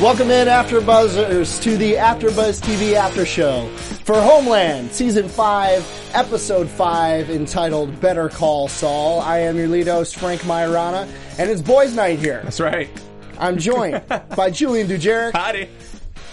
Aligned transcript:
Welcome 0.00 0.30
in, 0.30 0.46
After 0.46 0.80
Buzzers, 0.80 1.58
to 1.58 1.76
the 1.76 1.96
After 1.96 2.30
Buzz 2.30 2.60
TV 2.60 2.92
After 2.94 3.26
Show 3.26 3.68
for 4.04 4.14
Homeland, 4.14 4.92
Season 4.92 5.28
5, 5.28 6.10
Episode 6.14 6.68
5, 6.68 7.30
entitled 7.30 8.00
Better 8.00 8.28
Call 8.28 8.68
Saul. 8.68 9.20
I 9.20 9.38
am 9.38 9.56
your 9.56 9.66
lead 9.66 9.88
host, 9.88 10.14
Frank 10.14 10.42
Maiorana, 10.42 11.08
and 11.36 11.50
it's 11.50 11.60
Boys 11.60 11.96
Night 11.96 12.20
here. 12.20 12.42
That's 12.44 12.60
right. 12.60 12.88
I'm 13.40 13.58
joined 13.58 14.00
by 14.36 14.50
Julian 14.50 14.86
Dujarric. 14.86 15.32
Howdy. 15.32 15.68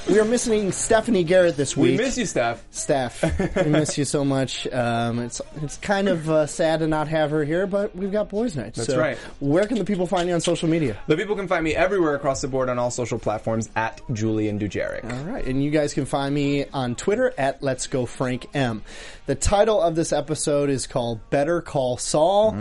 We 0.08 0.20
are 0.20 0.26
missing 0.26 0.72
Stephanie 0.72 1.24
Garrett 1.24 1.58
this 1.58 1.76
week. 1.76 1.98
We 2.00 2.06
miss 2.06 2.16
you, 2.16 2.28
Steph. 2.28 2.64
Steph, 2.70 3.24
we 3.56 3.72
miss 3.72 3.98
you 3.98 4.06
so 4.06 4.24
much. 4.24 4.68
Um, 4.68 5.18
it's 5.18 5.42
it's 5.64 5.78
kind 5.78 6.08
of 6.08 6.30
uh, 6.30 6.46
sad 6.46 6.82
to 6.82 6.88
not 6.88 7.08
have 7.08 7.32
her 7.32 7.44
here, 7.44 7.66
but 7.66 7.96
we've 7.96 8.12
got 8.12 8.30
Boys 8.30 8.56
Night. 8.56 8.76
That's 8.76 8.90
so 8.90 9.00
right. 9.00 9.18
Where 9.40 9.66
can 9.66 9.80
the 9.80 9.84
people 9.84 10.06
find 10.06 10.30
you 10.30 10.36
on 10.36 10.42
social 10.42 10.70
media? 10.70 10.96
The 11.08 11.18
people 11.18 11.36
can 11.36 11.48
find 11.48 11.64
me 11.64 11.74
everywhere 11.76 12.14
across 12.14 12.42
the 12.42 12.48
board 12.48 12.70
on 12.70 12.78
all 12.78 12.92
social 12.92 13.18
platforms 13.18 13.72
at 13.76 14.00
Julian 14.14 14.60
Dujarric. 14.60 15.12
All 15.12 15.26
right, 15.26 15.44
and 15.44 15.64
you 15.64 15.72
guys 15.72 15.96
can 15.96 16.06
find 16.06 16.36
me 16.36 16.66
on 16.66 16.94
Twitter 16.94 17.34
at 17.36 17.64
Let's 17.64 17.88
Go 17.88 18.06
Frank 18.06 18.46
M. 18.54 18.84
The 19.26 19.36
title 19.36 19.82
of 19.82 19.96
this 19.96 20.14
episode 20.14 20.70
is 20.70 20.86
called 20.86 21.32
"Better 21.32 21.62
Call 21.62 21.98
Saul," 21.98 22.56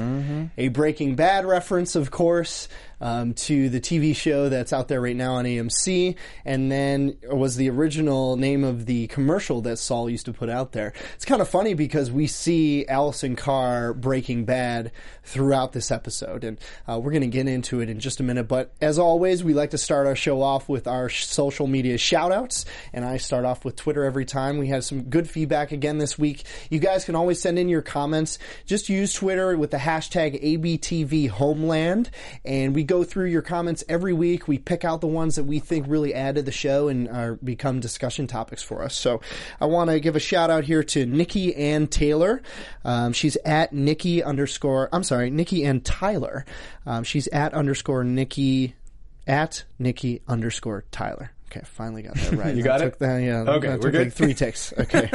a 0.56 0.68
Breaking 0.68 1.14
Bad 1.14 1.44
reference, 1.44 1.94
of 1.94 2.10
course, 2.10 2.68
um, 3.04 3.34
to 3.34 3.68
the 3.68 3.80
TV 3.80 4.16
show 4.16 4.48
that's 4.48 4.72
out 4.72 4.88
there 4.88 5.00
right 5.00 5.14
now 5.14 5.34
on 5.34 5.44
AMC, 5.44 6.16
and 6.46 6.72
then 6.72 7.18
was 7.24 7.56
the 7.56 7.68
original 7.68 8.36
name 8.36 8.64
of 8.64 8.86
the 8.86 9.06
commercial 9.08 9.60
that 9.60 9.76
Saul 9.76 10.08
used 10.08 10.24
to 10.24 10.32
put 10.32 10.48
out 10.48 10.72
there. 10.72 10.94
It's 11.14 11.26
kind 11.26 11.42
of 11.42 11.48
funny 11.48 11.74
because 11.74 12.10
we 12.10 12.26
see 12.26 12.86
Allison 12.86 13.36
Carr 13.36 13.92
Breaking 13.92 14.46
Bad 14.46 14.90
throughout 15.22 15.72
this 15.72 15.90
episode, 15.90 16.44
and 16.44 16.58
uh, 16.88 16.98
we're 16.98 17.10
going 17.10 17.20
to 17.20 17.26
get 17.26 17.46
into 17.46 17.80
it 17.80 17.90
in 17.90 18.00
just 18.00 18.20
a 18.20 18.22
minute. 18.22 18.48
But 18.48 18.72
as 18.80 18.98
always, 18.98 19.44
we 19.44 19.52
like 19.52 19.70
to 19.70 19.78
start 19.78 20.06
our 20.06 20.16
show 20.16 20.40
off 20.40 20.66
with 20.70 20.86
our 20.86 21.10
social 21.10 21.66
media 21.66 21.98
shout 21.98 22.32
outs, 22.32 22.64
and 22.94 23.04
I 23.04 23.18
start 23.18 23.44
off 23.44 23.66
with 23.66 23.76
Twitter 23.76 24.04
every 24.04 24.24
time. 24.24 24.56
We 24.56 24.68
have 24.68 24.82
some 24.82 25.02
good 25.02 25.28
feedback 25.28 25.72
again 25.72 25.98
this 25.98 26.18
week. 26.18 26.44
You 26.70 26.78
guys 26.78 27.04
can 27.04 27.16
always 27.16 27.38
send 27.38 27.58
in 27.58 27.68
your 27.68 27.82
comments. 27.82 28.38
Just 28.64 28.88
use 28.88 29.12
Twitter 29.12 29.58
with 29.58 29.72
the 29.72 29.76
hashtag 29.76 30.42
ABTV 30.42 31.28
Homeland, 31.28 32.08
and 32.46 32.74
we 32.74 32.82
go 32.82 32.93
through 33.02 33.26
your 33.26 33.42
comments 33.42 33.82
every 33.88 34.12
week. 34.12 34.46
We 34.46 34.58
pick 34.58 34.84
out 34.84 35.00
the 35.00 35.06
ones 35.08 35.36
that 35.36 35.44
we 35.44 35.58
think 35.58 35.86
really 35.88 36.14
add 36.14 36.36
to 36.36 36.42
the 36.42 36.52
show 36.52 36.88
and 36.88 37.08
are, 37.08 37.34
become 37.36 37.80
discussion 37.80 38.26
topics 38.26 38.62
for 38.62 38.82
us. 38.82 38.94
So 38.94 39.20
I 39.60 39.66
want 39.66 39.90
to 39.90 39.98
give 39.98 40.14
a 40.14 40.20
shout 40.20 40.50
out 40.50 40.64
here 40.64 40.84
to 40.84 41.04
Nikki 41.06 41.54
Ann 41.56 41.88
Taylor. 41.88 42.42
Um, 42.84 43.12
she's 43.12 43.36
at 43.44 43.72
Nikki 43.72 44.22
underscore, 44.22 44.88
I'm 44.92 45.02
sorry, 45.02 45.30
Nikki 45.30 45.64
Ann 45.64 45.80
Tyler. 45.80 46.44
Um, 46.86 47.02
she's 47.02 47.26
at 47.28 47.54
underscore 47.54 48.04
Nikki, 48.04 48.76
at 49.26 49.64
Nikki 49.78 50.22
underscore 50.28 50.84
Tyler. 50.92 51.33
Okay, 51.56 51.64
finally 51.64 52.02
got 52.02 52.14
that 52.16 52.32
right. 52.38 52.54
You 52.54 52.62
got 52.62 52.80
it? 52.80 52.84
took 52.84 52.98
that- 52.98 53.18
yeah. 53.22 53.40
Okay, 53.42 53.68
that 53.68 53.80
we're 53.80 53.90
good. 53.90 54.04
like 54.06 54.12
three 54.12 54.34
takes. 54.34 54.72
Okay. 54.78 55.08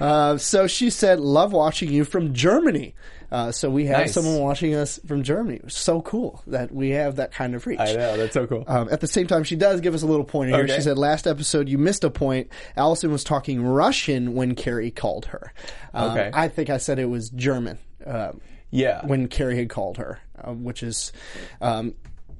uh, 0.00 0.36
so 0.36 0.66
she 0.66 0.90
said, 0.90 1.20
"Love 1.20 1.52
watching 1.52 1.90
you 1.90 2.04
from 2.04 2.32
Germany." 2.34 2.94
Uh, 3.32 3.50
so 3.50 3.68
we 3.68 3.86
have 3.86 3.98
Nice. 3.98 4.12
someone 4.14 4.38
watching 4.38 4.74
us 4.76 5.00
from 5.04 5.24
Germany. 5.24 5.60
So 5.66 6.00
cool 6.00 6.42
that 6.46 6.72
we 6.72 6.90
have 6.90 7.16
that 7.16 7.32
kind 7.32 7.56
of 7.56 7.66
reach. 7.66 7.80
I 7.80 7.86
know, 7.94 8.16
that's 8.16 8.34
so 8.34 8.46
cool. 8.46 8.62
Um, 8.68 8.88
at 8.92 9.00
the 9.00 9.08
same 9.08 9.26
time, 9.26 9.42
she 9.42 9.56
does 9.56 9.80
give 9.80 9.94
us 9.94 10.02
a 10.02 10.06
little 10.06 10.24
point 10.24 10.50
here. 10.50 10.62
Okay. 10.62 10.76
She 10.76 10.82
said, 10.82 10.96
"Last 10.96 11.26
episode, 11.26 11.68
you 11.68 11.76
missed 11.78 12.04
a 12.04 12.10
point. 12.10 12.48
Allison 12.76 13.10
was 13.10 13.24
talking 13.24 13.62
Russian 13.64 14.34
when 14.34 14.54
Carrie 14.54 14.92
called 14.92 15.26
her. 15.26 15.52
Um, 15.92 16.12
Okay. 16.12 16.30
I 16.32 16.46
think 16.48 16.70
I 16.70 16.76
said 16.76 16.98
it 17.00 17.06
was 17.06 17.30
German 17.30 17.78
uh, 18.06 18.32
yeah. 18.70 19.04
when 19.04 19.26
Carrie 19.26 19.56
had 19.56 19.68
called 19.68 19.96
her, 19.96 20.20
uh, 20.40 20.52
which 20.52 20.82
is." 20.84 21.12
Um, 21.60 21.94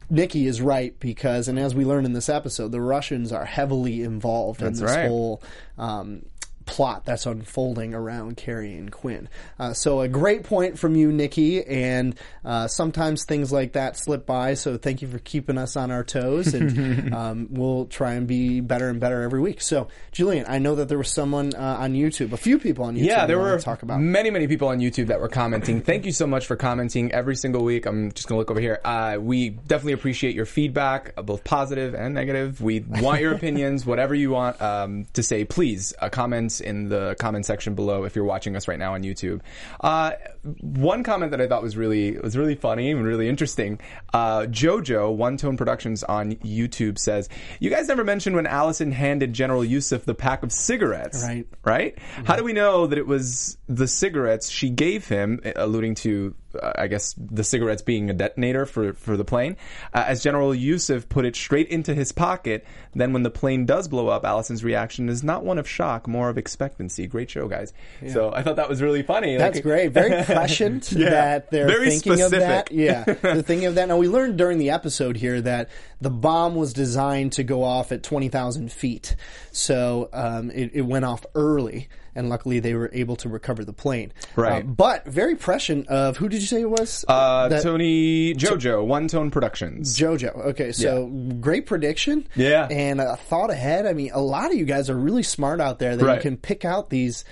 Nikki 0.09 0.47
is 0.47 0.61
right 0.61 0.99
because, 1.01 1.49
and 1.49 1.59
as 1.59 1.75
we 1.75 1.85
learn 1.85 2.05
in 2.05 2.13
this 2.13 2.29
episode, 2.29 2.73
the 2.73 2.81
Russians 2.81 3.33
are 3.33 3.45
heavily 3.45 4.03
involved 4.03 4.61
That's 4.61 4.79
in 4.79 4.87
this 4.87 4.95
right. 4.95 5.09
whole 5.09 5.43
um, 5.79 6.27
plot 6.67 7.05
that's 7.05 7.25
unfolding 7.25 7.95
around 7.95 8.37
Carrie 8.37 8.75
and 8.75 8.91
Quinn. 8.91 9.29
Uh, 9.59 9.73
so 9.73 10.01
a 10.01 10.09
great 10.09 10.45
point 10.45 10.79
from 10.79 10.97
you, 10.97 11.13
Nikki, 11.13 11.65
and 11.65 12.15
uh, 12.45 12.69
sometimes 12.69 13.25
things 13.25 13.53
like 13.53 13.73
that 13.73 13.97
slip 13.97 14.27
by. 14.27 14.55
So 14.55 14.77
thank 14.77 15.01
you 15.01 15.09
for 15.09 15.19
keeping 15.19 15.57
us 15.57 15.77
on 15.77 15.91
our 15.91 16.05
toes, 16.05 16.53
and 16.53 17.15
um, 17.15 17.49
we'll 17.51 17.87
try 17.87 18.15
and 18.15 18.27
be 18.27 18.61
better 18.61 18.89
and 18.89 19.01
better 19.01 19.23
every 19.23 19.41
week. 19.41 19.61
So, 19.61 19.89
Julian, 20.13 20.45
I 20.49 20.59
know 20.59 20.75
that 20.75 20.89
there 20.89 20.99
was 20.99 21.11
someone 21.11 21.55
uh, 21.55 21.79
on 21.81 21.95
YouTube, 21.95 22.33
a 22.33 22.37
few 22.37 22.59
people 22.59 22.85
on 22.85 22.97
YouTube. 22.97 23.07
yeah, 23.07 23.27
there 23.27 23.39
were 23.39 23.59
talk 23.59 23.83
about. 23.83 24.01
many, 24.01 24.31
many 24.31 24.47
people 24.47 24.69
on 24.69 24.81
YouTube 24.81 25.07
that 25.07 25.21
were 25.21 25.29
commenting. 25.29 25.81
Thank 25.81 26.05
you 26.05 26.13
so 26.13 26.27
much 26.27 26.47
for 26.47 26.57
commenting 26.57 27.13
every 27.13 27.37
single 27.37 27.63
week. 27.63 27.87
I'm 27.87 28.13
just 28.13 28.29
going 28.29 28.37
to 28.37 28.41
look 28.41 28.51
over 28.51 28.61
here. 28.61 28.81
Uh, 28.85 29.19
we 29.21 29.51
definitely 29.51 29.93
appreciate 29.93 30.35
your 30.35 30.47
feedback, 30.47 31.13
uh, 31.17 31.23
both 31.23 31.45
positive 31.45 31.95
and 31.95 32.15
negative. 32.15 32.61
We 32.61 32.81
want 32.81 33.21
your 33.21 33.35
opinions, 33.37 33.87
whatever 33.87 34.15
you 34.15 34.31
want 34.31 34.61
um, 34.61 35.07
to 35.13 35.23
say. 35.23 35.45
Please 35.45 35.95
uh, 36.01 36.09
comment 36.09 36.56
in 36.61 36.89
the 36.89 37.17
comment 37.19 37.47
section 37.47 37.75
below 37.75 38.05
if 38.05 38.15
you're 38.17 38.25
watching 38.25 38.57
us 38.57 38.69
right 38.69 38.79
now 38.79 38.95
on 38.95 39.03
YouTube. 39.03 39.41
Uh, 39.81 40.13
one 40.61 41.03
comment 41.03 41.31
that 41.33 41.41
I 41.41 41.47
thought 41.49 41.63
was 41.63 41.77
really 41.77 42.19
was 42.19 42.37
really 42.37 42.55
funny 42.55 42.91
and 42.91 43.05
really 43.05 43.29
interesting. 43.29 43.81
Uh, 44.13 44.43
Jojo 44.43 45.15
One 45.15 45.37
Tone 45.37 45.57
Productions 45.57 46.03
on 46.05 46.33
YouTube 46.37 46.99
says, 46.99 47.29
"You 47.61 47.71
guys 47.71 47.89
never 47.89 48.05
mentioned 48.05 48.37
when 48.37 48.47
Allison 48.47 48.93
handed 48.93 49.33
General 49.33 49.65
Yusuf 49.65 50.05
the 50.05 50.15
pack 50.15 50.43
of 50.43 50.53
cigarettes, 50.53 51.23
Right. 51.25 51.47
right? 51.65 51.99
How 52.25 52.37
do 52.37 52.45
we 52.45 52.53
know 52.53 52.87
that 52.87 52.99
it 52.99 53.07
was 53.07 53.59
the 53.69 53.89
cigarettes 53.89 54.49
she 54.51 54.71
gave 54.71 55.09
him, 55.09 55.41
alluding 55.57 55.95
to, 55.97 56.35
I 56.63 56.87
guess, 56.87 57.15
the 57.19 57.45
cigarettes 57.45 57.83
being 57.83 58.11
a 58.11 58.13
detonator 58.13 58.67
for, 58.67 58.93
for 58.95 59.17
the 59.17 59.25
plane? 59.25 59.57
Uh, 59.95 60.05
as 60.07 60.23
General 60.23 60.55
Yusuf 60.55 61.09
put 61.09 61.25
it 61.25 61.37
straight 61.37 61.69
into 61.69 61.95
his 61.95 62.13
pocket, 62.13 62.65
then 62.95 63.13
when 63.13 63.23
the 63.23 63.31
plane 63.31 63.67
does 63.67 63.89
blow 63.89 64.09
up, 64.09 64.25
Allison's 64.25 64.65
reaction 64.65 65.09
is 65.09 65.23
not 65.23 65.45
one 65.45 65.59
of 65.59 65.69
shock, 65.69 66.07
more 66.09 66.29
of 66.29 66.39
expectancy. 66.39 67.07
Great 67.07 67.31
show, 67.31 67.49
guys. 67.49 67.73
So 68.13 68.33
I 68.33 68.43
thought 68.43 68.57
that 68.57 68.69
was 68.69 68.81
really 68.83 69.03
funny. 69.03 69.37
That's 69.37 69.57
Like- 69.57 69.63
great. 69.65 69.93
Very 69.93 70.23
prescient 70.25 70.93
Yeah. 70.93 71.11
that 71.11 71.51
they're 71.51 71.67
Very 71.67 71.91
thinking 71.91 72.13
of 72.13 72.19
specific. 72.29 72.41
that. 72.41 72.73
Yeah, 72.73 73.05
they're 73.23 73.43
thinking 73.43 73.67
of 73.67 73.75
that. 73.77 73.89
Now 73.89 73.97
we 73.97 74.09
learned 74.09 74.37
during 74.39 74.59
the 74.59 74.71
episode 74.71 75.17
here 75.17 75.41
that 75.43 75.69
the 76.01 76.11
bomb 76.11 76.55
was 76.55 76.73
designed 76.73 77.33
to 77.33 77.43
go 77.45 77.63
off 77.63 77.93
at 77.93 78.03
twenty 78.03 78.29
thousand 78.29 78.73
feet, 78.73 79.17
so 79.53 80.09
um, 80.13 80.51
it, 80.51 80.71
it 80.75 80.83
went 80.83 81.05
off 81.05 81.25
early, 81.35 81.89
and 82.17 82.29
luckily 82.29 82.59
they 82.61 82.75
were 82.75 82.91
able 82.93 83.15
to 83.17 83.29
recover 83.29 83.65
the 83.65 83.73
plane. 83.73 84.13
Right. 84.35 84.65
Uh, 84.65 84.67
but 84.67 85.07
very 85.07 85.37
prescient 85.37 85.87
of 85.89 86.17
who 86.17 86.29
did 86.29 86.41
you 86.41 86.47
say 86.47 86.63
it 86.63 86.71
was? 86.71 87.05
Uh, 87.07 87.49
That- 87.49 87.63
Tony 87.63 88.35
Jojo, 88.35 88.85
One 88.85 89.07
Tone 89.09 89.31
Productions. 89.31 89.97
Jojo. 89.99 90.35
Okay, 90.47 90.73
so 90.73 91.07
great 91.41 91.67
prediction. 91.67 92.27
Yeah. 92.35 92.67
and 92.71 93.01
a 93.01 93.17
thought 93.17 93.51
ahead. 93.51 93.87
I 93.87 93.93
mean, 93.93 94.11
a 94.13 94.21
lot 94.21 94.51
of 94.51 94.57
you 94.57 94.65
guys 94.65 94.89
are 94.91 94.97
really 94.97 95.23
smart 95.23 95.61
out 95.61 95.79
there 95.79 95.97
that 95.97 96.05
Right. 96.05 96.17
you 96.17 96.23
can 96.23 96.37
pick 96.37 96.65
out 96.65 96.91
these 96.91 97.25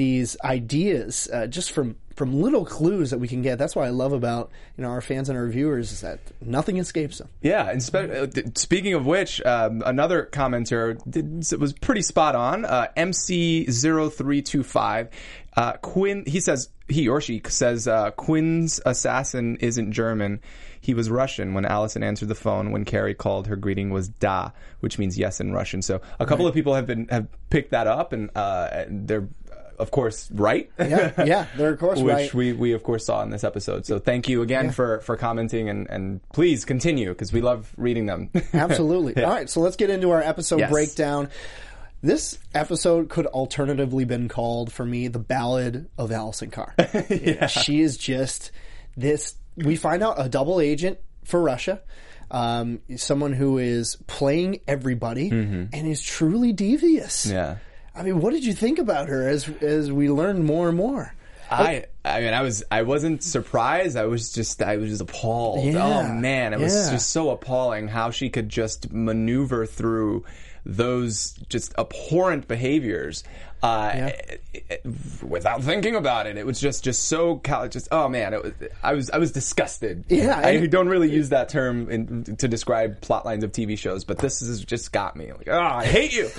these 0.00 0.34
ideas 0.42 1.28
uh, 1.30 1.46
just 1.46 1.72
from 1.72 1.94
from 2.16 2.40
little 2.40 2.64
clues 2.64 3.10
that 3.10 3.18
we 3.18 3.28
can 3.28 3.42
get. 3.42 3.58
That's 3.58 3.76
what 3.76 3.84
I 3.84 3.90
love 3.90 4.14
about 4.14 4.50
you 4.78 4.82
know 4.82 4.88
our 4.88 5.02
fans 5.02 5.28
and 5.28 5.36
our 5.36 5.46
viewers 5.46 5.92
is 5.92 6.00
that 6.00 6.20
nothing 6.40 6.78
escapes 6.78 7.18
them. 7.18 7.28
Yeah, 7.42 7.68
and 7.68 7.82
spe- 7.82 7.96
uh, 7.96 8.28
speaking 8.54 8.94
of 8.94 9.04
which, 9.04 9.42
um, 9.42 9.82
another 9.84 10.26
commenter 10.32 10.98
did, 11.08 11.44
was 11.60 11.74
pretty 11.74 12.00
spot 12.00 12.34
on. 12.34 12.64
Uh, 12.64 12.86
MC0325, 12.96 15.10
uh, 15.54 15.72
Quinn, 15.74 16.24
he 16.26 16.40
says, 16.40 16.70
he 16.88 17.06
or 17.06 17.20
she 17.20 17.42
says, 17.46 17.86
uh, 17.86 18.12
Quinn's 18.12 18.80
assassin 18.86 19.56
isn't 19.56 19.92
German. 19.92 20.40
He 20.80 20.94
was 20.94 21.10
Russian 21.10 21.52
when 21.52 21.66
Allison 21.66 22.02
answered 22.02 22.28
the 22.28 22.34
phone 22.34 22.72
when 22.72 22.86
Carrie 22.86 23.14
called. 23.14 23.48
Her 23.48 23.56
greeting 23.56 23.90
was 23.90 24.08
"da," 24.08 24.52
which 24.80 24.98
means 24.98 25.18
yes 25.18 25.38
in 25.38 25.52
Russian. 25.52 25.82
So 25.82 26.00
a 26.18 26.24
couple 26.24 26.46
of 26.46 26.54
people 26.54 26.74
have 26.74 26.86
been 26.86 27.06
have 27.08 27.28
picked 27.50 27.72
that 27.72 27.86
up, 27.86 28.14
and 28.14 28.30
uh, 28.34 28.86
they're 28.88 29.28
of 29.80 29.90
course, 29.90 30.30
right. 30.32 30.70
Yeah, 30.78 31.12
yeah, 31.24 31.46
they're 31.56 31.72
of 31.72 31.78
course 31.80 31.98
Which 32.02 32.12
right. 32.14 32.34
we, 32.34 32.52
we 32.52 32.72
of 32.72 32.82
course 32.82 33.06
saw 33.06 33.22
in 33.22 33.30
this 33.30 33.42
episode. 33.44 33.86
So 33.86 33.98
thank 33.98 34.28
you 34.28 34.42
again 34.42 34.66
Yeah. 34.66 34.70
for, 34.72 35.00
for 35.00 35.16
commenting 35.16 35.68
and, 35.68 35.88
and 35.90 36.20
please 36.32 36.64
continue 36.64 37.08
because 37.08 37.32
we 37.32 37.40
love 37.40 37.72
reading 37.76 38.06
them. 38.06 38.30
Absolutely. 38.52 39.22
All 39.24 39.30
right, 39.30 39.48
so 39.50 39.60
let's 39.60 39.76
get 39.76 39.90
into 39.90 40.10
our 40.10 40.22
episode 40.22 40.60
Yes. 40.60 40.70
breakdown. 40.70 41.28
This 42.02 42.38
episode 42.54 43.08
could 43.10 43.26
alternatively 43.26 44.04
been 44.04 44.28
called 44.28 44.72
for 44.72 44.86
me 44.86 45.08
the 45.08 45.18
Ballad 45.18 45.88
of 45.98 46.12
Allison 46.12 46.50
Carr. 46.50 46.74
yeah. 47.10 47.46
She 47.46 47.80
is 47.80 47.96
just 47.98 48.52
this. 48.96 49.34
We 49.56 49.76
find 49.76 50.02
out 50.02 50.14
a 50.18 50.28
double 50.28 50.60
agent 50.60 50.98
for 51.24 51.42
Russia, 51.42 51.82
um, 52.30 52.80
someone 52.96 53.34
who 53.34 53.58
is 53.58 53.96
playing 54.06 54.60
everybody 54.66 55.28
and 55.30 55.74
is 55.74 56.02
truly 56.02 56.52
devious. 56.54 57.26
Mm-hmm. 57.26 57.34
yeah. 57.36 57.56
I 57.94 58.02
mean, 58.02 58.20
what 58.20 58.32
did 58.32 58.44
you 58.44 58.52
think 58.52 58.78
about 58.78 59.08
her 59.08 59.28
as 59.28 59.48
as 59.60 59.90
we 59.92 60.08
learned 60.10 60.44
more 60.44 60.68
and 60.68 60.76
more? 60.76 61.14
I 61.50 61.86
I 62.04 62.20
mean 62.20 62.32
I 62.32 62.42
was 62.42 62.62
I 62.70 62.82
wasn't 62.82 63.22
surprised. 63.24 63.96
I 63.96 64.04
was 64.06 64.32
just 64.32 64.62
I 64.62 64.76
was 64.76 64.90
just 64.90 65.02
appalled. 65.02 65.58
Oh, 65.60 65.68
yeah. 65.68 65.84
Oh 65.84 66.12
man, 66.12 66.52
it 66.52 66.60
was 66.60 66.72
Yeah. 66.72 66.92
just 66.92 67.10
so 67.10 67.30
appalling 67.30 67.88
how 67.88 68.10
she 68.10 68.30
could 68.30 68.48
just 68.48 68.92
maneuver 68.92 69.66
through 69.66 70.24
those 70.64 71.32
just 71.48 71.74
abhorrent 71.78 72.46
behaviors 72.46 73.24
uh, 73.62 74.10
without 75.22 75.62
thinking 75.62 75.94
about 75.94 76.26
it. 76.26 76.36
It 76.36 76.46
was 76.46 76.60
just 76.60 76.84
just 76.84 77.08
so 77.08 77.36
cal- 77.36 77.68
just 77.68 77.88
oh 77.92 78.08
man, 78.08 78.34
it 78.34 78.42
was 78.42 78.52
I 78.82 78.94
was 78.94 79.10
I 79.10 79.18
was 79.18 79.32
disgusted. 79.32 80.04
Yeah, 80.08 80.38
I 80.38 80.66
don't 80.66 80.88
really 80.88 81.10
use 81.10 81.30
that 81.30 81.48
term 81.48 81.90
in, 81.90 82.24
to 82.36 82.48
describe 82.48 83.00
plot 83.00 83.24
lines 83.24 83.44
of 83.44 83.52
TV 83.52 83.78
shows, 83.78 84.04
but 84.04 84.18
this 84.18 84.40
has 84.40 84.64
just 84.64 84.92
got 84.92 85.16
me 85.16 85.32
like 85.32 85.48
oh 85.48 85.60
I 85.60 85.84
hate 85.84 86.12
you. 86.14 86.30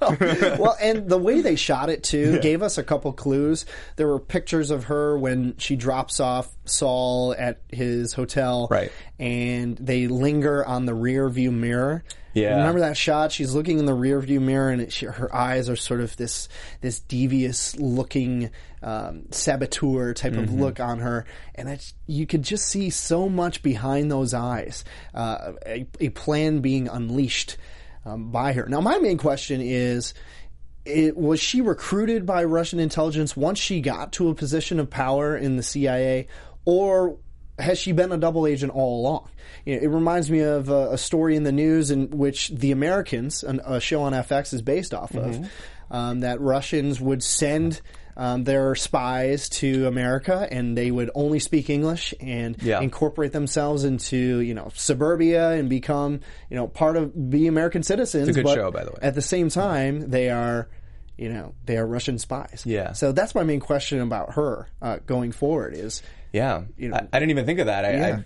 well, 0.58 0.76
and 0.80 1.08
the 1.08 1.18
way 1.18 1.40
they 1.40 1.56
shot 1.56 1.90
it 1.90 2.02
too 2.02 2.40
gave 2.40 2.62
us 2.62 2.78
a 2.78 2.82
couple 2.82 3.12
clues. 3.12 3.66
There 3.96 4.08
were 4.08 4.20
pictures 4.20 4.70
of 4.70 4.84
her 4.84 5.18
when 5.18 5.56
she 5.58 5.76
drops 5.76 6.20
off 6.20 6.48
Saul 6.64 7.34
at 7.38 7.60
his 7.68 8.12
hotel, 8.12 8.68
Right. 8.70 8.90
And 9.18 9.76
they 9.76 10.08
linger 10.08 10.64
on 10.64 10.86
the 10.86 10.94
rear 10.94 11.28
view 11.28 11.52
mirror. 11.52 12.04
Yeah. 12.32 12.56
remember 12.56 12.80
that 12.80 12.96
shot? 12.96 13.30
She's 13.30 13.54
looking 13.54 13.78
in 13.78 13.86
the 13.86 13.94
rear 13.94 14.20
view 14.20 14.40
mirror, 14.40 14.70
and 14.70 14.82
it, 14.82 14.92
she, 14.92 15.06
her 15.06 15.32
eyes 15.34 15.68
are 15.68 15.76
sort 15.76 16.00
of 16.00 16.16
this 16.16 16.48
this 16.80 16.98
devious 17.00 17.76
looking 17.78 18.50
um, 18.82 19.24
saboteur 19.30 20.14
type 20.14 20.32
Mm-hmm. 20.32 20.42
of 20.44 20.52
look 20.54 20.80
on 20.80 20.98
her, 21.00 21.24
and 21.54 21.68
it's, 21.68 21.94
you 22.06 22.26
could 22.26 22.42
just 22.42 22.66
see 22.66 22.90
so 22.90 23.28
much 23.28 23.62
behind 23.62 24.10
those 24.10 24.34
eyes. 24.34 24.84
Uh, 25.14 25.52
a, 25.66 25.86
a 26.00 26.08
plan 26.10 26.60
being 26.60 26.88
unleashed 26.88 27.56
um, 28.04 28.30
by 28.30 28.52
her. 28.52 28.66
Now, 28.68 28.80
my 28.80 28.98
main 28.98 29.18
question 29.18 29.60
is. 29.62 30.14
It, 30.86 31.16
was 31.16 31.40
she 31.40 31.62
recruited 31.62 32.26
by 32.26 32.44
Russian 32.44 32.78
intelligence 32.78 33.34
once 33.34 33.58
she 33.58 33.80
got 33.80 34.12
to 34.12 34.28
a 34.28 34.34
position 34.34 34.78
of 34.78 34.90
power 34.90 35.34
in 35.34 35.56
the 35.56 35.62
CIA, 35.62 36.26
or 36.66 37.16
has 37.58 37.78
she 37.78 37.92
been 37.92 38.12
a 38.12 38.18
double 38.18 38.46
agent 38.46 38.70
all 38.70 39.00
along? 39.00 39.30
You 39.64 39.76
know, 39.76 39.82
it 39.82 39.86
reminds 39.88 40.30
me 40.30 40.40
of 40.40 40.68
a, 40.68 40.90
a 40.92 40.98
story 40.98 41.36
in 41.36 41.42
the 41.44 41.52
news 41.52 41.90
in 41.90 42.10
which 42.10 42.48
The 42.48 42.70
Americans, 42.70 43.42
an, 43.42 43.62
a 43.64 43.80
show 43.80 44.02
on 44.02 44.12
FX, 44.12 44.52
is 44.52 44.60
based 44.60 44.92
off 44.92 45.12
Mm-hmm. 45.12 45.44
of, 45.44 45.50
um, 45.94 46.20
that 46.20 46.40
Russians 46.40 47.00
would 47.00 47.22
send 47.22 47.80
um, 48.16 48.44
their 48.44 48.74
spies 48.74 49.48
to 49.60 49.86
America 49.86 50.46
and 50.50 50.76
they 50.78 50.90
would 50.90 51.10
only 51.14 51.38
speak 51.40 51.68
English 51.68 52.14
and 52.20 52.56
Yeah. 52.62 52.80
incorporate 52.80 53.32
themselves 53.32 53.84
into 53.84 54.38
you 54.48 54.54
know 54.54 54.70
suburbia 54.74 55.50
and 55.58 55.68
become 55.68 56.20
you 56.50 56.56
know 56.56 56.66
part 56.68 56.96
of 56.96 57.04
be 57.30 57.46
American 57.48 57.82
citizens. 57.82 58.28
It's 58.28 58.36
a 58.36 58.40
good 58.40 58.46
but 58.50 58.54
show, 58.54 58.70
by 58.70 58.84
the 58.84 58.90
way. 58.90 58.98
At 59.02 59.14
the 59.14 59.22
same 59.34 59.48
time, 59.50 60.10
they 60.10 60.30
are 60.30 60.68
you 61.16 61.28
know 61.28 61.54
they 61.66 61.76
are 61.76 61.86
Russian 61.86 62.18
spies. 62.18 62.62
Yeah. 62.64 62.92
So 62.92 63.12
that's 63.12 63.34
my 63.34 63.42
main 63.44 63.60
question 63.60 64.00
about 64.00 64.34
her 64.34 64.68
uh, 64.82 64.98
going 65.06 65.32
forward 65.32 65.74
is 65.74 66.02
Yeah, 66.32 66.62
you 66.76 66.88
know- 66.90 66.96
I, 66.96 67.06
I 67.12 67.18
didn't 67.20 67.30
even 67.30 67.46
think 67.46 67.60
of 67.60 67.66
that. 67.66 67.84
I, 67.84 67.92
Yeah. 67.92 68.20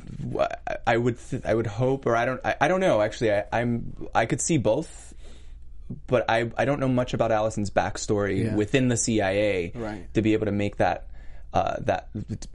I, 0.66 0.76
I 0.86 0.96
would, 0.96 1.16
th- 1.30 1.42
I 1.44 1.52
would 1.54 1.66
hope, 1.66 2.06
or 2.06 2.16
I 2.16 2.24
don't, 2.24 2.40
I, 2.44 2.56
I 2.62 2.68
don't 2.68 2.80
know. 2.80 3.02
Actually, 3.02 3.32
I, 3.32 3.44
I'm, 3.52 3.92
I 4.14 4.24
could 4.24 4.40
see 4.40 4.56
both, 4.56 5.07
but 6.06 6.25
I, 6.29 6.50
I 6.56 6.64
don't 6.64 6.81
know 6.81 6.88
much 6.88 7.14
about 7.14 7.32
Allison's 7.32 7.70
backstory 7.70 8.44
Yeah. 8.44 8.55
within 8.55 8.88
the 8.88 8.96
CIA 8.96 9.73
Right. 9.75 10.12
to 10.14 10.23
be 10.23 10.32
able 10.35 10.46
to 10.46 10.52
make 10.52 10.76
that. 10.79 11.05
Uh, 11.50 11.76
that 11.81 12.11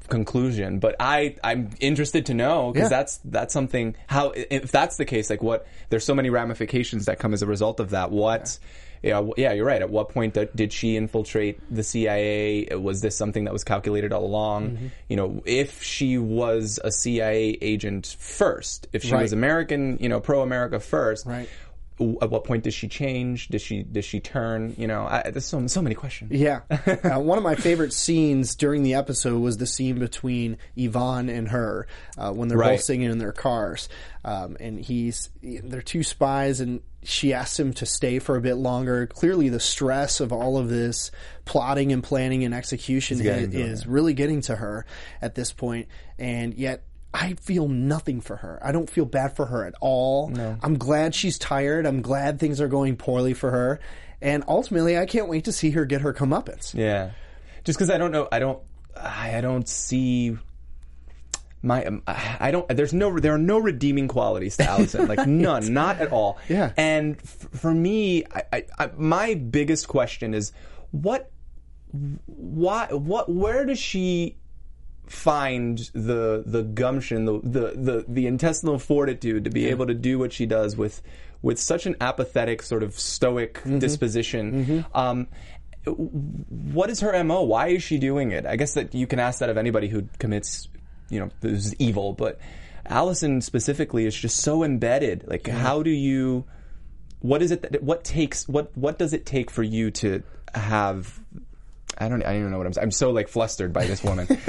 conclusion, 0.08 0.78
but 0.78 0.96
I 1.00 1.36
I'm 1.44 1.72
interested 1.80 2.28
to 2.28 2.36
know 2.36 2.72
because 2.72 2.92
Yeah. 2.92 2.98
that's 2.98 3.18
that's 3.26 3.52
something. 3.54 3.96
How 4.06 4.34
if 4.36 4.72
that's 4.72 4.98
the 4.98 5.06
case, 5.06 5.32
like 5.32 5.42
what? 5.42 5.66
There's 5.90 6.06
so 6.06 6.14
many 6.14 6.30
ramifications 6.30 7.06
that 7.06 7.18
come 7.18 7.34
as 7.34 7.42
a 7.42 7.48
result 7.48 7.80
of 7.80 7.90
that. 7.90 8.12
What? 8.12 8.60
Yeah, 9.02 9.16
w- 9.16 9.34
yeah, 9.36 9.52
you're 9.54 9.66
right. 9.66 9.82
At 9.82 9.90
what 9.90 10.10
point 10.10 10.36
did, 10.36 10.56
did 10.56 10.72
she 10.72 10.96
infiltrate 10.96 11.60
the 11.74 11.82
CIA? 11.84 12.68
Was 12.76 13.02
this 13.02 13.18
something 13.18 13.46
that 13.46 13.52
was 13.52 13.64
calculated 13.64 14.14
all 14.14 14.24
along? 14.26 14.70
Mm-hmm. 14.72 14.88
You 15.10 15.16
know, 15.18 15.42
if 15.46 15.82
she 15.84 16.18
was 16.20 16.80
a 16.84 16.92
CIA 16.92 17.58
agent 17.62 18.16
first, 18.20 18.88
if 18.94 19.04
she 19.04 19.12
Right. 19.12 19.24
was 19.24 19.34
American, 19.34 19.98
you 20.00 20.08
know, 20.08 20.20
pro-America 20.22 20.80
first, 20.80 21.26
Right. 21.26 21.50
At 22.00 22.30
what 22.30 22.44
point 22.44 22.64
does 22.64 22.74
she 22.74 22.88
change? 22.88 23.48
Does 23.50 23.62
she 23.62 23.84
does 23.84 24.06
she 24.06 24.20
turn? 24.20 24.74
You 24.78 24.88
know, 24.88 25.06
I, 25.06 25.30
there's 25.30 25.46
so 25.46 25.66
so 25.68 25.82
many 25.82 25.96
questions. 25.96 26.32
Yeah. 26.32 26.62
Uh, 27.04 27.20
one 27.20 27.38
of 27.38 27.44
my 27.44 27.56
favorite 27.56 27.92
scenes 27.94 28.56
during 28.56 28.82
the 28.84 28.94
episode 28.94 29.40
was 29.40 29.58
the 29.58 29.66
scene 29.68 30.00
between 30.00 30.58
Ivan 30.80 31.30
and 31.30 31.50
her 31.50 31.88
uh, 32.18 32.32
when 32.32 32.48
they're 32.48 32.58
Right. 32.58 32.72
both 32.78 32.82
singing 32.82 33.10
in 33.12 33.18
their 33.18 33.32
cars. 33.34 33.90
Um, 34.24 34.56
and 34.60 34.80
he's, 34.80 35.30
they're 35.42 35.82
two 35.82 36.04
spies 36.04 36.62
and 36.62 36.82
she 37.04 37.34
asks 37.34 37.60
him 37.60 37.74
to 37.74 37.86
stay 37.86 38.20
for 38.20 38.38
a 38.38 38.42
bit 38.42 38.56
longer. 38.56 39.06
Clearly 39.08 39.50
the 39.50 39.60
stress 39.60 40.20
of 40.22 40.32
all 40.32 40.58
of 40.58 40.70
this 40.70 41.12
plotting 41.46 41.92
and 41.92 42.02
planning 42.04 42.44
and 42.46 42.54
execution 42.54 43.20
is, 43.20 43.54
is 43.54 43.86
really 43.86 44.14
getting 44.14 44.42
to 44.42 44.56
her 44.56 44.86
at 45.22 45.36
this. 45.36 45.54
And 46.18 46.54
yet 46.54 46.84
I 47.14 47.34
feel 47.36 47.68
nothing 47.68 48.22
for 48.22 48.38
her. 48.38 48.60
I 48.64 48.72
don't 48.72 48.90
feel 48.90 49.06
bad 49.06 49.36
for 49.36 49.46
her 49.46 49.66
at 49.66 49.76
all. 49.82 50.32
I'm 50.64 50.78
glad 50.78 51.14
she's 51.14 51.38
tired. 51.38 51.86
I'm 51.86 52.02
glad 52.02 52.40
things 52.40 52.60
are 52.60 52.68
going 52.68 52.96
poorly 52.96 53.34
for 53.34 53.52
her. 53.52 53.80
And 54.22 54.44
ultimately, 54.48 54.98
I 54.98 55.06
can't 55.06 55.28
wait 55.28 55.46
to 55.46 55.52
see 55.52 55.70
her 55.72 55.86
get 55.86 56.02
her 56.02 56.14
comeuppance. 56.14 56.74
Yeah, 56.74 57.12
just 57.66 57.78
because 57.78 57.90
I 57.90 57.98
don't 57.98 58.12
know, 58.12 58.28
I 58.32 58.40
don't, 58.40 58.60
I 58.96 59.38
I 59.38 59.42
don't 59.42 59.68
see 59.68 60.38
my, 61.62 61.86
um, 61.86 62.04
I 62.08 62.50
don't. 62.52 62.68
There's 62.68 62.94
no, 62.94 63.20
there 63.20 63.34
are 63.34 63.38
no 63.38 63.58
redeeming 63.60 64.08
qualities 64.08 64.58
to 64.58 64.64
Allison, 64.64 65.08
like 65.14 65.28
none, 65.28 65.74
not 65.74 66.00
at 66.00 66.12
all. 66.12 66.38
Yeah. 66.50 66.72
And 66.78 67.18
f- 67.18 67.48
for 67.60 67.74
me, 67.74 68.24
I, 68.34 68.44
I, 68.52 68.66
I, 68.80 68.90
my 68.98 69.36
biggest 69.36 69.88
question 69.88 70.34
is, 70.34 70.52
what, 70.92 71.32
why, 72.26 72.88
what, 72.92 73.30
where 73.30 73.66
does 73.66 73.80
she? 73.80 74.38
Find 75.08 75.78
the 75.94 76.44
the 76.46 76.64
gumption 76.64 77.26
the, 77.26 77.40
the 77.44 77.74
the 77.76 78.06
the 78.08 78.28
intestinal 78.28 78.80
fortitude 78.80 79.44
to 79.44 79.50
be 79.50 79.68
able 79.68 79.86
to 79.86 79.94
do 79.94 80.18
what 80.18 80.32
she 80.32 80.46
does 80.46 80.78
with 80.78 81.02
with 81.42 81.60
such 81.60 81.86
an 81.86 81.96
apathetic 82.00 82.62
sort 82.62 82.84
of 82.84 82.98
stoic 82.98 83.62
disposition. 83.80 84.86
Um 84.94 85.28
what 85.86 86.90
is 86.90 87.02
her 87.02 87.22
mo 87.24 87.44
why 87.44 87.68
is 87.68 87.84
she 87.84 87.98
doing 87.98 88.32
it? 88.32 88.46
I 88.46 88.56
guess 88.56 88.74
that 88.76 88.96
you 88.96 89.06
can 89.06 89.20
ask 89.20 89.40
that 89.40 89.50
of 89.50 89.58
anybody 89.58 89.90
who 89.90 90.08
commits 90.20 90.70
you 91.10 91.20
know 91.20 91.30
who's 91.42 91.76
evil 91.76 92.14
but 92.14 92.40
allison 92.86 93.42
specifically 93.42 94.06
is 94.06 94.16
just 94.16 94.38
so 94.38 94.64
embedded. 94.64 95.26
Like 95.28 95.48
how 95.48 95.84
do 95.84 95.90
you 95.90 96.46
what 97.20 97.42
is 97.42 97.52
it 97.52 97.62
that 97.64 97.84
what 97.84 98.04
takes 98.04 98.48
what 98.48 98.76
what 98.78 98.98
does 98.98 99.14
it 99.14 99.26
take 99.26 99.52
for 99.52 99.64
you 99.64 99.92
to 99.92 100.24
have 100.56 101.20
I 101.98 102.10
don't. 102.10 102.24
I 102.24 102.34
don't 102.34 102.40
even 102.40 102.52
know 102.52 102.58
what 102.58 102.68
I'm. 102.68 102.74
saying. 102.74 102.84
I'm 102.86 102.92
so 102.92 103.12
like 103.12 103.28
flustered 103.28 103.74
by 103.74 103.86
this 103.86 104.04
woman. 104.04 104.28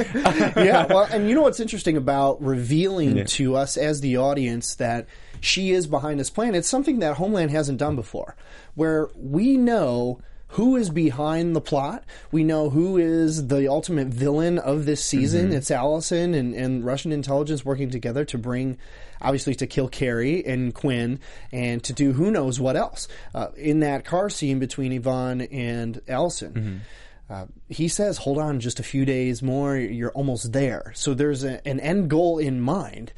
yeah, 0.56 0.86
well, 0.86 1.06
and 1.10 1.28
you 1.28 1.34
know 1.34 1.42
what's 1.42 1.60
interesting 1.60 1.96
about 1.96 2.42
revealing 2.42 3.24
to 3.26 3.56
us 3.56 3.76
as 3.76 4.00
the 4.00 4.16
audience 4.16 4.76
that 4.76 5.06
she 5.40 5.72
is 5.72 5.86
behind 5.86 6.18
this 6.20 6.30
plan? 6.30 6.54
It's 6.54 6.68
something 6.68 7.00
that 7.00 7.16
Homeland 7.16 7.50
hasn't 7.50 7.78
done 7.78 7.96
before, 7.96 8.36
where 8.74 9.08
we 9.14 9.56
know 9.56 10.20
who 10.54 10.76
is 10.76 10.88
behind 10.88 11.56
the 11.56 11.60
plot. 11.60 12.04
We 12.30 12.44
know 12.44 12.70
who 12.70 12.96
is 12.96 13.48
the 13.48 13.68
ultimate 13.68 14.06
villain 14.06 14.58
of 14.60 14.86
this 14.86 15.04
season. 15.04 15.52
It's 15.52 15.68
Allison 15.70 16.32
and, 16.32 16.54
and 16.54 16.84
Russian 16.84 17.10
intelligence 17.10 17.64
working 17.64 17.90
together 17.90 18.24
to 18.26 18.38
bring, 18.38 18.78
obviously, 19.20 19.56
to 19.56 19.66
kill 19.66 19.88
Carrie 19.88 20.46
and 20.46 20.72
Quinn 20.72 21.18
and 21.50 21.82
to 21.82 21.92
do 21.92 22.12
who 22.12 22.30
knows 22.30 22.60
what 22.60 22.76
else 22.76 23.08
uh, 23.34 23.48
in 23.56 23.80
that 23.80 24.04
car 24.04 24.30
scene 24.30 24.60
between 24.60 24.92
Ivan 24.92 25.40
and 25.40 26.00
Allison. 26.06 26.52
Uh, 27.28 27.46
he 27.68 27.88
says, 27.88 28.18
"Hold 28.18 28.38
on, 28.38 28.60
just 28.60 28.80
a 28.80 28.82
few 28.82 29.04
days 29.04 29.42
more. 29.42 29.76
You're 29.76 30.12
almost 30.12 30.52
there." 30.52 30.92
So 30.94 31.14
there's 31.14 31.42
a, 31.44 31.66
an 31.66 31.80
end 31.80 32.10
goal 32.10 32.38
in 32.38 32.60
mind, 32.60 33.12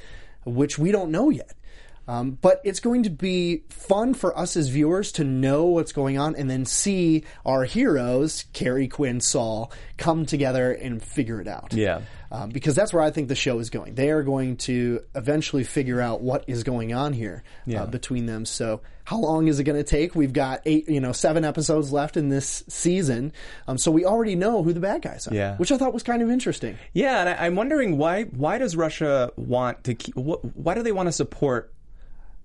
which 0.45 0.79
we 0.79 0.93
don't 0.93 1.11
know 1.11 1.31
yet. 1.31 1.55
Um, 2.09 2.39
but 2.41 2.61
it's 2.65 2.79
going 2.79 3.03
to 3.03 3.11
be 3.11 3.65
fun 3.69 4.15
for 4.15 4.37
us 4.39 4.57
as 4.57 4.69
viewers 4.69 5.11
to 5.13 5.25
know 5.25 5.65
what's 5.65 5.93
going 5.93 6.19
on 6.19 6.37
and 6.37 6.49
then 6.49 6.65
see 6.65 7.25
our 7.45 7.65
heroes, 7.65 8.45
Carrie, 8.53 8.87
Quinn, 8.87 9.21
Saul, 9.21 9.73
come 9.97 10.25
together 10.25 10.73
and 10.73 11.03
figure 11.03 11.41
it 11.41 11.49
out. 11.49 11.73
Yeah. 11.73 12.03
Um, 12.31 12.51
because 12.51 12.75
that's 12.75 12.93
where 12.93 13.03
I 13.03 13.11
think 13.11 13.29
the 13.29 13.35
show 13.37 13.59
is 13.61 13.71
going. 13.71 13.95
They 13.95 14.11
are 14.11 14.23
going 14.23 14.57
to 14.59 15.01
eventually 15.15 15.63
figure 15.65 16.01
out 16.01 16.21
what 16.21 16.45
is 16.49 16.65
going 16.65 16.93
on 16.93 17.13
here 17.13 17.45
uh, 17.75 17.87
between 17.87 18.27
them. 18.27 18.45
So, 18.45 18.81
how 19.05 19.19
long 19.19 19.47
is 19.47 19.61
it 19.61 19.65
going 19.65 19.79
to 19.79 19.85
take? 19.89 20.17
We've 20.17 20.33
got 20.33 20.63
eight, 20.67 20.89
you 20.89 21.01
know, 21.01 21.13
seven 21.13 21.45
episodes 21.45 21.93
left 21.93 22.17
in 22.17 22.29
this 22.29 22.65
season, 22.69 23.33
um, 23.69 23.79
so 23.79 23.93
we 23.93 24.05
already 24.05 24.35
know 24.35 24.65
who 24.65 24.73
the 24.73 24.81
bad 24.81 25.03
guys 25.03 25.29
are. 25.29 25.35
Yeah. 25.35 25.57
which 25.59 25.71
I 25.71 25.79
thought 25.79 25.95
was 25.95 26.03
kind 26.03 26.23
of 26.23 26.31
interesting. 26.31 26.77
Yeah, 26.93 27.21
and 27.21 27.29
I, 27.29 27.47
I'm 27.47 27.55
wondering 27.55 27.97
why 27.99 28.25
why 28.25 28.59
does 28.59 28.75
Russia 28.75 29.31
want 29.37 29.85
to 29.85 29.95
keep, 29.95 30.15
wh- 30.17 30.43
why 30.57 30.75
do 30.75 30.83
they 30.83 30.91
want 30.93 31.07
to 31.07 31.13
support 31.13 31.73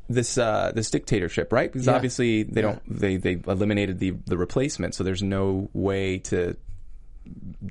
this 0.10 0.38
uh, 0.38 0.72
this 0.76 0.92
dictatorship, 0.92 1.52
right? 1.52 1.72
Because 1.72 1.88
Yeah. 1.88 1.94
obviously 1.96 2.44
they 2.44 2.62
don't 2.62 2.82
they 2.88 3.18
they 3.18 3.40
eliminated 3.48 3.98
the 4.00 4.12
the 4.28 4.38
replacement, 4.38 4.94
so 4.94 5.04
there's 5.04 5.24
no 5.24 5.70
way 5.74 6.20
to 6.20 6.56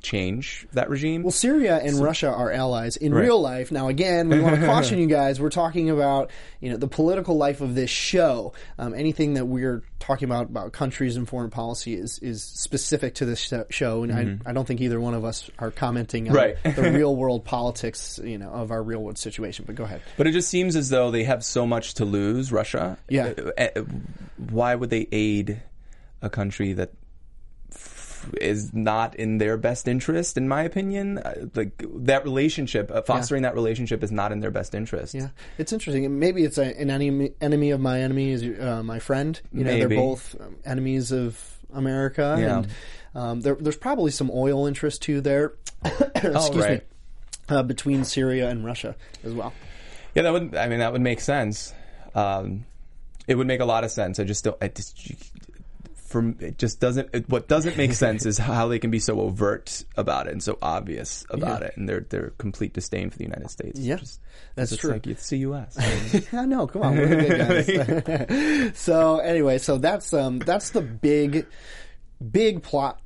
change 0.02 0.66
that 0.72 0.88
regime. 0.88 1.22
Well, 1.22 1.32
Syria 1.32 1.78
and 1.82 2.00
Russia 2.00 2.28
are 2.28 2.50
allies 2.52 2.96
in 2.96 3.12
real 3.12 3.40
life. 3.40 3.72
Now, 3.72 3.88
again, 3.88 4.28
we 4.28 4.40
want 4.40 4.58
to 4.60 4.66
caution 4.66 4.98
you 4.98 5.06
guys. 5.06 5.40
We're 5.40 5.50
talking 5.50 5.90
about 5.90 6.30
you 6.60 6.70
know 6.70 6.76
the 6.76 6.88
political 6.88 7.36
life 7.36 7.60
of 7.60 7.74
this 7.74 7.90
show. 7.90 8.52
Um, 8.78 8.94
anything 8.94 9.34
that 9.34 9.46
we're 9.46 9.82
talking 9.98 10.26
about 10.28 10.44
about 10.48 10.72
countries 10.72 11.16
and 11.16 11.28
foreign 11.28 11.50
policy 11.50 11.94
is 11.94 12.18
is 12.20 12.42
specific 12.42 13.16
to 13.16 13.24
this 13.26 13.52
show, 13.70 14.02
and 14.02 14.12
I, 14.46 14.50
I 14.50 14.52
don't 14.52 14.66
think 14.66 14.80
either 14.80 15.00
one 15.00 15.14
of 15.14 15.24
us 15.24 15.50
are 15.58 15.70
commenting 15.70 16.28
on 16.28 16.34
Right. 16.34 16.56
the 16.62 16.92
real 16.94 17.14
world 17.16 17.44
politics, 17.44 18.20
you 18.22 18.38
know, 18.38 18.50
of 18.50 18.70
our 18.70 18.82
real 18.82 19.00
world 19.02 19.18
situation. 19.18 19.64
But 19.66 19.74
go 19.74 19.84
ahead. 19.84 20.02
But 20.16 20.26
it 20.26 20.32
just 20.32 20.48
seems 20.48 20.76
as 20.76 20.88
though 20.88 21.10
they 21.10 21.24
have 21.24 21.44
so 21.44 21.66
much 21.66 21.94
to 21.94 22.04
lose, 22.04 22.52
Russia. 22.52 22.98
Yeah. 23.08 23.32
Uh, 23.58 23.60
uh, 23.76 23.82
Why 24.50 24.74
would 24.74 24.90
they 24.90 25.08
aid 25.12 25.60
a 26.22 26.30
country 26.30 26.74
that 26.74 26.90
is 28.40 28.72
not 28.74 29.14
in 29.16 29.38
their 29.38 29.56
best 29.56 29.88
interest, 29.88 30.36
in 30.36 30.48
my 30.48 30.62
opinion? 30.62 31.18
Uh, 31.18 31.46
Like 31.54 31.82
that 32.04 32.24
relationship, 32.24 32.90
uh, 32.90 33.02
fostering 33.02 33.42
that 33.42 33.54
relationship 33.54 34.02
is 34.02 34.10
not 34.12 34.32
in 34.32 34.40
their 34.40 34.50
best 34.50 34.74
interest. 34.74 35.14
Yeah, 35.14 35.28
it's 35.58 35.72
interesting. 35.72 36.18
Maybe 36.18 36.44
it's 36.44 36.58
a, 36.58 36.64
an 36.80 36.90
enemy 36.90 37.32
enemy 37.40 37.70
of 37.70 37.80
my 37.80 38.00
enemy 38.00 38.30
is 38.30 38.42
uh, 38.42 38.82
my 38.82 38.98
friend. 38.98 39.40
You 39.52 39.64
know, 39.64 39.70
Maybe. 39.70 39.80
they're 39.94 39.98
both 40.04 40.36
um, 40.40 40.56
enemies 40.64 41.12
of 41.12 41.38
America, 41.72 42.36
Yeah. 42.38 42.58
and 42.58 42.68
um, 43.14 43.40
there, 43.40 43.54
there's 43.54 43.76
probably 43.76 44.10
some 44.10 44.30
oil 44.32 44.66
interest 44.66 45.02
too 45.02 45.20
there. 45.20 45.54
Excuse 45.84 46.34
Oh, 46.34 46.58
right. 46.58 46.80
me. 47.48 47.56
Uh, 47.56 47.62
between 47.64 48.04
Syria 48.04 48.48
and 48.48 48.64
Russia 48.64 48.94
as 49.24 49.32
well. 49.34 49.52
Yeah, 50.14 50.22
that 50.22 50.32
would. 50.32 50.54
I 50.54 50.68
mean, 50.68 50.78
that 50.80 50.92
would 50.92 51.00
make 51.00 51.20
sense. 51.20 51.72
Um, 52.14 52.64
it 53.26 53.34
would 53.36 53.46
make 53.46 53.60
a 53.60 53.64
lot 53.64 53.82
of 53.84 53.90
sense. 53.90 54.18
I 54.20 54.24
just 54.24 54.44
don't. 54.44 54.56
I 54.60 54.68
just, 54.68 54.96
from 56.10 56.36
it 56.40 56.58
just 56.58 56.80
doesn't. 56.80 57.08
It, 57.14 57.28
what 57.28 57.46
doesn't 57.48 57.76
make 57.76 57.92
sense 57.94 58.26
is 58.26 58.36
how 58.36 58.66
they 58.68 58.78
can 58.78 58.90
be 58.90 58.98
so 58.98 59.20
overt 59.20 59.84
about 59.96 60.26
it 60.26 60.32
and 60.32 60.42
so 60.42 60.58
obvious 60.60 61.24
about 61.30 61.60
Yeah. 61.62 61.68
it, 61.68 61.76
and 61.76 61.88
their 61.88 62.00
their 62.00 62.30
complete 62.36 62.72
disdain 62.74 63.10
for 63.10 63.16
the 63.16 63.24
United 63.24 63.48
States. 63.50 63.78
Yeah, 63.80 63.96
Just- 63.96 64.20
that's 64.56 64.76
true. 64.76 64.90
Like 64.92 65.06
it's 65.06 65.28
the 65.30 65.38
U.S. 65.38 65.78
I 66.32 66.44
know. 66.46 66.66
Come 66.66 66.82
on, 66.82 66.96
we're 66.96 67.08
good 67.08 68.26
guys. 68.28 68.72
so 68.78 69.18
anyway, 69.20 69.58
so 69.58 69.78
that's 69.78 70.12
um 70.12 70.40
that's 70.40 70.70
the 70.70 70.82
big, 70.82 71.46
big 72.30 72.62
plot 72.62 73.00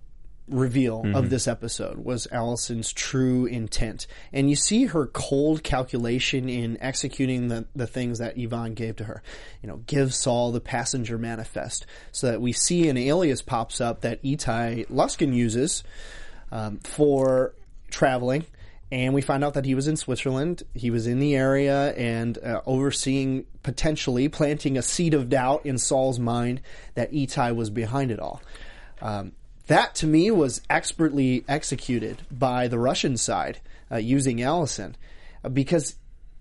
reveal 0.49 1.03
Mm-hmm. 1.03 1.15
of 1.15 1.31
this 1.31 1.49
episode 1.49 1.99
was 1.99 2.27
Allison's 2.31 2.93
true 2.93 3.47
intent, 3.47 4.07
and 4.33 4.51
you 4.51 4.57
see 4.57 4.87
her 4.87 5.07
cold 5.07 5.63
calculation 5.63 6.49
in 6.49 6.79
executing 6.81 7.49
the 7.49 7.67
the 7.75 7.87
things 7.87 8.19
that 8.19 8.39
Ivan 8.39 8.75
gave 8.75 8.97
to 8.97 9.05
her. 9.05 9.23
You 9.63 9.69
know, 9.69 9.77
give 9.87 10.15
Saul 10.15 10.53
the 10.53 10.61
passenger 10.61 11.19
manifest, 11.19 11.87
so 12.13 12.27
that 12.27 12.41
we 12.41 12.53
see 12.53 12.89
an 12.89 12.97
alias 12.97 13.43
pops 13.43 13.81
up 13.81 14.03
that 14.03 14.23
Etai 14.23 14.87
Luskin 14.89 15.35
uses 15.35 15.83
um, 16.53 16.79
for 16.79 17.55
traveling. 17.91 18.45
And 18.93 19.13
we 19.13 19.23
find 19.23 19.43
out 19.43 19.55
that 19.55 19.65
he 19.65 19.75
was 19.75 19.89
in 19.89 19.97
Switzerland. 19.97 20.63
He 20.75 20.91
was 20.91 21.09
in 21.09 21.19
the 21.19 21.35
area 21.35 21.93
and 21.95 22.39
uh, 22.39 22.61
overseeing, 22.65 23.45
potentially 23.65 24.29
planting 24.29 24.79
a 24.79 24.83
seed 24.83 25.15
of 25.15 25.29
doubt 25.29 25.67
in 25.67 25.79
Saul's 25.79 26.21
mind 26.21 26.61
that 26.95 27.11
Etai 27.11 27.57
was 27.57 27.71
behind 27.71 28.13
it 28.13 28.21
all. 28.21 28.41
Um, 29.01 29.33
that 29.67 29.95
to 29.97 30.07
me 30.07 30.31
was 30.31 30.61
expertly 30.69 31.45
executed 31.49 32.23
by 32.31 32.69
the 32.69 32.79
Russian 32.79 33.17
side 33.17 33.61
uh, 33.91 33.97
using 33.97 34.43
Allison 34.43 34.97
uh, 35.43 35.49
because 35.49 35.97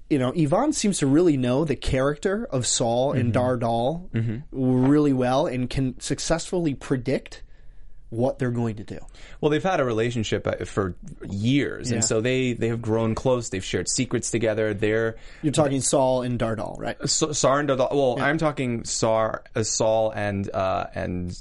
you 0.09 0.19
know 0.19 0.33
Ivan 0.37 0.73
seems 0.73 0.99
to 0.99 1.07
really 1.07 1.37
know 1.37 1.65
the 1.65 1.75
character 1.75 2.45
of 2.51 2.65
Saul 2.67 3.13
and 3.13 3.31
Dar 3.33 3.57
Adal 3.57 4.41
really 4.51 5.13
well 5.13 5.47
and 5.47 5.69
can 5.69 5.99
successfully 5.99 6.73
predict 6.73 7.41
what 8.09 8.37
they're 8.37 8.51
going 8.51 8.75
to 8.75 8.83
do. 8.83 8.99
well, 9.41 9.49
they've 9.49 9.63
had 9.63 9.79
a 9.79 9.83
relationship 9.83 10.45
uh, 10.45 10.63
for 10.65 10.93
years, 11.27 11.89
Yeah. 11.89 11.95
and 11.95 12.05
so 12.05 12.21
they 12.21 12.53
they 12.53 12.67
have 12.67 12.79
grown 12.79 13.15
close. 13.15 13.49
They've 13.49 13.63
shared 13.65 13.89
secrets 13.89 14.29
together. 14.29 14.75
They're 14.75 15.15
You're 15.41 15.51
talking 15.51 15.81
Saul 15.81 16.21
and 16.21 16.37
Dar 16.37 16.55
Adal, 16.55 16.77
right? 16.79 16.95
So, 17.09 17.31
Sar 17.31 17.59
and 17.59 17.67
Dodal. 17.69 17.91
Well, 17.91 18.19
I'm 18.21 18.37
talking 18.37 18.83
Sar, 18.83 19.43
uh, 19.55 19.63
Saul, 19.63 20.11
and 20.11 20.47
uh, 20.53 20.87
and 20.93 21.35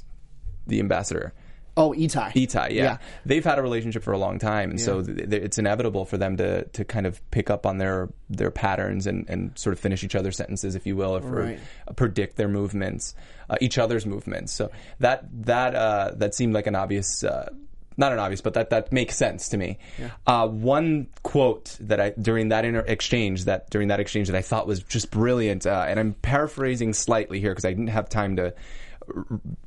the 0.65 0.79
ambassador. 0.79 1.33
Oh, 1.75 1.91
Etai. 1.91 2.31
Etai, 2.33 2.69
yeah. 2.69 2.83
Yeah. 2.83 2.97
they've 3.25 3.43
had 3.43 3.57
a 3.57 3.61
relationship 3.63 4.03
for 4.03 4.11
a 4.13 4.17
long 4.17 4.37
time, 4.37 4.69
and 4.69 4.79
so 4.79 5.01
th- 5.01 5.29
th- 5.29 5.41
it's 5.43 5.57
inevitable 5.57 6.05
for 6.05 6.17
them 6.17 6.37
to 6.37 6.65
to 6.65 6.85
kind 6.85 7.05
of 7.07 7.19
pick 7.31 7.49
up 7.49 7.65
on 7.65 7.79
their 7.79 8.09
their 8.29 8.51
patterns 8.51 9.07
and, 9.07 9.27
and 9.27 9.57
sort 9.57 9.73
of 9.73 9.79
finish 9.79 10.03
each 10.03 10.13
other's 10.15 10.37
sentences, 10.37 10.75
if 10.75 10.85
you 10.85 10.95
will, 10.95 11.17
or 11.17 11.21
Right. 11.21 11.59
uh, 11.87 11.93
predict 11.93 12.35
their 12.37 12.47
movements, 12.47 13.15
uh, 13.49 13.55
each 13.59 13.77
other's 13.79 14.05
movements. 14.05 14.53
So 14.53 14.69
that 14.99 15.25
that 15.45 15.73
uh, 15.73 16.11
that 16.17 16.35
seemed 16.35 16.53
like 16.53 16.67
an 16.67 16.75
obvious. 16.75 17.23
Uh, 17.23 17.49
not 17.95 18.11
an 18.11 18.17
obvious, 18.17 18.41
but 18.41 18.55
that, 18.55 18.71
that 18.71 18.91
makes 18.91 19.15
sense 19.15 19.49
to 19.49 19.57
me. 19.57 19.77
Uh, 20.25 20.47
one 20.47 21.05
quote 21.21 21.77
that 21.79 21.99
I 22.01 22.09
during 22.19 22.49
that 22.49 22.65
inter- 22.65 22.79
exchange 22.87 23.45
that 23.45 23.69
during 23.69 23.89
that 23.89 23.99
exchange 23.99 24.29
that 24.29 24.35
I 24.35 24.41
thought 24.41 24.65
was 24.65 24.81
just 24.81 25.11
brilliant, 25.11 25.67
uh, 25.67 25.85
and 25.87 25.99
I'm 25.99 26.13
paraphrasing 26.13 26.93
slightly 26.93 27.39
here 27.39 27.51
because 27.51 27.65
I 27.65 27.69
didn't 27.69 27.89
have 27.89 28.09
time 28.09 28.37
to 28.37 28.55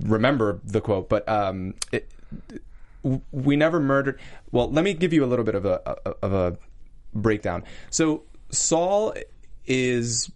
remember 0.00 0.60
the 0.64 0.80
quote, 0.80 1.08
but 1.08 1.28
um, 1.28 1.74
it, 1.92 2.10
we 3.32 3.56
never 3.56 3.80
murdered. 3.80 4.18
Well, 4.50 4.70
let 4.70 4.84
me 4.84 4.94
give 4.94 5.12
you 5.12 5.24
a 5.24 5.26
little 5.26 5.44
bit 5.44 5.54
of 5.54 5.64
a 5.64 5.80
of 6.22 6.32
a 6.32 6.58
breakdown. 7.14 7.64
So 7.90 8.22
Saul 8.50 9.14
is 9.66 10.30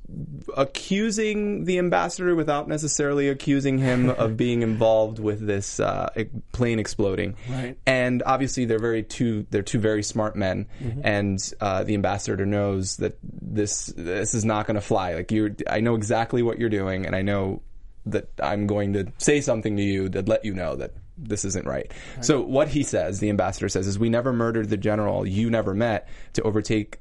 accusing 0.57 1.65
the 1.65 1.79
ambassador 1.79 2.35
without 2.35 2.69
necessarily 2.69 3.29
accusing 3.29 3.79
him 3.79 4.11
of 4.19 4.37
being 4.37 4.63
involved 4.63 5.19
with 5.19 5.47
this 5.47 5.79
uh, 5.79 6.11
plane 6.53 6.79
exploding. 6.79 7.37
Right. 7.49 7.79
And 7.87 8.23
obviously, 8.25 8.65
they're 8.65 8.79
very 8.79 9.03
two. 9.03 9.47
They're 9.51 9.63
two 9.63 9.79
very 9.79 10.03
smart 10.03 10.37
men, 10.37 10.67
and 11.03 11.39
uh, 11.61 11.85
the 11.85 11.95
ambassador 11.95 12.47
knows 12.47 12.97
that 12.97 13.19
this 13.23 13.87
this 13.97 14.35
is 14.35 14.45
not 14.45 14.67
going 14.67 14.77
to 14.77 14.81
fly. 14.81 15.15
Like 15.15 15.31
you, 15.33 15.55
I 15.69 15.81
know 15.81 15.95
exactly 15.95 16.43
what 16.43 16.59
you're 16.59 16.69
doing, 16.69 17.07
and 17.07 17.15
I 17.15 17.23
know 17.23 17.63
that 18.07 18.29
I'm 18.43 18.67
going 18.67 18.93
to 18.95 19.13
say 19.19 19.41
something 19.41 19.77
to 19.77 19.83
you 19.83 20.09
that 20.11 20.29
let 20.29 20.45
you 20.45 20.55
know 20.55 20.77
that 20.77 20.93
this 21.19 21.45
isn't 21.45 21.67
right. 21.67 21.93
So 22.23 22.41
what 22.41 22.69
he 22.69 22.83
says, 22.83 23.21
the 23.21 23.29
ambassador 23.29 23.69
says, 23.69 23.87
is 23.87 23.99
we 23.99 24.09
never 24.09 24.33
murdered 24.33 24.71
the 24.71 24.77
general 24.77 25.27
you 25.27 25.51
never 25.51 25.75
met 25.75 26.09
to 26.35 26.43
overtake 26.43 26.99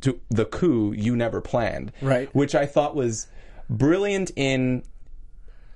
to 0.00 0.20
the 0.30 0.44
coup 0.44 0.92
you 0.92 1.14
never 1.14 1.40
planned. 1.40 1.92
Right. 2.02 2.32
Which 2.34 2.54
I 2.54 2.66
thought 2.66 2.94
was 2.94 3.28
brilliant 3.70 4.32
in 4.36 4.82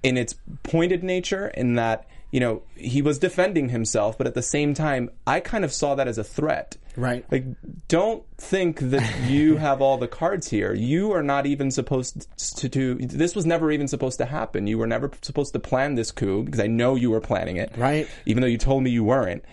in 0.03 0.17
its 0.17 0.35
pointed 0.63 1.03
nature 1.03 1.49
in 1.49 1.75
that 1.77 2.07
you 2.31 2.41
know 2.41 2.63
he 2.75 3.01
was 3.01 3.19
defending 3.19 3.71
himself 3.71 4.19
but 4.19 4.27
at 4.27 4.35
the 4.35 4.43
same 4.43 4.75
time 4.75 5.09
i 5.27 5.41
kind 5.41 5.65
of 5.65 5.73
saw 5.73 5.95
that 5.95 6.07
as 6.07 6.19
a 6.19 6.25
threat 6.25 6.77
Right. 6.97 7.25
like 7.31 7.45
don't 7.89 8.25
think 8.39 8.81
that 8.81 9.29
you 9.29 9.57
have 9.59 9.81
all 9.83 9.99
the 9.99 10.09
cards 10.09 10.49
here 10.49 10.73
you 10.75 11.13
are 11.13 11.23
not 11.23 11.47
even 11.47 11.71
supposed 11.71 12.27
to 12.59 12.69
do 12.69 12.95
this 12.95 13.35
was 13.35 13.45
never 13.47 13.71
even 13.71 13.87
supposed 13.89 14.19
to 14.19 14.25
happen 14.25 14.67
you 14.67 14.79
were 14.79 14.87
never 14.87 15.11
supposed 15.23 15.53
to 15.53 15.59
plan 15.59 15.95
this 15.95 16.11
coup 16.11 16.43
because 16.45 16.61
i 16.61 16.67
know 16.67 16.95
you 16.95 17.11
were 17.11 17.21
planning 17.21 17.57
it 17.57 17.73
Right. 17.77 18.09
even 18.25 18.41
though 18.41 18.47
you 18.49 18.59
told 18.59 18.83
me 18.83 18.91
you 18.91 19.05
weren't 19.05 19.45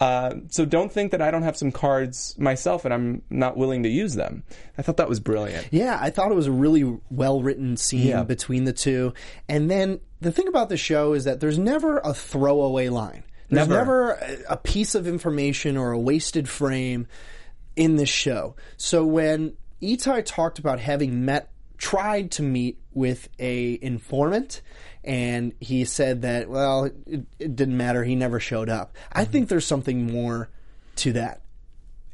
uh, 0.00 0.36
so 0.48 0.64
don't 0.64 0.92
think 0.92 1.10
that 1.10 1.20
I 1.20 1.32
don't 1.32 1.42
have 1.42 1.56
some 1.56 1.72
cards 1.72 2.36
myself 2.38 2.84
and 2.84 2.94
I'm 2.94 3.22
not 3.30 3.56
willing 3.56 3.82
to 3.82 3.88
use 3.88 4.14
them. 4.14 4.44
I 4.78 4.82
thought 4.82 4.98
that 4.98 5.08
was 5.08 5.18
brilliant. 5.18 5.66
Yeah, 5.72 5.98
I 6.00 6.10
thought 6.10 6.30
it 6.30 6.36
was 6.36 6.46
a 6.46 6.52
really 6.52 7.00
well 7.10 7.42
written 7.42 7.76
scene 7.76 8.06
Yeah. 8.06 8.22
between 8.22 8.62
the 8.62 8.72
two. 8.72 9.12
And 9.48 9.68
then 9.68 9.98
the 10.20 10.30
thing 10.30 10.46
about 10.46 10.68
the 10.68 10.76
show 10.76 11.14
is 11.14 11.24
that 11.24 11.40
there's 11.40 11.58
never 11.58 11.98
a 11.98 12.14
throwaway 12.14 12.90
line. 12.90 13.24
There's 13.50 13.66
Never. 13.68 13.78
never 13.78 14.42
a, 14.48 14.56
piece 14.58 14.94
of 14.94 15.06
information 15.06 15.76
or 15.78 15.92
a 15.92 15.98
wasted 15.98 16.48
frame 16.48 17.06
in 17.76 17.96
this 17.96 18.10
show. 18.10 18.56
So 18.76 19.06
when 19.06 19.54
Etai 19.80 20.24
talked 20.26 20.58
about 20.58 20.80
having 20.80 21.24
met, 21.24 21.50
tried 21.78 22.30
to 22.32 22.42
meet 22.42 22.78
with 22.92 23.28
a 23.38 23.78
informant, 23.80 24.60
and 25.02 25.54
he 25.60 25.84
said 25.86 26.22
that, 26.22 26.50
well, 26.50 26.84
it, 26.84 26.94
it 27.38 27.56
didn't 27.56 27.76
matter. 27.76 28.04
He 28.04 28.16
never 28.16 28.38
showed 28.38 28.68
up. 28.68 28.94
I 29.12 29.24
think 29.24 29.48
there's 29.48 29.64
something 29.66 30.12
more 30.12 30.50
to 30.96 31.12
that 31.12 31.40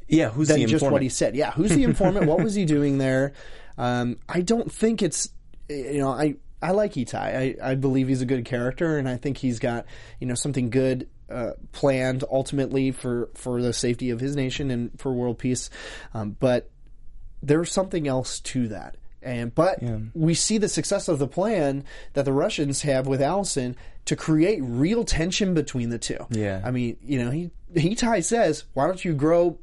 Yeah, 0.07 0.29
who's 0.29 0.47
than 0.47 0.59
the 0.59 0.67
just 0.67 0.89
what 0.89 1.01
he 1.01 1.09
said. 1.09 1.35
Yeah, 1.35 1.51
who's 1.51 1.71
the 1.71 1.83
informant? 1.91 2.27
what 2.27 2.41
was 2.41 2.53
he 2.55 2.63
doing 2.65 2.97
there? 2.97 3.33
Um, 3.77 4.17
I 4.29 4.41
don't 4.41 4.71
think 4.71 5.01
it's 5.01 5.29
you 5.67 5.97
know 5.97 6.11
I 6.11 6.35
I 6.61 6.71
like 6.71 6.93
Etai. 6.93 7.15
I, 7.61 7.71
I 7.71 7.75
believe 7.75 8.07
he's 8.07 8.21
a 8.21 8.25
good 8.25 8.45
character, 8.45 8.97
and 8.97 9.09
I 9.09 9.17
think 9.17 9.37
he's 9.37 9.59
got 9.59 9.85
you 10.19 10.27
know 10.27 10.35
something 10.35 10.69
good 10.69 11.09
uh, 11.29 11.51
planned 11.71 12.23
ultimately 12.31 12.91
for 12.91 13.29
for 13.33 13.61
the 13.61 13.73
safety 13.73 14.09
of 14.09 14.19
his 14.19 14.35
nation 14.35 14.71
and 14.71 14.99
for 14.99 15.11
world 15.11 15.37
peace. 15.37 15.69
Um, 16.13 16.35
but 16.39 16.69
there's 17.41 17.71
something 17.71 18.07
else 18.07 18.39
to 18.41 18.67
that. 18.69 18.97
And 19.21 19.53
but 19.53 19.81
we 20.13 20.35
see 20.35 20.59
the 20.59 20.69
success 20.69 21.07
of 21.07 21.17
the 21.17 21.27
plan 21.27 21.83
that 22.13 22.25
the 22.25 22.33
Russians 22.33 22.83
have 22.83 23.07
with 23.07 23.21
Allison 23.21 23.75
to 24.05 24.15
create 24.15 24.59
real 24.61 25.03
tension 25.03 25.55
between 25.55 25.89
the 25.89 25.97
two. 25.97 26.27
Yeah. 26.29 26.61
I 26.63 26.69
mean, 26.69 26.97
you 27.03 27.23
know, 27.23 27.31
he 27.31 27.49
he 27.75 27.95
Ty 27.95 28.19
says, 28.19 28.65
"Why 28.73 28.85
don't 28.85 29.03
you 29.03 29.13
grow, 29.13 29.57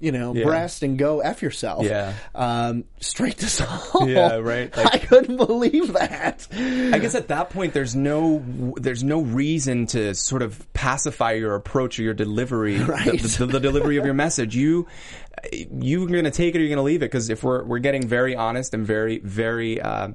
you 0.00 0.12
know, 0.12 0.34
Yeah. 0.34 0.44
breast 0.44 0.82
and 0.82 0.98
go 0.98 1.20
f 1.20 1.42
yourself?" 1.42 1.84
Yeah. 1.84 2.12
um, 2.34 2.84
straight 3.00 3.38
to 3.38 3.46
Saul. 3.48 4.08
Yeah, 4.08 4.36
right. 4.36 4.74
Like- 4.76 4.94
I 4.94 4.98
couldn't 4.98 5.36
believe 5.36 5.92
that. 5.94 6.46
I 6.52 6.98
guess 6.98 7.14
at 7.14 7.28
that 7.28 7.50
point, 7.50 7.74
there's 7.74 7.94
no 7.96 8.42
there's 8.76 9.04
no 9.04 9.20
reason 9.20 9.86
to 9.88 10.14
sort 10.14 10.42
of 10.42 10.66
pacify 10.72 11.32
your 11.32 11.54
approach 11.54 11.98
or 11.98 12.02
your 12.02 12.14
delivery, 12.14 12.78
Right. 12.78 13.20
the, 13.20 13.38
the, 13.38 13.46
the 13.46 13.60
delivery 13.60 13.96
of 13.96 14.04
your 14.04 14.14
message. 14.14 14.56
You 14.56 14.86
you're 15.70 16.06
going 16.06 16.24
to 16.24 16.30
take 16.30 16.54
it 16.54 16.58
or 16.58 16.60
you're 16.62 16.68
going 16.68 16.76
to 16.76 16.82
leave 16.82 17.02
it 17.02 17.06
because 17.10 17.28
if 17.30 17.42
we're 17.42 17.64
we're 17.64 17.78
getting 17.78 18.06
very 18.06 18.34
honest 18.36 18.74
and 18.74 18.86
very 18.86 19.18
very. 19.18 19.80
Uh, 19.80 20.08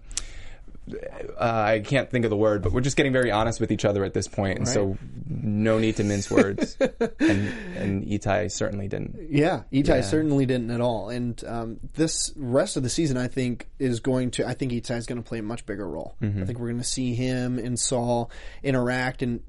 uh, 0.93 1.39
I 1.39 1.79
can't 1.79 2.09
think 2.09 2.25
of 2.25 2.29
the 2.29 2.37
word, 2.37 2.61
but 2.61 2.71
we're 2.71 2.81
just 2.81 2.97
getting 2.97 3.13
very 3.13 3.31
honest 3.31 3.59
with 3.59 3.71
each 3.71 3.85
other 3.85 4.03
at 4.03 4.13
this 4.13 4.27
point, 4.27 4.59
and 4.59 4.67
so 4.67 4.97
no 5.27 5.79
need 5.79 5.97
to 5.97 6.03
mince 6.03 6.29
words. 6.29 6.77
and 6.79 7.53
and 7.75 8.05
Etai 8.05 8.51
certainly 8.51 8.87
didn't. 8.87 9.17
Yeah, 9.29 9.63
Etai 9.71 10.03
certainly 10.03 10.45
didn't 10.45 10.71
at 10.71 10.81
all. 10.81 11.09
And 11.09 11.43
um, 11.45 11.79
this 11.93 12.33
rest 12.35 12.77
of 12.77 12.83
the 12.83 12.89
season, 12.89 13.17
I 13.17 13.27
think, 13.27 13.67
is 13.79 13.99
going 13.99 14.31
to. 14.31 14.47
I 14.47 14.53
think 14.53 14.71
Etai 14.71 14.97
is 14.97 15.05
going 15.05 15.21
to 15.21 15.27
play 15.27 15.39
a 15.39 15.43
much 15.43 15.65
bigger 15.65 15.87
role. 15.87 16.15
Mm-hmm. 16.21 16.41
I 16.41 16.45
think 16.45 16.59
we're 16.59 16.67
going 16.67 16.79
to 16.79 16.83
see 16.83 17.15
him 17.15 17.59
and 17.59 17.79
Saul 17.79 18.31
interact 18.63 19.21
and 19.21 19.41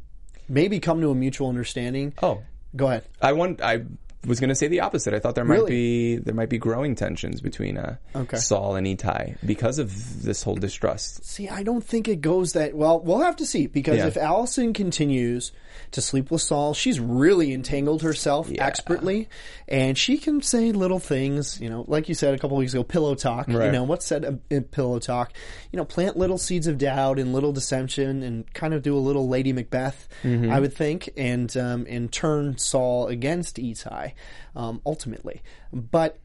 maybe 0.48 0.80
come 0.80 1.00
to 1.00 1.10
a 1.10 1.14
mutual 1.14 1.48
understanding. 1.48 2.14
Oh, 2.22 2.42
Go 2.76 2.86
ahead. 2.86 3.04
I 3.20 3.32
want. 3.32 3.60
I 3.60 3.84
was 4.26 4.38
going 4.40 4.48
to 4.50 4.54
say 4.54 4.68
the 4.68 4.80
opposite. 4.80 5.14
I 5.14 5.18
thought 5.18 5.34
there 5.34 5.44
might 5.44 5.54
Really? 5.60 5.70
be 5.70 6.16
there 6.16 6.34
might 6.34 6.48
be 6.50 6.58
growing 6.58 6.94
tensions 6.94 7.40
between 7.40 7.78
uh, 7.78 7.96
Okay. 8.14 8.36
Saul 8.36 8.76
and 8.76 8.86
Etai 8.86 9.36
because 9.44 9.78
of 9.78 10.22
this 10.22 10.42
whole 10.42 10.56
distrust. 10.56 11.24
See, 11.24 11.48
I 11.48 11.62
don't 11.62 11.82
think 11.82 12.06
it 12.08 12.20
goes 12.20 12.52
that 12.52 12.74
well. 12.74 13.00
We'll 13.00 13.20
have 13.20 13.36
to 13.36 13.46
see 13.46 13.66
because 13.66 13.96
Yeah. 13.98 14.06
if 14.08 14.16
Allison 14.16 14.72
continues 14.74 15.52
to 15.92 16.02
sleep 16.02 16.30
with 16.30 16.42
Saul, 16.42 16.74
she's 16.74 17.00
really 17.00 17.52
entangled 17.54 18.02
herself 18.02 18.48
Yeah. 18.50 18.64
expertly, 18.66 19.28
and 19.66 19.96
she 19.96 20.18
can 20.18 20.42
say 20.42 20.72
little 20.72 20.98
things. 20.98 21.58
You 21.60 21.70
know, 21.70 21.84
like 21.88 22.08
you 22.08 22.14
said 22.14 22.34
a 22.34 22.38
couple 22.38 22.56
weeks 22.58 22.74
ago, 22.74 22.82
pillow 22.82 23.14
talk. 23.14 23.48
You 23.48 23.58
know, 23.72 23.84
what's 23.84 24.04
said 24.04 24.24
in- 24.24 24.40
in 24.50 24.64
pillow 24.64 24.98
talk? 24.98 25.32
You 25.72 25.78
know, 25.78 25.84
plant 25.84 26.16
little 26.18 26.38
seeds 26.38 26.66
of 26.66 26.76
doubt 26.78 27.18
and 27.18 27.32
little 27.32 27.52
dissension, 27.52 28.22
and 28.22 28.52
kind 28.52 28.74
of 28.74 28.82
do 28.82 28.96
a 28.96 29.00
little 29.00 29.28
Lady 29.28 29.52
Macbeth, 29.52 30.08
Mm-hmm. 30.22 30.50
I 30.50 30.60
would 30.60 30.74
think, 30.74 31.08
and 31.16 31.56
um, 31.56 31.86
and 31.88 32.12
turn 32.12 32.58
Saul 32.58 33.06
against 33.08 33.56
Etai 33.56 34.09
um, 34.54 34.80
ultimately, 34.84 35.42
but. 35.72 36.18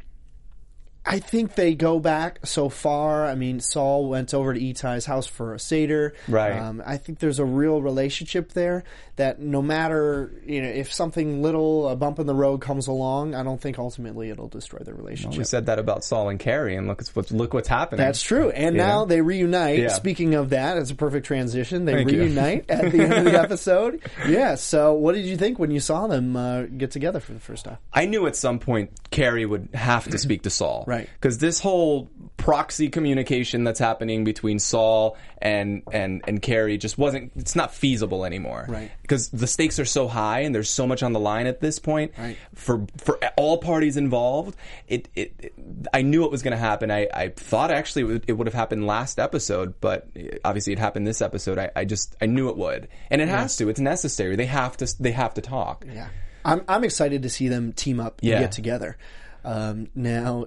I 1.06 1.20
think 1.20 1.54
they 1.56 1.76
go 1.76 2.00
back 2.00 2.40
so 2.46 2.68
far. 2.70 3.26
I 3.28 3.36
mean, 3.36 3.60
Saul 3.60 4.10
went 4.10 4.34
over 4.34 4.54
to 4.54 4.60
Etai's 4.60 5.06
house 5.06 5.28
for 5.28 5.54
a 5.54 5.60
seder. 5.60 6.16
Right. 6.28 6.54
Um, 6.58 6.82
I 6.86 6.98
think 6.98 7.20
there's 7.20 7.38
a 7.40 7.46
real 7.46 7.82
relationship 7.82 8.54
there 8.54 8.84
that 9.18 9.40
no 9.40 9.62
matter 9.62 10.30
you 10.46 10.62
know 10.62 10.68
if 10.68 10.92
something 10.92 11.42
little 11.42 11.88
a 11.88 11.96
bump 11.96 12.20
in 12.20 12.26
the 12.26 12.34
road 12.34 12.60
comes 12.62 12.88
along, 12.88 13.36
I 13.36 13.44
don't 13.44 13.62
think 13.62 13.78
ultimately 13.78 14.30
it'll 14.32 14.48
destroy 14.48 14.80
the 14.80 14.94
relationship. 14.94 15.38
We 15.38 15.44
said 15.46 15.68
that 15.68 15.78
about 15.80 16.04
Saul 16.04 16.30
and 16.30 16.40
Carrie, 16.40 16.76
and 16.76 16.88
look, 16.88 17.00
it's 17.02 17.16
what 17.16 17.30
look 17.32 17.54
what's 17.54 17.68
happening. 17.70 18.04
That's 18.04 18.22
true. 18.22 18.50
And 18.50 18.76
Yeah. 18.76 18.88
now 18.88 19.06
they 19.06 19.22
reunite. 19.22 19.80
Yeah. 19.80 19.90
Speaking 19.90 20.34
of 20.34 20.50
that, 20.50 20.78
it's 20.78 20.90
a 20.92 20.96
perfect 20.96 21.26
transition. 21.28 21.86
They 21.86 21.94
Thank 21.94 22.10
reunite 22.10 22.70
at 22.70 22.92
the 22.92 23.02
end 23.04 23.14
of 23.14 23.24
the 23.26 23.40
episode. 23.40 24.02
Yeah. 24.28 24.56
So, 24.56 24.94
what 24.94 25.14
did 25.16 25.26
you 25.26 25.38
think 25.38 25.60
when 25.60 25.70
you 25.72 25.80
saw 25.80 26.08
them 26.08 26.36
uh, 26.36 26.64
get 26.64 26.90
together 26.92 27.20
for 27.20 27.34
the 27.34 27.40
first 27.40 27.66
time? 27.66 27.78
I 27.94 28.06
knew 28.08 28.26
at 28.28 28.36
some 28.36 28.58
point 28.60 28.90
Carrie 29.12 29.46
would 29.46 29.70
have 29.76 30.06
to 30.10 30.18
speak 30.18 30.42
to 30.44 30.50
Saul. 30.50 30.84
Right. 30.88 30.95
Because 31.14 31.38
this 31.38 31.60
whole 31.60 32.10
proxy 32.38 32.90
communication 32.90 33.64
that's 33.64 33.80
happening 33.80 34.24
between 34.24 34.60
Saul 34.60 35.18
and, 35.42 35.84
and, 35.92 36.22
and 36.28 36.42
Carrie 36.42 36.78
just 36.78 36.98
wasn't, 36.98 37.32
it's 37.36 37.56
not 37.56 37.74
feasible 37.74 38.26
anymore. 38.26 38.66
Right. 38.68 38.92
Because 39.02 39.30
the 39.30 39.48
stakes 39.48 39.80
are 39.80 39.86
so 39.86 40.08
high 40.08 40.42
and 40.42 40.54
there's 40.54 40.70
so 40.70 40.86
much 40.86 41.02
on 41.04 41.14
the 41.14 41.20
line 41.20 41.48
at 41.48 41.60
this 41.62 41.80
point. 41.80 42.14
Right. 42.18 42.38
For, 42.54 42.86
for 42.98 43.20
all 43.38 43.58
parties 43.58 43.98
involved, 43.98 44.56
it, 44.88 45.10
it, 45.16 45.34
it- 45.40 45.54
I 45.94 46.02
knew 46.02 46.26
it 46.26 46.32
was 46.32 46.44
going 46.44 46.52
to 46.52 46.58
happen. 46.58 46.92
I, 46.92 47.08
I 47.14 47.30
thought 47.30 47.72
actually 47.72 48.02
it 48.04 48.06
would, 48.06 48.26
it 48.28 48.34
would 48.34 48.48
have 48.48 48.54
happened 48.54 48.86
last 48.86 49.20
episode, 49.20 49.76
but 49.82 50.08
obviously 50.44 50.74
it 50.74 50.80
happened 50.80 51.08
this 51.08 51.22
episode. 51.22 51.58
I, 51.58 51.72
I 51.76 51.86
just, 51.86 52.16
I 52.22 52.26
knew 52.28 52.50
it 52.50 52.58
would. 52.58 52.88
And 53.10 53.22
it 53.22 53.28
has 53.30 53.58
to. 53.58 53.70
It's 53.70 53.80
necessary. 53.80 54.36
They 54.36 54.46
have 54.46 54.78
to, 54.78 54.96
they 55.02 55.12
have 55.12 55.34
to 55.36 55.42
talk. 55.42 55.86
Yeah. 55.92 56.10
I'm 56.44 56.62
I'm 56.68 56.84
excited 56.84 57.24
to 57.24 57.30
see 57.30 57.48
them 57.48 57.74
team 57.74 58.00
up 58.00 58.20
and 58.22 58.30
Yeah. 58.30 58.40
get 58.42 58.52
together. 58.52 58.98
Um, 59.44 59.88
now 59.96 60.46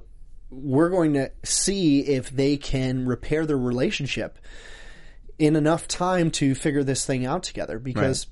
we're 0.50 0.88
going 0.90 1.14
to 1.14 1.30
see 1.44 2.00
if 2.00 2.30
they 2.30 2.56
can 2.56 3.06
repair 3.06 3.44
their 3.46 3.58
relationship 3.58 4.38
in 5.38 5.56
enough 5.56 5.86
time 5.86 6.30
to 6.32 6.54
figure 6.54 6.82
this 6.82 7.04
thing 7.06 7.26
out 7.26 7.42
together. 7.42 7.78
Because 7.78 8.26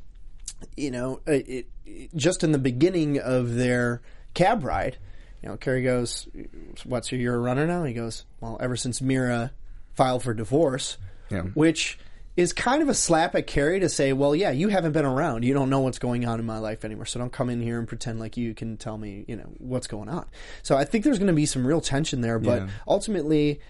you 0.76 0.90
know 0.90 1.20
it, 1.26 1.66
it, 1.85 2.16
just 2.16 2.42
in 2.42 2.52
the 2.52 2.59
beginning 2.59 3.18
of 3.20 3.55
their 3.55 4.00
cab 4.33 4.64
ride 4.64 4.96
you 5.42 5.48
know 5.50 5.57
Carrie 5.59 5.83
goes 5.83 6.26
what's 6.85 7.12
your 7.12 7.20
you're 7.20 7.35
a 7.35 7.38
runner 7.38 7.66
now? 7.66 7.85
He 7.85 7.92
goes 7.92 8.24
well 8.40 8.57
ever 8.61 8.74
since 8.74 9.02
Mira 9.02 9.52
filed 9.94 10.22
for 10.22 10.33
divorce 10.33 10.96
Yeah. 11.31 11.42
which 11.42 11.98
is 12.37 12.53
kind 12.53 12.83
of 12.83 12.88
a 12.88 12.94
slap 12.94 13.35
at 13.35 13.46
Carrie 13.46 13.81
to 13.81 13.88
say, 13.88 14.12
well, 14.12 14.35
yeah, 14.37 14.51
you 14.51 14.68
haven't 14.68 14.92
been 14.92 15.07
around. 15.07 15.42
You 15.44 15.55
don't 15.55 15.70
know 15.70 15.81
what's 15.81 15.99
going 15.99 16.27
on 16.27 16.38
in 16.38 16.44
my 16.46 16.59
life 16.59 16.85
anymore. 16.85 17.07
So 17.07 17.18
don't 17.18 17.33
come 17.33 17.49
in 17.49 17.62
here 17.62 17.79
and 17.79 17.88
pretend 17.88 18.20
like 18.20 18.37
you 18.37 18.53
can 18.55 18.77
tell 18.77 18.99
me, 18.99 19.25
you 19.27 19.37
know, 19.37 19.51
what's 19.59 19.87
going 19.87 20.09
on. 20.11 20.27
So 20.62 20.77
I 20.77 20.85
think 20.85 21.05
there's 21.05 21.18
going 21.18 21.29
to 21.29 21.33
be 21.33 21.46
some 21.46 21.66
real 21.66 21.81
tension 21.81 22.20
there, 22.20 22.38
but 22.38 22.62
Yeah. 22.62 22.68
ultimately 22.87 23.61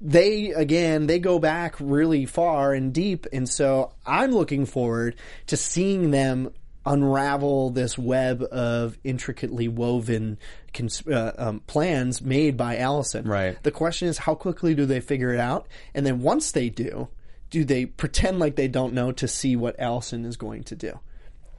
they 0.00 0.50
again 0.50 1.06
they 1.06 1.18
go 1.20 1.38
back 1.38 1.76
really 1.78 2.26
far 2.26 2.74
and 2.74 2.92
deep 2.92 3.26
and 3.32 3.48
so 3.48 3.92
i'm 4.04 4.32
looking 4.32 4.66
forward 4.66 5.14
to 5.46 5.56
seeing 5.56 6.10
them 6.10 6.50
unravel 6.84 7.70
this 7.70 7.96
web 7.96 8.42
of 8.42 8.98
intricately 9.04 9.68
woven 9.68 10.36
cons- 10.74 11.06
uh, 11.06 11.32
um, 11.38 11.60
plans 11.66 12.20
made 12.20 12.56
by 12.56 12.76
allison 12.76 13.26
Right. 13.26 13.56
the 13.62 13.70
question 13.70 14.08
is 14.08 14.18
how 14.18 14.34
quickly 14.34 14.74
do 14.74 14.84
they 14.84 15.00
figure 15.00 15.32
it 15.32 15.40
out 15.40 15.68
and 15.94 16.04
then 16.04 16.20
once 16.20 16.52
they 16.52 16.68
do 16.68 17.08
do 17.54 17.64
they 17.64 17.86
pretend 17.86 18.38
like 18.40 18.56
they 18.56 18.68
don't 18.68 18.92
know 18.92 19.12
to 19.12 19.28
see 19.28 19.54
what 19.54 19.78
allison 19.78 20.24
is 20.24 20.36
going 20.36 20.64
to 20.64 20.74
do 20.74 20.98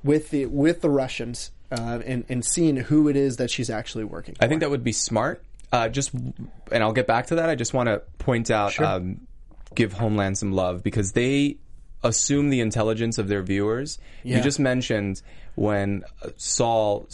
with 0.04 0.30
the 0.30 0.46
with 0.46 0.82
the 0.82 0.90
russians 0.90 1.52
uh, 1.72 2.00
and 2.06 2.26
and 2.28 2.44
seeing 2.44 2.76
who 2.76 3.08
it 3.08 3.16
is 3.16 3.38
that 3.38 3.50
she's 3.50 3.70
actually 3.70 4.04
working 4.04 4.36
I 4.40 4.48
think 4.48 4.60
that 4.60 4.70
would 4.70 4.84
be 4.84 4.92
smart. 4.92 5.42
Uh, 5.72 5.90
just, 5.90 6.14
and 6.14 6.84
I'll 6.84 6.94
get 6.94 7.08
back 7.08 7.28
to 7.28 7.36
that. 7.36 7.50
I 7.50 7.56
just 7.56 7.74
want 7.74 7.88
to 7.88 8.02
point 8.20 8.50
out, 8.50 8.80
um, 8.80 9.28
give 9.74 9.92
Homeland 9.92 10.38
some 10.38 10.54
love 10.54 10.84
because 10.84 11.12
they 11.14 11.58
assume 12.04 12.50
the 12.50 12.62
intelligence 12.62 13.18
of 13.18 13.28
their 13.28 13.42
viewers. 13.42 13.98
Yeah. 14.24 14.38
You 14.38 14.44
just 14.44 14.60
mentioned 14.60 15.22
when 15.56 16.04
uh, 16.24 16.30
Saul 16.38 17.08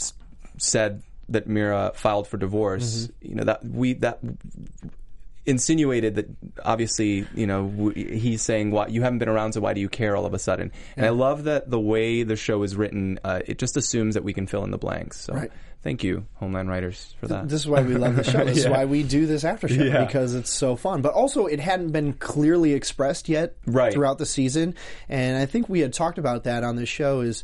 said 0.58 1.02
that 1.30 1.48
Mira 1.48 1.92
filed 1.96 2.28
for 2.28 2.38
divorce. 2.38 3.10
You 3.22 3.36
know 3.36 3.46
that 3.46 3.64
we 3.66 3.94
that 3.94 4.20
insinuated 5.46 6.16
that 6.16 6.28
obviously 6.64 7.26
you 7.34 7.48
know 7.48 7.68
w- 7.68 8.18
he's 8.20 8.42
saying 8.44 8.70
why 8.72 8.86
you 8.88 9.02
haven't 9.02 9.18
been 9.20 9.30
around 9.30 9.54
so 9.54 9.60
why 9.62 9.74
do 9.74 9.82
you 9.82 9.90
care 9.90 10.16
all 10.16 10.26
of 10.26 10.34
a 10.36 10.40
sudden 10.40 10.72
and 10.96 11.04
i 11.06 11.10
love 11.10 11.46
that 11.46 11.68
the 11.70 11.80
way 11.80 12.22
the 12.22 12.36
show 12.36 12.62
is 12.62 12.76
written 12.76 13.20
uh, 13.24 13.40
it 13.48 13.58
just 13.58 13.76
assumes 13.76 14.14
that 14.14 14.24
we 14.24 14.34
can 14.34 14.46
fill 14.46 14.64
in 14.64 14.70
the 14.70 14.78
blanks 14.78 15.20
so 15.20 15.34
Right. 15.34 15.52
thank 15.82 16.04
you 16.04 16.26
homeland 16.36 16.70
writers 16.70 17.16
for 17.20 17.28
that 17.30 17.50
This 17.50 17.62
is 17.62 17.68
why 17.68 17.82
we 17.82 17.96
love 17.96 18.16
the 18.18 18.24
show. 18.24 18.46
This 18.52 18.60
is 18.60 18.68
why 18.70 18.86
we 18.86 19.02
do 19.02 19.26
this 19.26 19.44
after 19.44 19.68
show 19.68 19.82
Yeah. 19.84 20.06
because 20.06 20.36
it's 20.36 20.52
so 20.52 20.76
fun. 20.76 21.02
But 21.02 21.14
also, 21.14 21.48
it 21.48 21.60
hadn't 21.60 21.90
been 21.92 22.14
clearly 22.14 22.74
expressed 22.74 23.28
yet 23.28 23.56
Right. 23.66 23.92
throughout 23.92 24.20
the 24.20 24.26
season, 24.28 24.76
and 25.10 25.38
I 25.38 25.48
think 25.48 25.68
we 25.70 25.80
had 25.80 25.92
talked 25.94 26.20
about 26.20 26.44
that 26.44 26.64
on 26.64 26.76
the 26.76 26.86
show. 26.86 27.22
Is 27.22 27.44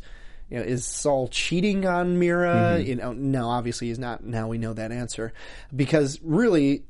you 0.50 0.58
know, 0.58 0.62
is 0.64 0.84
Saul 0.86 1.26
cheating 1.28 1.84
on 1.84 2.18
Mira? 2.20 2.76
Mm-hmm. 2.78 2.86
You 2.88 2.94
know, 2.96 3.12
no, 3.12 3.48
obviously 3.48 3.88
he's 3.88 3.98
not. 3.98 4.22
Now 4.24 4.46
we 4.48 4.56
know 4.58 4.72
that 4.72 4.92
answer 4.92 5.32
because 5.74 6.20
really. 6.22 6.84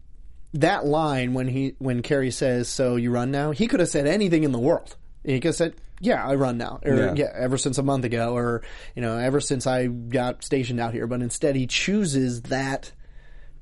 That 0.55 0.87
line 0.87 1.35
when 1.35 1.49
he 1.49 1.75
when 1.79 2.03
Carrie 2.03 2.31
says, 2.31 2.69
"So 2.69 2.97
you 2.97 3.11
run 3.11 3.31
now," 3.31 3.51
he 3.51 3.67
could 3.67 3.81
have 3.81 3.89
said 3.89 4.07
anything 4.07 4.45
in 4.45 4.53
the 4.53 4.59
world. 4.59 4.97
He 5.25 5.41
could 5.41 5.49
have 5.49 5.55
said, 5.57 5.75
"Yeah, 6.01 6.27
I 6.27 6.37
run 6.37 6.57
now," 6.57 6.81
or 6.85 6.95
Yeah. 6.97 7.15
"Yeah, 7.15 7.33
ever 7.35 7.59
since 7.59 7.77
a 7.77 7.83
month 7.83 8.05
ago," 8.05 8.35
or 8.35 8.63
you 8.97 9.03
know, 9.03 9.19
ever 9.19 9.41
since 9.41 9.67
I 9.67 9.87
got 9.89 10.43
stationed 10.43 10.81
out 10.81 10.95
here. 10.95 11.07
But 11.07 11.21
instead, 11.21 11.55
he 11.55 11.67
chooses 11.67 12.43
that 12.43 12.93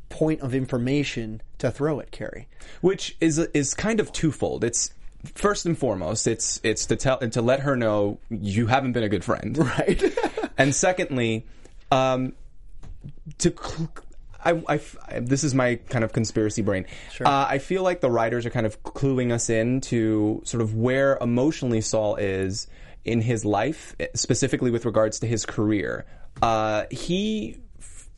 point 0.09 0.41
of 0.43 0.55
information 0.55 1.43
to 1.59 1.71
throw 1.73 1.99
at 1.99 2.13
Carrie. 2.13 2.47
which 2.83 3.17
is 3.21 3.39
is 3.39 3.75
kind 3.75 3.99
of 3.99 4.13
twofold. 4.13 4.63
It's 4.63 4.93
first 5.35 5.67
and 5.67 5.77
foremost, 5.77 6.29
it's 6.29 6.61
it's 6.63 6.87
to 6.87 6.95
tell 6.95 7.19
and 7.19 7.33
to 7.33 7.43
let 7.43 7.61
her 7.61 7.75
know 7.75 8.21
you 8.31 8.69
haven't 8.69 8.93
been 8.93 9.03
a 9.03 9.09
good 9.09 9.25
friend, 9.25 9.59
Right. 9.59 10.01
and 10.59 10.73
secondly, 10.73 11.47
um, 11.91 12.35
to. 13.39 13.53
Cl- 13.61 13.89
I, 14.53 14.63
I 14.75 14.81
I- 15.09 15.21
this 15.21 15.45
is 15.45 15.55
my 15.55 15.77
kind 15.89 16.05
of 16.05 16.13
conspiracy 16.13 16.63
brain. 16.63 16.87
Sure. 17.13 17.27
Uh, 17.27 17.47
I 17.49 17.59
feel 17.59 17.83
like 17.83 18.01
the 18.01 18.11
writers 18.11 18.47
are 18.47 18.51
kind 18.51 18.67
of 18.67 18.83
cluing 18.83 19.33
us 19.33 19.51
in 19.51 19.81
to 19.83 20.41
sort 20.45 20.63
of 20.63 20.75
where 20.75 21.19
emotionally 21.21 21.81
Saul 21.81 22.17
is 22.17 22.67
in 23.05 23.21
his 23.21 23.45
life, 23.45 23.95
specifically 24.15 24.71
with 24.71 24.85
regards 24.85 25.21
to 25.21 25.27
his 25.27 25.47
career. 25.47 26.07
Uh, 26.43 26.85
he 26.91 27.59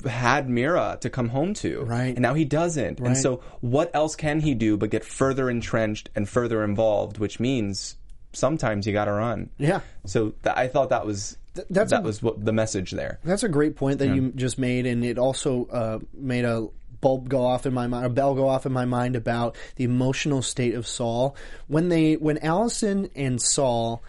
had 0.07 0.49
Mira 0.49 0.97
to 1.01 1.11
come 1.11 1.29
home 1.29 1.55
to, 1.55 1.83
Right. 1.83 2.09
And 2.15 2.21
now 2.21 2.35
he 2.35 2.45
doesn't. 2.45 3.01
Right. 3.01 3.09
And 3.09 3.17
so, 3.17 3.43
what 3.61 3.91
else 3.95 4.15
can 4.17 4.41
he 4.41 4.55
do 4.55 4.77
but 4.77 4.91
get 4.91 5.05
further 5.05 5.51
entrenched 5.51 6.09
and 6.15 6.29
further 6.29 6.63
involved? 6.65 7.19
Which 7.19 7.41
means 7.41 7.97
sometimes 8.33 8.87
you 8.87 8.93
got 8.93 9.07
to 9.07 9.13
run. 9.13 9.51
Yeah. 9.59 9.81
So 10.07 10.31
th- 10.45 10.55
I 10.57 10.69
thought 10.69 10.91
that 10.91 11.05
was 11.05 11.37
that's 11.71 11.91
that 11.91 12.01
a- 12.01 12.03
was 12.03 12.23
what 12.23 12.45
the 12.45 12.53
message 12.53 12.93
there. 12.93 13.19
That's 13.25 13.43
a 13.43 13.49
great 13.49 13.77
point 13.77 13.99
that 13.99 14.15
you 14.15 14.33
just 14.35 14.59
made, 14.59 14.87
and 14.87 15.05
it 15.05 15.19
also 15.19 15.67
uh, 15.67 15.99
made 16.15 16.45
a 16.45 16.69
bulb 17.01 17.29
go 17.29 17.45
off 17.45 17.67
in 17.67 17.75
my 17.75 17.87
mind, 17.87 18.07
a 18.07 18.11
bell 18.11 18.35
go 18.35 18.49
off 18.49 18.67
in 18.67 18.73
my 18.73 18.85
mind 18.85 19.17
about 19.17 19.57
the 19.77 19.85
emotional 19.85 20.43
state 20.43 20.75
of 20.75 20.87
Saul 20.87 21.37
when 21.67 21.89
they 21.89 22.15
when 22.15 22.39
Allison 22.39 23.11
and 23.15 23.41
Saul 23.41 24.03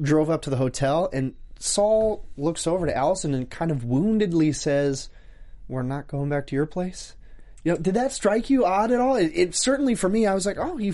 drove 0.00 0.30
up 0.30 0.42
to 0.42 0.50
the 0.50 0.56
hotel, 0.56 1.08
and 1.12 1.34
Saul 1.58 2.26
looks 2.36 2.66
over 2.66 2.86
to 2.86 2.96
Allison 2.96 3.34
and 3.34 3.48
kind 3.48 3.70
of 3.70 3.84
woundedly 3.84 4.54
says, 4.54 5.08
"We're 5.68 5.82
not 5.82 6.08
going 6.08 6.28
back 6.28 6.46
to 6.48 6.56
your 6.56 6.66
place." 6.66 7.14
You 7.62 7.72
know, 7.72 7.78
did 7.78 7.94
that 7.94 8.12
strike 8.12 8.50
you 8.50 8.66
odd 8.66 8.90
at 8.92 9.00
all? 9.00 9.16
It, 9.16 9.32
it 9.34 9.54
certainly 9.54 9.94
for 9.94 10.08
me, 10.08 10.26
I 10.26 10.34
was 10.34 10.46
like, 10.46 10.58
"Oh, 10.58 10.76
he." 10.76 10.92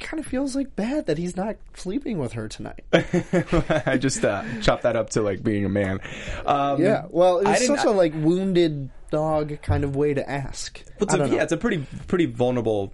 Kind 0.00 0.20
of 0.20 0.26
feels 0.26 0.54
like 0.54 0.76
bad 0.76 1.06
that 1.06 1.18
he's 1.18 1.36
not 1.36 1.56
sleeping 1.74 2.18
with 2.18 2.32
her 2.32 2.48
tonight. 2.48 2.84
I 2.92 3.98
just 3.98 4.24
uh, 4.24 4.44
chopped 4.60 4.82
that 4.82 4.96
up 4.96 5.10
to 5.10 5.22
like 5.22 5.42
being 5.42 5.64
a 5.64 5.68
man. 5.68 6.00
Um, 6.44 6.80
Yeah, 6.80 7.06
well, 7.08 7.38
it's 7.38 7.66
such 7.66 7.84
a 7.84 7.90
like 7.90 8.12
wounded 8.14 8.90
dog 9.10 9.60
kind 9.62 9.84
of 9.84 9.96
way 9.96 10.14
to 10.14 10.28
ask. 10.28 10.82
It's 11.00 11.14
a, 11.14 11.28
yeah, 11.28 11.42
it's 11.42 11.52
a 11.52 11.56
pretty 11.56 11.86
pretty 12.06 12.26
vulnerable 12.26 12.92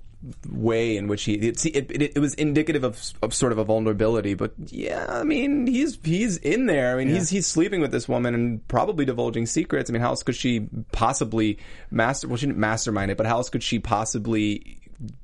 way 0.48 0.96
in 0.96 1.08
which 1.08 1.24
he 1.24 1.34
it, 1.34 1.66
it, 1.66 1.90
it, 1.90 2.12
it 2.14 2.18
was 2.20 2.34
indicative 2.34 2.84
of, 2.84 3.12
of 3.22 3.34
sort 3.34 3.50
of 3.50 3.58
a 3.58 3.64
vulnerability 3.64 4.34
but 4.34 4.52
yeah 4.66 5.04
i 5.08 5.24
mean 5.24 5.66
he's 5.66 5.98
he's 6.04 6.36
in 6.36 6.66
there 6.66 6.94
i 6.94 6.96
mean 6.96 7.08
he's 7.08 7.28
he's 7.28 7.46
sleeping 7.46 7.80
with 7.80 7.90
this 7.90 8.08
woman 8.08 8.32
and 8.32 8.66
probably 8.68 9.04
divulging 9.04 9.46
secrets 9.46 9.90
i 9.90 9.92
mean 9.92 10.00
how 10.00 10.10
else 10.10 10.22
could 10.22 10.36
she 10.36 10.68
possibly 10.92 11.58
master 11.90 12.28
well 12.28 12.36
she 12.36 12.46
didn't 12.46 12.58
mastermind 12.58 13.10
it 13.10 13.16
but 13.16 13.26
how 13.26 13.38
else 13.38 13.48
could 13.48 13.64
she 13.64 13.80
possibly 13.80 14.78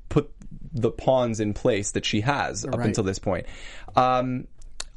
put 0.09 0.31
the 0.73 0.91
pawns 0.91 1.39
in 1.39 1.53
place 1.53 1.91
that 1.91 2.05
she 2.05 2.21
has 2.21 2.65
up 2.65 2.75
Right. 2.77 2.87
until 2.87 3.03
this 3.03 3.19
point 3.19 3.45
um 3.95 4.47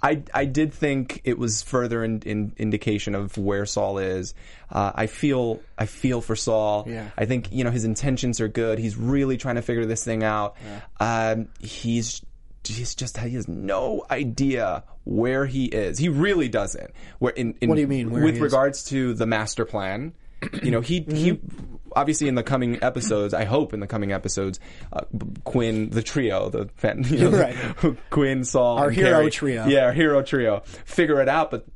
I, 0.05 0.25
I 0.35 0.47
did 0.47 0.75
think 0.75 1.21
it 1.23 1.38
was 1.38 1.62
further 1.62 2.03
in, 2.03 2.23
in 2.23 2.55
indication 2.57 3.14
of 3.14 3.38
where 3.38 3.64
Saul 3.64 3.99
is. 3.99 4.35
Uh, 4.68 4.90
I 4.97 5.07
feel 5.07 5.61
I 5.79 5.87
feel 5.87 6.21
for 6.21 6.35
Saul. 6.35 6.87
Yeah. 6.88 7.09
I 7.16 7.25
think 7.25 7.53
you 7.53 7.62
know 7.62 7.71
his 7.71 7.85
intentions 7.85 8.40
are 8.40 8.49
good. 8.49 8.81
He's 8.81 8.97
really 8.97 9.37
trying 9.37 9.55
to 9.55 9.62
figure 9.62 9.87
this 9.87 10.03
thing 10.03 10.25
out. 10.25 10.57
Um, 10.99 11.47
he's 11.61 12.21
he's 12.64 12.97
just 12.97 13.16
he 13.16 13.31
has 13.37 13.47
no 13.47 14.05
idea 14.11 14.83
where 15.05 15.47
he 15.47 15.66
is. 15.66 15.99
He 15.99 16.09
really 16.09 16.49
doesn't. 16.49 16.90
Where 17.21 17.33
in, 17.33 17.55
in 17.61 17.68
What 17.68 17.77
do 17.77 17.83
you 17.83 17.87
mean, 17.87 18.11
with 18.11 18.25
he 18.25 18.31
is? 18.31 18.40
regards 18.40 18.83
to 18.87 19.14
the 19.14 19.27
master 19.27 19.64
plan? 19.64 20.14
You 20.64 20.73
know, 20.73 20.81
he 20.81 21.03
he 21.03 21.33
Mm-hmm. 21.35 21.77
Obviously 21.97 22.29
in 22.29 22.35
the 22.35 22.43
coming 22.43 22.83
episodes. 22.83 23.35
I 23.35 23.45
hope 23.45 23.73
in 23.75 23.81
the 23.81 23.87
coming 23.87 24.13
episodes, 24.13 24.61
uh, 24.93 25.01
Quinn, 25.45 25.91
the 25.91 26.03
trio, 26.03 26.49
the 26.51 26.69
fan, 26.77 27.05
you 27.09 27.31
know, 27.31 27.39
Right. 27.39 27.57
Quinn, 28.11 28.45
Saul, 28.45 28.79
Our 28.79 28.89
and 28.89 28.97
hero 28.97 29.11
Carrie. 29.11 29.31
trio. 29.31 29.67
Yeah, 29.67 29.85
our 29.87 29.93
hero 29.93 30.23
trio. 30.23 30.61
Figure 30.85 31.21
it 31.21 31.29
out, 31.29 31.51
but 31.51 31.67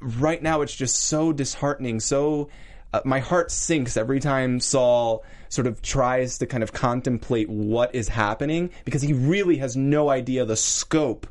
right 0.00 0.42
now 0.42 0.62
it's 0.62 0.74
just 0.74 0.96
so 0.96 1.32
disheartening. 1.32 2.00
So 2.00 2.48
uh, 2.92 3.00
my 3.04 3.20
heart 3.20 3.50
sinks 3.50 3.96
every 3.96 4.20
time 4.20 4.60
Saul 4.60 5.24
sort 5.48 5.66
of 5.66 5.82
tries 5.82 6.38
to 6.38 6.46
kind 6.46 6.62
of 6.62 6.72
contemplate 6.72 7.48
what 7.48 7.94
is 7.94 8.08
happening 8.08 8.70
because 8.84 9.02
he 9.02 9.12
really 9.12 9.56
has 9.56 9.76
no 9.76 10.08
idea 10.08 10.44
the 10.44 10.56
scope 10.56 11.26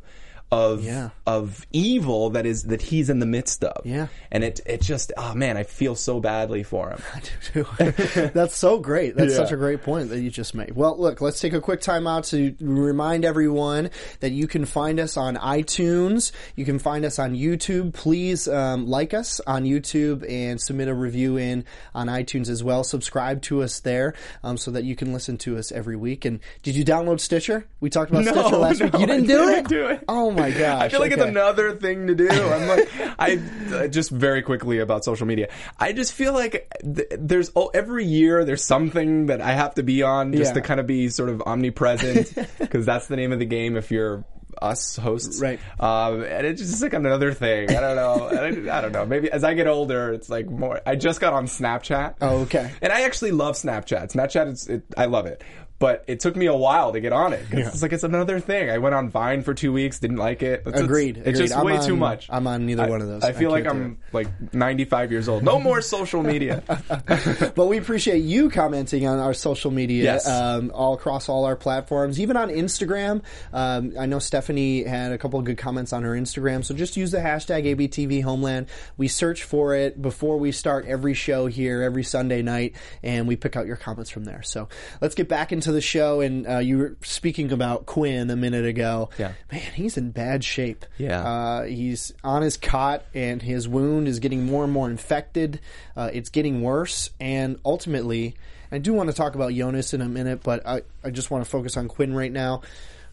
of 0.52 0.84
Yeah. 0.84 1.10
of 1.28 1.66
evil 1.72 2.32
that 2.32 2.46
is 2.46 2.64
that 2.64 2.82
he's 2.82 3.10
in 3.10 3.20
the 3.20 3.26
midst 3.26 3.64
of. 3.64 3.86
Yeah. 3.86 4.08
And 4.32 4.44
it 4.44 4.60
it 4.66 4.82
just 4.82 5.12
oh 5.18 5.34
man, 5.36 5.58
I 5.58 5.64
feel 5.64 5.96
so 5.96 6.20
badly 6.20 6.64
for 6.64 6.90
him. 6.90 7.02
I 7.14 7.20
do 7.20 7.64
too. 7.64 8.32
That's 8.34 8.56
so 8.56 8.80
great. 8.80 9.16
That's 9.16 9.32
Yeah. 9.32 9.38
such 9.38 9.52
a 9.52 9.58
great 9.58 9.84
point 9.84 10.10
that 10.10 10.20
you 10.22 10.30
just 10.32 10.56
made. 10.56 10.76
Well, 10.76 10.98
look, 11.00 11.22
let's 11.22 11.40
take 11.40 11.54
a 11.54 11.62
quick 11.62 11.82
time 11.82 12.08
out 12.08 12.24
to 12.26 12.56
remind 12.60 13.26
everyone 13.26 13.92
that 14.22 14.32
you 14.32 14.48
can 14.48 14.66
find 14.66 15.00
us 15.00 15.18
on 15.18 15.36
iTunes. 15.36 16.32
You 16.56 16.66
can 16.66 16.80
find 16.80 17.06
us 17.06 17.20
on 17.20 17.36
YouTube. 17.36 17.94
Please 17.94 18.48
um, 18.48 18.88
like 18.88 19.14
us 19.14 19.40
on 19.46 19.64
YouTube 19.66 20.26
and 20.30 20.60
submit 20.60 20.88
a 20.88 20.94
review 20.94 21.38
in 21.38 21.64
on 21.94 22.08
iTunes 22.08 22.50
as 22.50 22.64
well. 22.64 22.84
Subscribe 22.84 23.42
to 23.44 23.62
us 23.62 23.82
there 23.82 24.16
um, 24.44 24.58
so 24.58 24.72
that 24.72 24.84
you 24.84 24.96
can 24.96 25.14
listen 25.14 25.38
to 25.40 25.58
us 25.58 25.72
every 25.72 25.96
week. 25.96 26.26
And 26.26 26.40
did 26.64 26.76
you 26.76 26.84
download 26.84 27.20
Stitcher? 27.20 27.66
We 27.80 27.90
talked 27.90 28.10
about 28.12 28.24
Stitcher 28.26 28.58
last 28.58 28.82
week. 28.84 28.94
You 28.94 29.06
didn't 29.06 29.26
I 29.26 29.28
do 29.28 29.38
didn't 29.46 29.54
it? 29.66 29.68
do 29.68 29.88
it. 29.88 30.04
Oh 30.08 30.32
my 30.40 30.52
gosh. 30.52 30.82
I 30.84 30.90
feel 30.90 31.00
like 31.00 31.12
it's 31.12 31.22
another 31.22 31.74
thing 31.76 32.08
to 32.08 32.16
do. 32.16 32.30
I'm 32.32 32.68
like, 32.68 32.90
I 33.20 33.40
uh, 33.74 33.88
just 33.88 34.12
very 34.12 34.42
quickly 34.42 34.80
about 34.80 35.04
social 35.04 35.28
media. 35.28 35.50
I 35.78 35.94
just 35.94 36.14
feel 36.14 36.34
like 36.34 36.72
th- 36.82 37.08
there's 37.18 37.52
oh, 37.56 37.68
every 37.74 38.06
year 38.06 38.46
there's 38.46 38.64
something 38.64 39.28
that 39.28 39.42
I 39.42 39.52
have 39.54 39.76
to 39.76 39.84
be 39.84 40.04
on 40.04 40.34
just 40.34 40.50
Yeah. 40.50 40.54
to 40.56 40.62
kind 40.62 40.80
of 40.80 40.88
be 40.88 41.10
sort 41.10 41.30
of 41.30 41.42
omnipresent 41.44 42.34
because 42.60 42.86
that's 42.86 43.08
the 43.08 43.16
name 43.16 43.32
of 43.32 43.40
the 43.40 43.46
game 43.46 43.76
if 43.78 43.92
you're 43.92 44.26
us 44.62 44.98
hosts, 44.98 45.40
Right. 45.40 45.60
Um, 45.80 46.22
and 46.24 46.46
it's 46.46 46.60
just 46.62 46.82
like 46.82 46.94
another 46.94 47.34
thing. 47.34 47.70
I 47.70 47.80
don't 47.80 47.96
know. 47.96 48.28
I, 48.28 48.78
I 48.78 48.82
don't 48.82 48.92
know. 48.92 49.06
Maybe 49.06 49.32
as 49.32 49.44
I 49.46 49.54
get 49.54 49.68
older, 49.68 50.12
it's 50.12 50.30
like 50.30 50.50
more. 50.50 50.82
I 50.86 50.96
just 50.96 51.22
got 51.22 51.32
on 51.34 51.46
Snapchat. 51.46 52.16
Oh, 52.20 52.40
okay. 52.42 52.72
And 52.82 52.92
I 52.92 53.02
actually 53.04 53.32
love 53.32 53.56
Snapchat. 53.56 54.12
Snapchat 54.12 54.52
is, 54.52 54.68
it, 54.68 54.84
I 54.98 55.06
love 55.06 55.28
it. 55.28 55.44
But 55.80 56.04
it 56.08 56.20
took 56.20 56.36
me 56.36 56.46
a 56.48 56.54
while 56.56 56.92
to 56.92 57.00
get 57.00 57.14
on 57.14 57.32
it. 57.34 57.50
'cause 57.50 57.60
It's 57.68 57.82
like, 57.82 57.94
it's 57.94 58.04
another 58.04 58.40
thing. 58.42 58.70
I 58.70 58.80
went 58.80 58.94
on 58.96 59.10
Vine 59.10 59.44
for 59.44 59.54
two 59.54 59.72
weeks, 59.72 60.00
didn't 60.00 60.18
like 60.18 60.44
it. 60.44 60.64
It's, 60.66 60.78
Agreed, 60.80 61.18
It's, 61.18 61.28
it's 61.30 61.40
agreed. 61.40 61.48
just 61.48 61.58
I'm 61.58 61.66
way 61.66 61.78
on- 61.78 61.86
too 61.86 61.96
much. 61.96 62.28
I'm 62.30 62.48
on 62.48 62.66
neither 62.66 62.84
I- 62.84 62.90
one 62.90 63.02
of 63.02 63.08
those. 63.08 63.24
I 63.24 63.30
I 63.30 63.32
feel 63.32 63.50
like 63.50 63.66
I'm 63.66 63.98
like 64.12 64.28
95 64.54 65.12
years 65.12 65.30
old. 65.30 65.44
No 65.44 65.58
more 65.70 65.82
social 65.82 66.22
media. 66.22 66.64
but 67.56 67.68
we 67.68 67.78
appreciate 67.78 68.20
you 68.20 68.50
commenting 68.50 69.08
on 69.08 69.20
our 69.20 69.34
social 69.34 69.72
media 69.72 70.04
Yes. 70.04 70.28
um, 70.28 70.72
all 70.74 70.94
across 70.94 71.30
all 71.30 71.46
our 71.46 71.56
platforms, 71.56 72.20
even 72.20 72.36
on 72.38 72.50
Instagram. 72.50 73.22
Um, 73.54 73.94
I 73.98 74.06
know 74.06 74.20
Stephanie 74.20 74.84
had 74.84 75.12
a 75.14 75.18
couple 75.18 75.40
of 75.40 75.46
good 75.46 75.58
comments 75.58 75.94
on 75.94 76.04
her 76.04 76.12
Instagram, 76.12 76.66
so 76.66 76.74
just 76.74 76.98
use 76.98 77.12
the 77.12 77.20
hashtag 77.20 77.66
ABTV 77.76 78.22
Homeland. 78.24 78.68
We 78.98 79.08
search 79.08 79.44
for 79.44 79.74
it 79.76 80.02
before 80.02 80.38
we 80.38 80.52
start 80.52 80.86
every 80.88 81.14
show 81.14 81.46
here 81.48 81.82
every 81.82 82.04
Sunday 82.04 82.42
night, 82.42 82.76
and 83.02 83.28
we 83.28 83.36
pick 83.38 83.56
out 83.56 83.66
your 83.66 83.78
comments 83.78 84.10
from 84.10 84.26
there. 84.26 84.42
So 84.44 84.68
let's 85.02 85.16
get 85.16 85.30
back 85.30 85.52
into 85.54 85.69
the 85.72 85.82
show. 85.82 86.22
And 86.22 86.48
uh, 86.48 86.58
you 86.60 86.78
were 86.78 86.96
speaking 87.02 87.52
about 87.52 87.86
Quinn 87.86 88.30
a 88.30 88.36
minute 88.36 88.66
ago. 88.66 89.10
Yeah. 89.18 89.34
man, 89.52 89.72
he's 89.74 89.98
in 89.98 90.12
bad 90.12 90.44
shape. 90.44 90.86
Yeah. 90.98 91.22
Uh, 91.22 91.64
he's 91.64 92.14
on 92.24 92.42
his 92.42 92.58
cot, 92.58 93.04
and 93.14 93.42
his 93.42 93.68
wound 93.68 94.08
is 94.08 94.20
getting 94.20 94.46
more 94.46 94.64
and 94.64 94.74
more 94.74 94.90
infected. 94.90 95.60
Uh, 95.96 96.10
it's 96.14 96.30
getting 96.30 96.62
worse, 96.62 97.10
and 97.20 97.60
ultimately, 97.66 98.36
I 98.72 98.78
do 98.78 98.94
want 98.94 99.10
to 99.10 99.16
talk 99.16 99.36
about 99.36 99.54
Jonas 99.54 99.94
in 99.94 100.02
a 100.02 100.10
minute, 100.10 100.42
but 100.44 100.66
I, 100.68 100.84
I 101.04 101.10
just 101.10 101.32
want 101.32 101.44
to 101.44 101.50
focus 101.50 101.76
on 101.78 101.88
Quinn 101.88 102.14
right 102.14 102.32
now. 102.32 102.62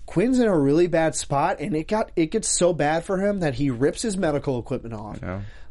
Quinn's 0.06 0.38
in 0.38 0.46
a 0.46 0.56
really 0.56 0.86
bad 0.86 1.14
spot, 1.16 1.56
and 1.58 1.74
it 1.74 1.88
got 1.88 2.12
it 2.14 2.30
gets 2.30 2.48
so 2.48 2.72
bad 2.72 3.04
for 3.04 3.18
him 3.18 3.40
that 3.40 3.54
he 3.54 3.70
rips 3.70 4.02
his 4.02 4.16
medical 4.16 4.58
equipment 4.58 4.94
off, 4.94 5.20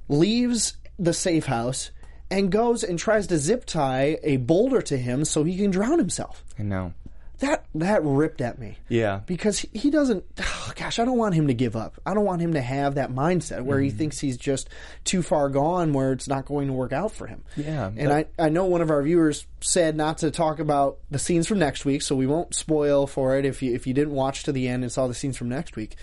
leaves 0.09 0.75
the 0.99 1.13
safe 1.13 1.45
house, 1.45 1.91
and 2.31 2.51
goes 2.51 2.83
and 2.83 2.97
tries 2.97 3.27
to 3.27 3.37
zip 3.37 3.65
tie 3.65 4.17
a 4.23 4.37
boulder 4.37 4.81
to 4.81 4.97
him 4.97 5.25
so 5.25 5.43
he 5.43 5.57
can 5.57 5.71
drown 5.71 5.99
himself. 5.99 6.43
I 6.59 6.63
know. 6.63 6.93
That 7.39 7.65
that 7.75 8.01
ripped 8.03 8.39
at 8.39 8.59
me 8.59 8.77
Yeah. 8.87 9.19
because 9.25 9.59
he- 9.59 9.69
he 9.77 9.89
doesn't 9.89 10.23
oh, 10.39 10.71
gosh 10.75 10.99
i 10.99 11.05
don't 11.05 11.17
want 11.17 11.35
him 11.35 11.47
to 11.47 11.53
give 11.53 11.75
up 11.75 11.99
i 12.05 12.13
don't 12.13 12.23
want 12.23 12.41
him 12.41 12.53
to 12.53 12.61
have 12.61 12.95
that 12.95 13.11
mindset 13.11 13.63
where 13.65 13.77
he 13.79 13.89
mm-hmm. 13.89 13.97
thinks 13.97 14.19
he's 14.19 14.37
just 14.37 14.69
too 15.03 15.21
far 15.21 15.49
gone 15.49 15.91
where 15.91 16.13
it's 16.13 16.29
not 16.29 16.45
going 16.45 16.67
to 16.67 16.73
work 16.73 16.93
out 16.93 17.11
for 17.11 17.27
him 17.27 17.43
Yeah, 17.57 17.91
and 17.97 18.11
I, 18.11 18.25
I 18.39 18.47
know 18.47 18.65
one 18.65 18.79
of 18.79 18.89
our 18.89 19.03
viewers 19.03 19.45
said 19.59 19.97
not 19.97 20.19
to 20.19 20.31
talk 20.31 20.59
about 20.59 20.99
the 21.11 21.19
scenes 21.19 21.45
from 21.45 21.59
next 21.59 21.83
week 21.83 22.03
so 22.03 22.15
we 22.15 22.25
won't 22.25 22.55
spoil 22.55 23.05
for 23.05 23.37
it 23.37 23.43
if 23.45 23.61
you 23.61 23.73
if 23.73 23.85
you 23.85 23.93
didn't 23.93 24.13
watch 24.13 24.43
to 24.43 24.53
the 24.53 24.69
end 24.69 24.83
and 24.83 24.91
saw 24.91 25.07
the 25.07 25.13
scenes 25.13 25.35
from 25.35 25.49
next 25.49 25.75
week 25.75 25.97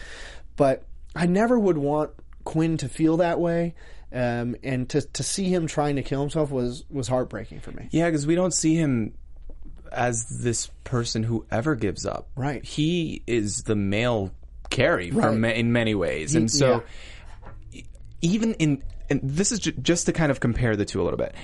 but 0.56 0.84
i 1.16 1.24
never 1.24 1.58
would 1.58 1.78
want 1.78 2.10
quinn 2.44 2.76
to 2.76 2.90
feel 2.90 3.16
that 3.16 3.40
way 3.40 3.74
um, 4.12 4.56
and 4.62 4.88
to, 4.90 5.00
to 5.02 5.22
see 5.22 5.44
him 5.48 5.66
trying 5.66 5.96
to 5.96 6.02
kill 6.02 6.20
himself 6.20 6.50
was 6.50 6.84
was 6.90 7.08
heartbreaking 7.08 7.60
for 7.60 7.70
me 7.72 7.88
Yeah, 7.90 8.06
because 8.06 8.26
we 8.26 8.34
don't 8.34 8.52
see 8.54 8.74
him 8.74 9.14
as 9.90 10.24
this 10.40 10.68
person 10.84 11.22
who 11.22 11.44
ever 11.50 11.74
gives 11.74 12.06
up. 12.06 12.28
Right. 12.34 12.64
He 12.64 13.22
is 13.26 13.64
the 13.64 13.74
male 13.76 14.32
Carrie 14.70 15.10
for 15.10 15.18
Right. 15.20 15.36
ma- 15.36 15.48
in 15.48 15.72
many 15.72 15.94
ways, 15.94 16.34
and 16.34 16.50
so 16.50 16.82
e- 17.72 17.84
even 18.22 18.54
in 18.54 18.82
and 19.10 19.20
this 19.22 19.52
is 19.52 19.58
ju- 19.58 19.72
just 19.72 20.06
to 20.06 20.12
kind 20.12 20.30
of 20.30 20.40
compare 20.40 20.76
the 20.76 20.84
two 20.86 21.02
a 21.02 21.04
little 21.04 21.18
bit. 21.18 21.34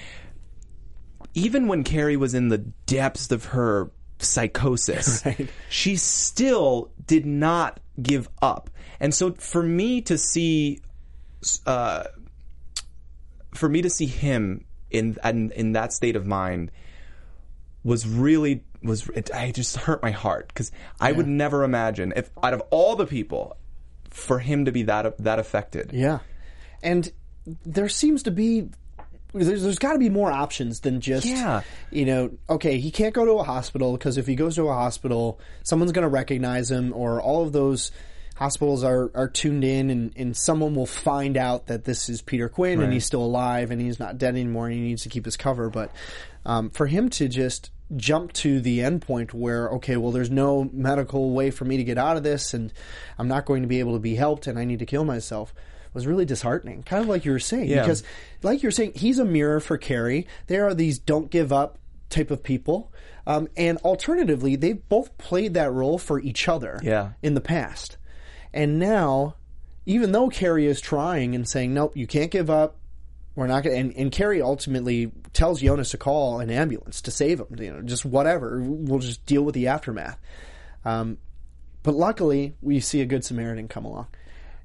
Even 1.34 1.68
when 1.68 1.84
Carrie 1.84 2.16
was 2.16 2.34
in 2.34 2.48
the 2.48 2.58
depths 2.58 3.30
of 3.30 3.44
her 3.46 3.90
psychosis, 4.18 5.22
Right. 5.26 5.48
she 5.68 5.96
still 5.96 6.90
did 7.06 7.26
not 7.26 7.80
give 8.00 8.28
up. 8.40 8.70
And 9.00 9.14
so 9.14 9.32
for 9.34 9.62
me 9.62 10.00
to 10.02 10.16
see 10.18 10.80
uh, 11.66 12.04
for 13.58 13.68
me 13.68 13.82
to 13.82 13.90
see 13.90 14.06
him 14.06 14.64
in 14.90 15.16
in, 15.24 15.50
in 15.52 15.72
that 15.72 15.92
state 15.92 16.16
of 16.16 16.26
mind 16.26 16.70
was 17.84 18.06
really 18.06 18.62
was 18.82 19.08
it, 19.08 19.30
I 19.34 19.50
just 19.50 19.76
hurt 19.76 20.02
my 20.02 20.12
heart 20.12 20.48
because 20.48 20.70
I 21.00 21.12
would 21.12 21.26
never 21.26 21.64
imagine 21.64 22.12
if 22.14 22.30
out 22.42 22.54
of 22.54 22.62
all 22.70 22.94
the 22.96 23.06
people 23.06 23.56
for 24.10 24.38
him 24.38 24.64
to 24.66 24.72
be 24.72 24.84
that 24.84 25.18
that 25.18 25.38
affected. 25.38 25.90
Yeah, 25.92 26.20
and 26.82 27.10
there 27.66 27.88
seems 27.88 28.22
to 28.24 28.30
be 28.30 28.68
there's, 29.34 29.62
there's 29.62 29.78
got 29.78 29.92
to 29.94 29.98
be 29.98 30.08
more 30.08 30.30
options 30.30 30.80
than 30.80 31.00
just 31.00 31.26
Yeah. 31.26 31.62
you 31.90 32.06
know 32.06 32.30
okay 32.48 32.78
he 32.78 32.90
can't 32.90 33.12
go 33.14 33.24
to 33.24 33.32
a 33.32 33.42
hospital 33.42 33.92
because 33.92 34.16
if 34.16 34.26
he 34.26 34.34
goes 34.34 34.54
to 34.56 34.68
a 34.68 34.72
hospital 34.72 35.38
someone's 35.64 35.92
going 35.92 36.04
to 36.04 36.08
recognize 36.08 36.70
him 36.70 36.92
or 36.94 37.20
all 37.20 37.42
of 37.42 37.52
those 37.52 37.90
hospitals 38.38 38.84
are, 38.84 39.10
are 39.14 39.28
tuned 39.28 39.64
in 39.64 39.90
and, 39.90 40.12
and 40.16 40.36
someone 40.36 40.74
will 40.74 40.86
find 40.86 41.36
out 41.36 41.66
that 41.66 41.84
this 41.84 42.08
is 42.08 42.22
Peter 42.22 42.48
Quinn 42.48 42.80
and 42.80 42.92
he's 42.92 43.04
still 43.04 43.24
alive 43.24 43.70
and 43.70 43.80
he's 43.80 43.98
not 43.98 44.16
dead 44.16 44.34
anymore 44.34 44.66
and 44.66 44.74
he 44.76 44.80
needs 44.80 45.02
to 45.02 45.08
keep 45.08 45.24
his 45.24 45.36
cover 45.36 45.68
but 45.68 45.90
um, 46.46 46.70
for 46.70 46.86
him 46.86 47.08
to 47.10 47.26
just 47.28 47.70
jump 47.96 48.32
to 48.34 48.60
the 48.60 48.82
end 48.82 49.02
point 49.02 49.34
where 49.34 49.68
okay 49.70 49.96
well 49.96 50.12
there's 50.12 50.30
no 50.30 50.70
medical 50.72 51.30
way 51.32 51.50
for 51.50 51.64
me 51.64 51.76
to 51.78 51.84
get 51.84 51.98
out 51.98 52.16
of 52.16 52.22
this 52.22 52.54
and 52.54 52.72
I'm 53.18 53.28
not 53.28 53.44
going 53.44 53.62
to 53.62 53.68
be 53.68 53.80
able 53.80 53.94
to 53.94 53.98
be 53.98 54.14
helped 54.14 54.46
and 54.46 54.58
I 54.58 54.64
need 54.64 54.78
to 54.78 54.86
kill 54.86 55.04
myself 55.04 55.52
was 55.94 56.06
really 56.06 56.26
disheartening. 56.26 56.82
Kind 56.82 57.02
of 57.02 57.08
like 57.08 57.24
you 57.24 57.32
were 57.32 57.38
saying, 57.40 57.70
Yeah. 57.70 57.80
because 57.80 58.02
like 58.42 58.62
you're 58.62 58.70
saying, 58.70 58.92
he's 58.94 59.18
a 59.18 59.24
mirror 59.24 59.58
for 59.58 59.78
Carrie. 59.78 60.26
There 60.46 60.66
are 60.66 60.74
these 60.74 60.98
don't 60.98 61.30
give 61.30 61.50
up 61.50 61.78
type 62.10 62.30
of 62.30 62.42
people. 62.42 62.92
Um, 63.26 63.48
and 63.56 63.78
alternatively, 63.78 64.54
they've 64.56 64.86
both 64.90 65.16
played 65.18 65.54
that 65.54 65.72
role 65.72 65.96
for 65.98 66.20
each 66.20 66.46
other 66.46 66.78
Yeah. 66.82 67.12
in 67.22 67.32
the 67.34 67.40
past. 67.40 67.96
And 68.52 68.78
now, 68.78 69.34
even 69.86 70.12
though 70.12 70.28
Carrie 70.28 70.66
is 70.66 70.80
trying 70.80 71.34
and 71.34 71.48
saying, 71.48 71.74
nope, 71.74 71.96
you 71.96 72.06
can't 72.06 72.30
give 72.30 72.50
up. 72.50 72.76
We're 73.34 73.46
not 73.46 73.62
going 73.62 73.78
and, 73.78 73.96
and 73.96 74.10
Carrie 74.10 74.42
ultimately 74.42 75.12
tells 75.32 75.60
Jonas 75.60 75.90
to 75.92 75.98
call 75.98 76.40
an 76.40 76.50
ambulance 76.50 77.00
to 77.02 77.12
save 77.12 77.38
him, 77.38 77.46
you 77.58 77.72
know, 77.72 77.82
just 77.82 78.04
whatever. 78.04 78.60
We'll 78.60 78.98
just 78.98 79.24
deal 79.26 79.42
with 79.42 79.54
the 79.54 79.68
aftermath. 79.68 80.18
Um, 80.84 81.18
but 81.84 81.94
luckily, 81.94 82.56
we 82.60 82.80
see 82.80 83.00
a 83.00 83.06
good 83.06 83.24
Samaritan 83.24 83.68
come 83.68 83.84
along. 83.84 84.08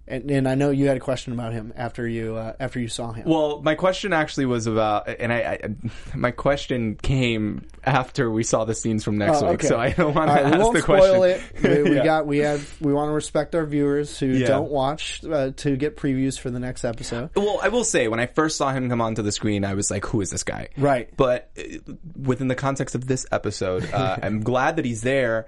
And, 0.06 0.30
and 0.30 0.50
I 0.50 0.56
know 0.56 0.70
you 0.70 0.88
had 0.88 0.98
a 0.98 1.00
question 1.00 1.32
about 1.32 1.54
him 1.54 1.72
after 1.78 2.06
you 2.06 2.36
uh, 2.36 2.54
after 2.60 2.78
you 2.80 2.90
saw 2.90 3.14
him. 3.14 3.26
Well, 3.26 3.62
my 3.62 3.76
question 3.76 4.12
actually 4.12 4.46
was 4.48 4.68
about, 4.68 5.08
and 5.08 5.32
I, 5.32 5.38
I 5.38 5.60
my 6.16 6.32
question 6.32 6.96
came 6.96 7.66
after 7.86 8.30
we 8.30 8.44
saw 8.44 8.66
the 8.66 8.76
scenes 8.76 9.04
from 9.06 9.18
next 9.18 9.42
Oh, 9.42 9.52
week, 9.52 9.64
so 9.64 9.80
I 9.80 9.92
don't 9.92 10.14
want 10.14 10.30
to 10.30 10.34
right, 10.36 10.46
ask 10.46 10.54
we 10.58 10.60
won't 10.62 10.76
the 10.76 10.82
spoil 10.82 11.20
question. 11.20 11.48
it. 11.72 11.84
We, 11.86 11.90
we 11.92 11.96
Yeah. 11.98 12.04
got 12.04 12.28
we 12.28 12.40
have 12.40 12.82
we 12.82 12.92
want 12.94 13.10
to 13.10 13.14
respect 13.14 13.56
our 13.56 13.66
viewers 13.66 14.20
who 14.20 14.26
Yeah. 14.28 14.48
don't 14.48 14.70
watch 14.70 15.24
uh, 15.24 15.52
to 15.58 15.78
get 15.78 15.96
previews 15.96 16.38
for 16.38 16.50
the 16.50 16.60
next 16.60 16.84
episode. 16.84 17.30
Well, 17.36 17.60
I 17.64 17.70
will 17.70 17.86
say 17.86 18.10
when 18.10 18.20
I 18.20 18.26
first 18.26 18.58
saw 18.58 18.72
him 18.74 18.90
come 18.90 19.00
onto 19.00 19.22
the 19.22 19.32
screen, 19.32 19.64
I 19.64 19.74
was 19.74 19.90
like, 19.90 20.06
"Who 20.08 20.20
is 20.20 20.32
this 20.32 20.44
guy?" 20.44 20.68
Right. 20.78 21.10
But 21.16 21.50
uh, 21.58 21.94
within 22.22 22.50
the 22.50 22.56
context 22.56 22.94
of 22.94 23.08
this 23.08 23.26
episode, 23.32 23.90
uh, 23.94 24.18
I'm 24.22 24.42
glad 24.42 24.76
that 24.76 24.86
he's 24.86 25.02
there 25.02 25.46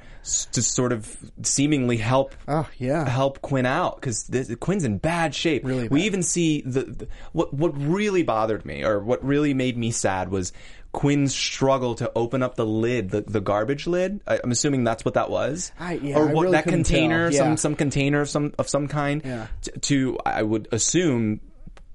to 0.54 0.62
sort 0.62 0.92
of 0.94 1.14
seemingly 1.44 1.98
help. 1.98 2.34
Oh 2.48 2.68
yeah, 2.78 3.08
Help 3.08 3.42
Quinn 3.42 3.66
out 3.66 3.96
because 4.00 4.24
Quinn's 4.60 4.84
in 4.84 4.98
bad 4.98 5.34
shape. 5.34 5.66
Really 5.66 5.88
we 5.88 6.04
even 6.04 6.24
see 6.24 6.62
the, 6.62 6.84
the 6.84 7.08
what 7.34 7.54
what 7.54 7.78
really 7.78 8.24
bothered 8.24 8.66
me, 8.66 8.84
or 8.84 9.00
what 9.00 9.24
really 9.26 9.54
made 9.54 9.78
me 9.78 9.92
sad, 9.92 10.30
was 10.30 10.52
Quinn's 10.92 11.36
struggle 11.36 11.96
to 11.96 12.10
open 12.16 12.42
up 12.42 12.56
the 12.56 12.66
lid, 12.66 13.10
the, 13.10 13.22
the 13.22 13.42
garbage 13.42 13.86
lid. 13.86 14.22
I, 14.26 14.40
I'm 14.44 14.52
assuming 14.52 14.84
that's 14.86 15.04
what 15.04 15.16
that 15.16 15.30
was, 15.30 15.72
I- 15.80 15.94
yeah, 15.96 16.18
or 16.18 16.28
what 16.28 16.44
really 16.44 16.52
that 16.54 16.64
container. 16.66 17.30
Yeah. 17.30 17.38
some 17.40 17.58
some 17.58 17.76
container 17.76 18.22
of 18.22 18.30
some 18.30 18.54
of 18.58 18.70
some 18.70 18.88
kind. 18.88 19.22
Yeah. 19.26 19.48
t- 19.62 19.72
to 19.80 20.18
I 20.26 20.42
would 20.44 20.68
assume 20.72 21.42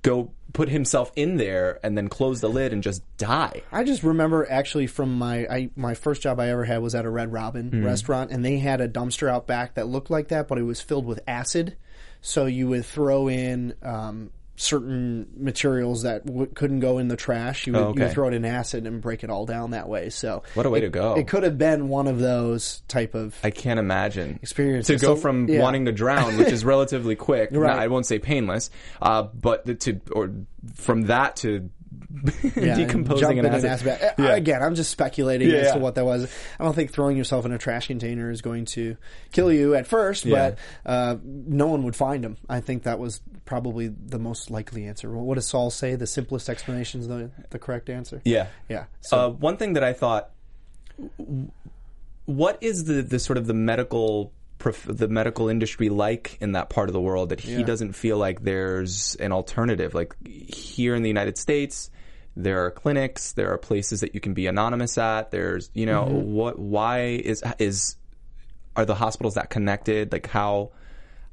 go 0.03 0.31
put 0.55 0.69
himself 0.71 1.13
in 1.15 1.37
there 1.37 1.79
and 1.83 1.97
then 1.97 2.09
close 2.09 2.41
the 2.41 2.49
lid 2.49 2.73
and 2.73 2.83
just 2.83 3.03
die. 3.19 3.63
I 3.71 3.85
just 3.85 4.03
remember 4.03 4.51
actually 4.51 4.87
from 4.87 5.17
my 5.17 5.47
I, 5.47 5.71
my 5.77 5.95
first 5.95 6.23
job 6.23 6.41
I 6.41 6.49
ever 6.49 6.65
had 6.65 6.83
was 6.83 6.95
at 6.95 7.05
a 7.05 7.11
Red 7.11 7.33
Robin 7.33 7.71
Mm-hmm. 7.71 7.85
restaurant, 7.85 8.31
and 8.33 8.45
they 8.45 8.59
had 8.59 8.81
a 8.81 8.89
dumpster 8.89 9.29
out 9.31 9.47
back 9.47 9.75
that 9.75 9.87
looked 9.89 10.11
like 10.11 10.29
that, 10.29 10.49
but 10.49 10.59
it 10.59 10.63
was 10.65 10.81
filled 10.81 11.07
with 11.07 11.21
acid. 11.29 11.77
So 12.21 12.47
you 12.47 12.69
would 12.69 12.85
throw 12.85 13.29
in 13.29 13.75
um, 13.83 14.31
certain 14.57 15.27
materials 15.39 16.03
that 16.03 16.27
w- 16.27 16.47
couldn't 16.55 16.81
go 16.81 16.99
in 16.99 17.09
the 17.09 17.17
trash. 17.17 17.67
You 17.67 17.73
would, 17.73 17.83
Oh, 17.83 17.95
you 17.97 18.03
would 18.03 18.13
throw 18.13 18.29
it 18.29 18.35
in 18.35 18.45
acid 18.45 18.87
and 18.87 19.01
break 19.01 19.25
it 19.25 19.31
all 19.31 19.47
down 19.47 19.71
that 19.71 19.89
way. 19.89 20.11
So 20.11 20.43
What 20.53 20.67
a 20.67 20.71
way 20.71 20.79
it- 20.79 20.83
to 20.83 20.89
go. 20.91 21.15
It 21.15 21.27
could 21.29 21.45
have 21.45 21.57
been 21.57 21.89
one 21.89 22.07
of 22.07 22.19
those 22.19 22.83
type 22.89 23.15
of. 23.15 23.35
I 23.43 23.51
can't 23.51 23.81
imagine 23.81 24.39
Experience. 24.43 24.87
to 24.89 24.97
go 24.97 25.15
So, 25.15 25.17
from 25.17 25.49
yeah. 25.49 25.63
wanting 25.63 25.87
to 25.87 25.93
drown, 25.93 26.37
which 26.37 26.53
is 26.53 26.63
relatively 26.65 27.17
quick. 27.17 27.49
Right. 27.53 27.79
I 27.79 27.87
won't 27.89 28.05
say 28.07 28.19
painless, 28.19 28.71
uh, 29.01 29.23
but 29.23 29.65
the- 29.65 29.75
to 29.77 30.01
or 30.13 30.31
from 30.75 31.03
that 31.03 31.37
to 31.37 31.71
yeah, 32.57 32.75
decomposing 32.77 33.39
an 33.39 33.47
acid. 33.47 33.87
bag. 33.87 34.03
Uh, 34.03 34.23
Yeah. 34.23 34.35
Again, 34.35 34.63
I'm 34.63 34.75
just 34.75 34.91
speculating 34.91 35.49
Yeah, 35.51 35.57
as 35.59 35.73
to 35.73 35.79
what 35.79 35.95
that 35.95 36.05
was. 36.05 36.31
I 36.59 36.65
don't 36.65 36.75
think 36.75 36.91
throwing 36.93 37.17
yourself 37.17 37.45
in 37.47 37.53
a 37.53 37.59
trash 37.59 37.87
container 37.87 38.31
is 38.31 38.43
going 38.43 38.65
to 38.67 38.97
kill 39.33 39.53
you 39.53 39.75
at 39.75 39.87
first, 39.87 40.29
but 40.29 40.59
uh, 40.85 41.17
no 41.25 41.69
one 41.69 41.85
would 41.85 41.97
find 41.97 42.25
him. 42.25 42.37
I 42.49 42.61
think 42.61 42.83
that 42.85 42.99
was 42.99 43.21
probably 43.45 43.89
the 43.89 44.19
most 44.19 44.51
likely 44.51 44.87
answer. 44.87 45.11
What 45.11 45.35
does 45.37 45.47
Saul 45.47 45.71
say? 45.71 45.95
The 45.95 46.07
simplest 46.07 46.49
explanation 46.49 47.01
is 47.01 47.09
the, 47.09 47.31
the 47.51 47.59
correct 47.59 47.89
answer. 47.91 48.21
Yeah. 48.25 48.47
Yeah. 48.69 48.85
So 49.01 49.19
Uh, 49.19 49.29
one 49.31 49.57
thing 49.57 49.75
that 49.75 49.85
I 49.85 49.93
thought, 49.93 50.31
what 52.27 52.59
is 52.61 52.85
the, 52.85 53.03
the 53.03 53.19
sort 53.19 53.37
of 53.39 53.47
the 53.47 53.55
medical 53.55 54.33
the 54.85 55.09
medical 55.09 55.49
industry 55.49 55.89
like 55.89 56.37
in 56.43 56.53
that 56.53 56.69
part 56.69 56.91
of 56.91 56.93
the 56.93 57.01
world 57.01 57.31
that 57.31 57.41
he 57.41 57.55
Yeah. 57.57 57.63
doesn't 57.63 57.95
feel 57.95 58.19
like 58.19 58.43
there's 58.43 59.15
an 59.17 59.33
alternative? 59.33 59.95
Like 59.95 60.15
here 60.53 60.95
in 60.95 61.03
the 61.03 61.09
United 61.09 61.39
States, 61.39 61.91
there 62.37 62.65
are 62.65 62.71
clinics, 62.71 63.33
there 63.33 63.53
are 63.53 63.59
places 63.59 64.01
that 64.01 64.15
you 64.15 64.21
can 64.21 64.35
be 64.35 64.47
anonymous 64.47 64.97
at. 64.99 65.31
There's 65.31 65.71
you 65.75 65.87
know 65.87 66.05
Mm-hmm. 66.05 66.33
what? 66.33 66.59
Why 66.59 67.01
is 67.01 67.43
is 67.59 67.97
are 68.77 68.85
the 68.85 68.95
hospitals 68.95 69.35
that 69.35 69.51
connected? 69.51 70.13
Like 70.13 70.27
how 70.29 70.71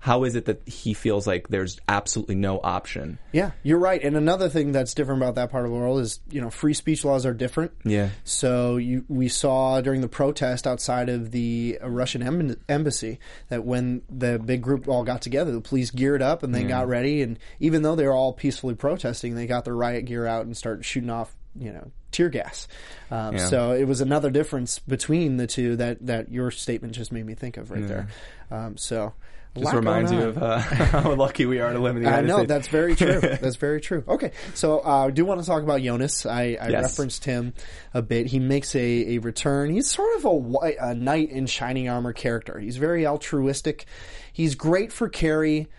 how 0.08 0.24
is 0.24 0.36
it 0.36 0.46
that 0.46 0.65
he 0.65 0.93
feels 0.93 1.28
like 1.28 1.50
there's 1.50 1.82
absolutely 1.89 2.36
no 2.36 2.62
option? 2.63 3.20
yeah, 3.34 3.52
you're 3.62 3.78
right. 3.78 4.02
And 4.02 4.15
another 4.15 4.48
thing 4.48 4.72
that's 4.72 4.93
different 4.93 5.22
about 5.22 5.36
that 5.36 5.52
part 5.52 5.65
of 5.65 5.72
the 5.72 5.78
world 5.78 6.00
is 6.00 6.22
you 6.30 6.39
know 6.39 6.50
free 6.50 6.74
speech 6.74 7.04
laws 7.04 7.26
are 7.26 7.34
different. 7.34 7.74
Yeah. 7.84 8.10
So 8.24 8.78
you, 8.78 9.04
we 9.10 9.28
saw 9.28 9.82
during 9.82 10.00
the 10.00 10.08
protest 10.08 10.65
outside 10.65 11.10
of 11.10 11.32
the 11.32 11.78
Russian 11.84 12.24
em- 12.24 12.56
embassy 12.70 13.20
that 13.50 13.65
when 13.65 14.02
the 14.10 14.39
big 14.39 14.62
group 14.62 14.88
all 14.88 15.04
got 15.04 15.22
together, 15.22 15.52
the 15.52 15.60
police 15.60 15.91
geared 15.91 16.22
up 16.22 16.41
and 16.41 16.56
they 16.56 16.63
got 16.63 16.88
ready, 16.88 17.22
and 17.22 17.38
even 17.60 17.82
though 17.82 17.96
they 17.96 18.06
were 18.06 18.13
all 18.13 18.32
peacefully 18.32 18.76
protesting, 18.76 19.36
they 19.36 19.46
got 19.46 19.65
their 19.65 19.76
riot 19.76 20.06
gear 20.06 20.26
out 20.26 20.46
and 20.46 20.56
started 20.56 20.86
shooting 20.86 21.10
off, 21.10 21.36
you 21.60 21.72
know, 21.74 21.91
tear 22.12 22.30
gas. 22.30 22.67
Um, 23.12 23.36
Yeah. 23.36 23.48
So 23.48 23.72
it 23.72 23.86
was 23.86 24.02
another 24.02 24.30
difference 24.30 24.80
between 24.80 25.38
the 25.38 25.48
two 25.48 25.76
that 25.78 26.06
that 26.08 26.32
your 26.32 26.52
statement 26.52 26.93
just 26.93 27.12
made 27.12 27.26
me 27.26 27.34
think 27.36 27.58
of 27.58 27.72
right 27.72 27.88
there. 27.88 28.08
Um, 28.52 28.78
so. 28.78 29.13
Just 29.56 29.74
reminds 29.74 30.12
you 30.12 30.22
of 30.22 30.38
uh, 30.38 30.60
how 30.60 31.15
lucky 31.15 31.48
we 31.48 31.60
are 31.60 31.74
to 31.74 31.80
live 31.80 31.96
in 31.96 32.04
the 32.04 32.10
United 32.10 32.26
I 32.26 32.28
know 32.28 32.38
States. 32.38 32.48
that's 32.50 32.67
very 32.67 32.96
true. 32.96 33.20
That's 33.41 33.56
very 33.56 33.82
true. 33.82 34.04
Okay, 34.08 34.32
so 34.54 34.82
uh, 34.86 35.08
I 35.08 35.10
do 35.10 35.26
want 35.26 35.41
to 35.41 35.48
talk 35.48 35.63
about 35.63 35.82
Jonas. 35.82 36.28
I, 36.28 36.60
I 36.62 36.67
Yes. 36.70 36.84
referenced 36.84 37.26
him 37.26 37.56
a 37.91 38.04
bit. 38.04 38.28
He 38.28 38.38
makes 38.38 38.76
a, 38.76 39.15
a 39.15 39.17
return. 39.17 39.72
He's 39.72 39.89
sort 39.89 40.15
of 40.17 40.26
a, 40.26 40.74
a 40.80 40.93
knight 40.93 41.32
in 41.32 41.48
shining 41.48 41.89
armor 41.89 42.13
character. 42.13 42.60
He's 42.60 42.78
very 42.78 43.08
altruistic. 43.08 43.88
He's 44.32 44.54
great 44.54 44.93
for 44.93 45.10
Carrie. 45.10 45.70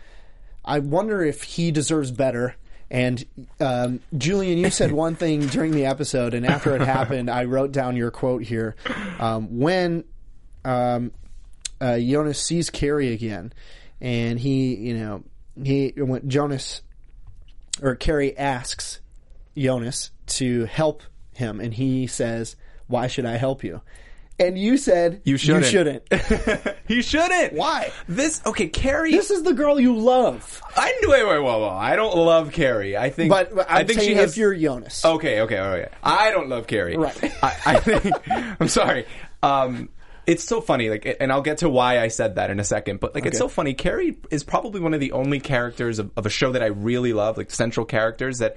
I 0.64 0.81
wonder 0.81 1.23
if 1.23 1.45
he 1.45 1.71
deserves 1.71 2.11
better. 2.11 2.57
And 2.90 3.24
um, 3.61 4.01
Julian, 4.16 4.59
you 4.59 4.70
said 4.70 4.92
one 4.92 5.14
thing 5.14 5.46
during 5.46 5.72
the 5.72 5.87
episode, 5.87 6.33
and 6.33 6.46
after 6.46 6.74
it 6.74 6.81
happened, 6.81 7.29
I 7.31 7.44
wrote 7.44 7.70
down 7.70 7.96
your 7.96 8.11
quote 8.11 8.42
here. 8.42 8.77
Um, 9.18 9.59
when 9.59 10.05
um, 10.64 11.12
uh, 11.81 11.98
Jonas 11.98 12.42
sees 12.42 12.70
Carrie 12.70 13.12
again, 13.12 13.53
and 14.01 14.38
he, 14.38 14.74
you 14.74 14.96
know, 14.96 15.24
he 15.62 15.92
when 15.96 16.29
Jonas 16.29 16.83
or 17.83 17.94
Carrie 17.94 18.37
asks 18.38 19.01
Jonas 19.57 20.11
to 20.27 20.64
help 20.64 21.03
him, 21.35 21.61
and 21.61 21.74
he 21.74 22.07
says, 22.07 22.57
"Why 22.87 23.07
should 23.07 23.27
I 23.27 23.37
help 23.37 23.62
you?" 23.62 23.83
And 24.40 24.57
you 24.57 24.77
said, 24.77 25.20
You 25.24 25.37
shouldn't. 25.37 25.64
You 25.64 25.70
shouldn't. 25.70 26.77
he 26.88 27.03
shouldn't. 27.03 27.55
Why? 27.55 27.90
This 28.09 28.40
okay, 28.46 28.68
Carrie. 28.68 29.11
this 29.11 29.31
is 29.31 29.42
the 29.42 29.53
girl 29.53 29.81
you 29.81 29.96
love. 29.96 30.62
I 30.77 30.94
wait, 31.03 31.27
wait, 31.27 31.40
whoa, 31.40 31.59
whoa. 31.59 31.70
I 31.70 31.96
don't 31.96 32.16
love 32.16 32.53
Carrie. 32.53 32.96
I 32.96 33.11
think, 33.11 33.31
But, 33.31 33.55
but 33.55 33.68
I 33.68 33.83
think 33.85 34.01
she 34.01 34.14
has. 34.14 34.33
if 34.33 34.37
you're 34.37 34.55
Jonas. 34.55 35.05
okay, 35.05 35.40
okay, 35.40 35.59
okay. 35.59 35.88
I 36.03 36.31
don't 36.31 36.48
love 36.48 36.68
Carrie. 36.68 36.96
Right. 36.96 37.24
I, 37.42 37.57
I 37.66 37.81
think. 37.81 38.14
I'm 38.61 38.68
sorry. 38.68 39.07
Um, 39.42 39.88
it's 40.27 40.44
so 40.44 40.61
funny, 40.61 40.90
like, 40.90 41.16
and 41.20 41.33
I'll 41.33 41.42
get 41.42 41.59
to 41.59 41.70
why 41.70 41.98
I 42.01 42.09
said 42.09 42.35
that 42.37 42.51
in 42.51 42.61
a 42.61 42.64
second. 42.64 43.01
But 43.01 43.14
like, 43.14 43.24
it's 43.27 43.38
so 43.38 43.48
funny. 43.48 43.72
Carrie 43.74 44.18
is 44.31 44.44
probably 44.44 44.81
one 44.81 44.92
of 44.94 45.01
the 45.01 45.12
only 45.12 45.40
characters 45.40 45.98
of, 45.98 46.11
of 46.16 46.27
a 46.27 46.31
show 46.31 46.53
that 46.53 46.62
I 46.62 46.66
really 46.66 47.12
love, 47.14 47.38
like 47.38 47.51
central 47.51 47.87
characters 47.87 48.38
that 48.38 48.57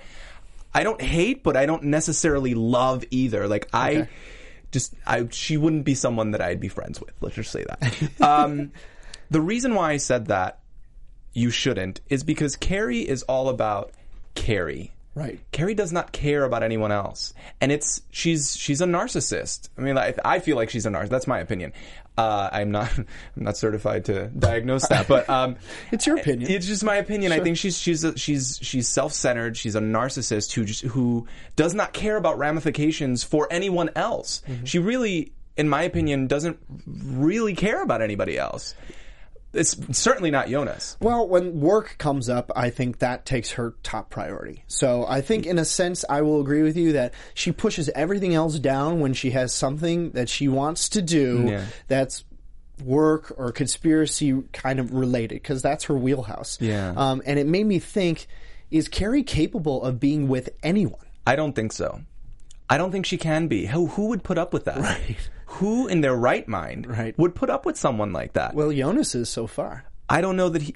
I 0.73 0.83
don't 0.83 1.01
hate, 1.01 1.43
but 1.43 1.55
I 1.55 1.65
don't 1.65 1.83
necessarily 1.83 2.53
love 2.53 3.05
either. 3.09 3.47
Like, 3.47 3.69
I 3.73 3.91
Okay. 3.91 4.09
Just, 4.71 4.93
I 5.05 5.27
she 5.31 5.57
wouldn't 5.57 5.85
be 5.85 5.95
someone 5.95 6.31
that 6.31 6.41
I'd 6.41 6.59
be 6.59 6.67
friends 6.67 6.99
with. 6.99 7.13
Let's 7.21 7.35
just 7.35 7.51
say 7.51 7.65
that. 7.65 8.21
um, 8.21 8.71
the 9.29 9.41
reason 9.41 9.75
why 9.75 9.91
I 9.91 9.97
said 9.97 10.27
that 10.27 10.59
you 11.33 11.49
shouldn't 11.49 12.01
is 12.09 12.23
because 12.23 12.55
Carrie 12.55 13.07
is 13.07 13.23
all 13.23 13.49
about 13.49 13.91
Carrie. 14.35 14.91
Right. 15.13 15.39
Carrie 15.51 15.73
does 15.73 15.91
not 15.91 16.13
care 16.13 16.45
about 16.45 16.63
anyone 16.63 16.91
else, 16.91 17.33
and 17.59 17.69
it's 17.69 18.01
she's 18.11 18.55
she's 18.55 18.79
a 18.79 18.85
narcissist. 18.85 19.67
I 19.77 19.81
mean, 19.81 19.97
I, 19.97 20.13
I 20.23 20.39
feel 20.39 20.55
like 20.55 20.69
she's 20.69 20.85
a 20.85 20.89
narcissist. 20.89 21.09
That's 21.09 21.27
my 21.27 21.39
opinion. 21.39 21.73
Uh, 22.17 22.49
I'm 22.51 22.71
not 22.71 22.91
I'm 22.97 23.07
not 23.35 23.57
certified 23.57 24.05
to 24.05 24.27
diagnose 24.27 24.87
that, 24.87 25.09
but 25.09 25.29
um, 25.29 25.57
It's 25.91 26.07
your 26.07 26.17
opinion. 26.17 26.49
It's 26.49 26.65
just 26.65 26.83
my 26.83 26.95
opinion. 26.95 27.33
I 27.33 27.41
think 27.41 27.57
she's 27.57 27.77
she's 27.77 28.05
a, 28.05 28.17
she's 28.17 28.57
she's 28.61 28.87
self 28.87 29.11
centered. 29.11 29.57
She's 29.57 29.75
a 29.75 29.81
narcissist 29.81 30.53
who 30.53 30.63
just 30.63 30.83
who 30.83 31.27
does 31.57 31.73
not 31.73 31.91
care 31.91 32.15
about 32.15 32.37
ramifications 32.37 33.21
for 33.23 33.49
anyone 33.51 33.89
else. 33.97 34.41
Mm-hmm. 34.47 34.63
She 34.63 34.79
really, 34.79 35.33
in 35.57 35.67
my 35.67 35.83
opinion, 35.83 36.27
doesn't 36.27 36.57
really 36.85 37.53
care 37.55 37.83
about 37.83 38.01
anybody 38.01 38.37
else. 38.37 38.75
It's 39.53 39.75
certainly 39.97 40.31
not 40.31 40.47
Jonas. 40.47 40.95
Well, 41.01 41.27
when 41.27 41.59
work 41.59 41.95
comes 41.97 42.29
up, 42.29 42.51
I 42.55 42.69
think 42.69 42.99
that 42.99 43.25
takes 43.25 43.51
her 43.51 43.75
top 43.83 44.09
priority. 44.09 44.63
So 44.67 45.05
I 45.05 45.19
think, 45.21 45.45
in 45.45 45.59
a 45.59 45.65
sense, 45.65 46.05
I 46.07 46.21
will 46.21 46.39
agree 46.39 46.63
with 46.63 46.77
you 46.77 46.93
that 46.93 47.13
she 47.33 47.51
pushes 47.51 47.89
everything 47.89 48.33
else 48.33 48.57
down 48.59 49.01
when 49.01 49.13
she 49.13 49.31
has 49.31 49.53
something 49.53 50.11
that 50.11 50.29
she 50.29 50.47
wants 50.47 50.87
to 50.89 51.01
do 51.01 51.47
Yeah. 51.49 51.65
that's 51.87 52.23
work 52.85 53.33
or 53.37 53.51
conspiracy 53.51 54.41
kind 54.53 54.79
of 54.79 54.93
related, 54.93 55.35
because 55.35 55.61
that's 55.61 55.83
her 55.85 55.95
wheelhouse. 55.95 56.57
Yeah. 56.61 56.93
Um, 56.95 57.21
and 57.25 57.37
it 57.37 57.45
made 57.45 57.65
me 57.65 57.79
think: 57.79 58.27
Is 58.71 58.87
Carrie 58.87 59.23
capable 59.23 59.83
of 59.83 59.99
being 59.99 60.27
with 60.29 60.49
anyone? 60.63 61.05
I 61.27 61.35
don't 61.35 61.53
think 61.53 61.73
so. 61.73 62.01
I 62.71 62.77
don't 62.77 62.91
think 62.91 63.05
she 63.05 63.17
can 63.17 63.47
be. 63.47 63.65
Who 63.65 63.87
who 63.87 64.07
would 64.07 64.23
put 64.23 64.37
up 64.37 64.53
with 64.53 64.63
that? 64.65 64.77
Right. 64.79 65.17
Who 65.57 65.87
in 65.87 65.99
their 65.99 66.15
right 66.15 66.47
mind 66.47 66.87
Right. 66.87 67.17
would 67.19 67.35
put 67.35 67.49
up 67.49 67.65
with 67.65 67.77
someone 67.77 68.13
like 68.13 68.33
that? 68.33 68.55
Well, 68.55 68.71
Jonas 68.71 69.13
is 69.13 69.27
so 69.29 69.45
far. 69.45 69.83
I 70.09 70.21
don't 70.21 70.37
know 70.37 70.47
that 70.49 70.61
he. 70.61 70.75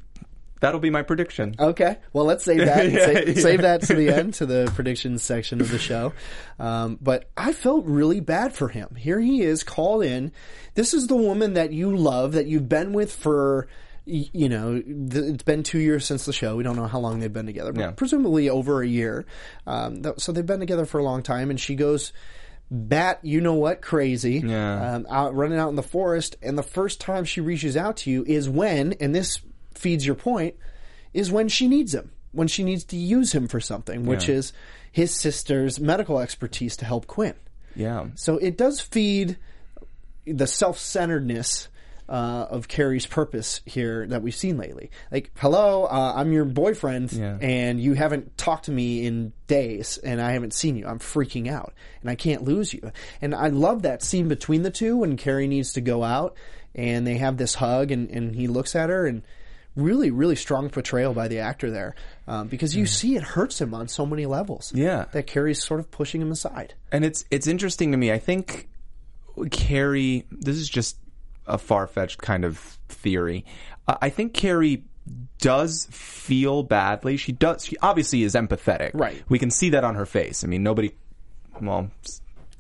That'll 0.62 0.80
be 0.80 0.90
my 0.90 1.04
prediction. 1.04 1.56
Okay. 1.60 1.98
Well, 2.12 2.26
let's 2.26 2.44
save 2.44 2.60
that. 2.60 2.86
Yeah, 2.92 3.06
save, 3.06 3.28
yeah. 3.38 3.42
save 3.42 3.62
that 3.62 3.82
to 3.84 3.94
the 3.96 4.10
end, 4.10 4.34
to 4.36 4.46
the 4.46 4.72
predictions 4.76 5.22
section 5.24 5.62
of 5.62 5.70
the 5.70 5.78
show. 5.80 6.12
Um, 6.60 6.98
but 7.02 7.30
I 7.38 7.54
felt 7.54 7.86
really 7.86 8.20
bad 8.20 8.54
for 8.54 8.68
him. 8.70 8.96
Here 8.96 9.20
he 9.20 9.42
is 9.42 9.64
called 9.64 10.04
in. 10.04 10.32
This 10.74 10.94
is 10.94 11.08
the 11.08 11.16
woman 11.16 11.54
that 11.54 11.72
you 11.72 11.96
love, 11.96 12.34
that 12.34 12.48
you've 12.48 12.68
been 12.70 12.94
with 12.94 13.14
for, 13.14 13.68
you 14.06 14.50
know, 14.50 14.80
th- 14.82 15.34
it's 15.34 15.44
been 15.44 15.64
two 15.64 15.80
years 15.80 16.06
since 16.06 16.26
the 16.26 16.34
show. 16.34 16.56
We 16.56 16.64
don't 16.64 16.76
know 16.76 16.88
how 16.88 17.00
long 17.00 17.20
they've 17.20 17.32
been 17.34 17.46
together, 17.48 17.74
but 17.74 17.82
Yeah. 17.82 17.92
presumably 17.92 18.50
over 18.50 18.82
a 18.82 18.88
year. 18.88 19.26
Um, 19.66 20.04
th- 20.04 20.20
so 20.20 20.32
they've 20.32 20.46
been 20.46 20.60
together 20.60 20.86
for 20.86 21.00
a 21.00 21.04
long 21.04 21.24
time, 21.24 21.50
and 21.50 21.60
she 21.60 21.76
goes. 21.76 22.14
Bat, 22.72 23.20
you 23.22 23.42
know 23.42 23.54
what, 23.54 23.84
crazy, 23.84 24.42
Yeah. 24.44 24.96
um, 24.96 25.06
out 25.08 25.36
running 25.36 25.60
out 25.60 25.70
in 25.70 25.76
the 25.76 25.84
forest, 25.84 26.36
and 26.42 26.58
the 26.58 26.64
first 26.64 27.00
time 27.00 27.24
she 27.24 27.40
reaches 27.40 27.78
out 27.78 27.98
to 27.98 28.10
you 28.10 28.24
is 28.26 28.50
when, 28.50 28.94
and 28.94 29.14
this 29.14 29.38
feeds 29.76 30.04
your 30.04 30.16
point, 30.16 30.56
is 31.14 31.32
when 31.32 31.48
she 31.48 31.68
needs 31.68 31.94
him, 31.94 32.10
when 32.32 32.48
she 32.48 32.64
needs 32.64 32.84
to 32.86 32.98
use 32.98 33.34
him 33.34 33.48
for 33.48 33.60
something, 33.60 34.08
which 34.08 34.28
Yeah. 34.28 34.36
is 34.38 34.54
his 34.92 35.12
sister's 35.12 35.80
medical 35.80 36.18
expertise 36.20 36.76
to 36.78 36.86
help 36.86 37.06
Quinn. 37.06 37.36
Yeah. 37.76 38.08
So 38.16 38.38
it 38.38 38.58
does 38.58 38.80
feed 38.82 39.38
the 40.26 40.48
self 40.48 40.80
centeredness 40.80 41.68
uh, 42.08 42.48
of 42.50 42.68
Carrie's 42.68 43.06
purpose 43.08 43.62
here 43.66 44.06
that 44.08 44.22
we've 44.22 44.36
seen 44.36 44.58
lately. 44.58 44.92
Like, 45.12 45.32
hello, 45.38 45.86
uh, 45.86 46.14
I'm 46.16 46.32
your 46.32 46.46
boyfriend, 46.46 47.12
Yeah. 47.14 47.38
and 47.42 47.82
you 47.82 47.94
haven't 47.94 48.38
talked 48.38 48.66
to 48.66 48.72
me 48.72 49.06
in 49.06 49.34
days, 49.48 49.98
and 49.98 50.22
I 50.22 50.32
haven't 50.34 50.54
seen 50.54 50.76
you. 50.76 50.86
I'm 50.88 51.00
freaking 51.00 51.48
out, 51.50 51.74
and 52.02 52.10
I 52.10 52.16
can't 52.16 52.44
lose 52.44 52.74
you. 52.74 52.92
And 53.22 53.34
I 53.34 53.48
love 53.48 53.82
that 53.84 54.04
scene 54.04 54.28
between 54.28 54.62
the 54.64 54.72
two 54.72 54.98
when 54.98 55.18
Carrie 55.18 55.48
needs 55.48 55.74
to 55.74 55.82
go 55.82 56.04
out, 56.04 56.36
and 56.76 57.08
they 57.08 57.18
have 57.18 57.38
this 57.38 57.56
hug, 57.56 57.92
and, 57.92 58.10
and 58.12 58.36
he 58.36 58.48
looks 58.48 58.76
at 58.76 58.90
her, 58.90 59.08
and 59.08 59.24
really, 59.76 60.10
really 60.12 60.36
strong 60.38 60.70
portrayal 60.70 61.14
by 61.14 61.28
the 61.28 61.40
actor 61.40 61.70
there, 61.70 61.96
um, 62.28 62.48
because 62.48 62.76
you 62.76 62.86
see 62.86 63.16
it 63.18 63.24
hurts 63.24 63.60
him 63.60 63.74
on 63.74 63.88
so 63.88 64.06
many 64.06 64.26
levels. 64.26 64.72
Yeah. 64.76 65.06
that 65.12 65.28
Carrie's 65.28 65.62
sort 65.64 65.80
of 65.82 65.92
pushing 65.92 66.22
him 66.22 66.32
aside. 66.32 66.76
And 66.92 67.04
it's 67.04 67.26
it's 67.30 67.46
interesting 67.48 67.92
to 67.92 67.98
me. 67.98 68.12
I 68.12 68.20
think 68.20 68.70
Carrie. 69.52 70.26
This 70.32 70.56
is 70.58 70.70
just 70.70 70.98
a 71.48 71.58
far 71.58 71.88
fetched 71.88 72.22
kind 72.22 72.46
of 72.46 72.58
theory. 72.90 73.46
Uh, 73.88 73.98
I 74.02 74.10
think 74.10 74.34
Carrie 74.34 74.84
does 75.40 75.88
feel 75.92 76.64
badly. 76.64 77.18
She 77.18 77.32
does. 77.32 77.66
She 77.66 77.78
obviously 77.78 78.24
is 78.24 78.34
empathetic. 78.34 78.92
Right. 78.94 79.24
We 79.30 79.40
can 79.40 79.52
see 79.52 79.70
that 79.72 79.84
on 79.84 79.96
her 79.96 80.06
face. 80.06 80.44
I 80.44 80.48
mean, 80.48 80.64
nobody. 80.64 80.92
Well. 81.62 81.92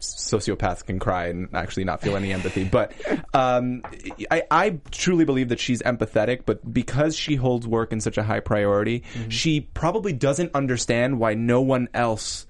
Sociopaths 0.01 0.85
can 0.85 0.99
cry 0.99 1.27
and 1.27 1.49
actually 1.55 1.85
not 1.85 1.99
feel 2.01 2.15
any 2.15 2.31
empathy, 2.31 2.63
but 2.71 2.91
um, 3.33 3.81
I, 4.29 4.43
I 4.51 4.79
truly 4.91 5.25
believe 5.25 5.49
that 5.49 5.59
she's 5.59 5.81
empathetic. 5.81 6.41
But 6.45 6.71
because 6.71 7.15
she 7.15 7.35
holds 7.35 7.65
work 7.65 7.91
in 7.91 8.01
such 8.01 8.19
a 8.19 8.23
high 8.23 8.41
priority, 8.41 9.03
she 9.29 9.61
probably 9.61 10.13
doesn't 10.13 10.53
understand 10.53 11.17
why 11.17 11.33
no 11.33 11.61
one 11.61 11.89
else 11.95 12.45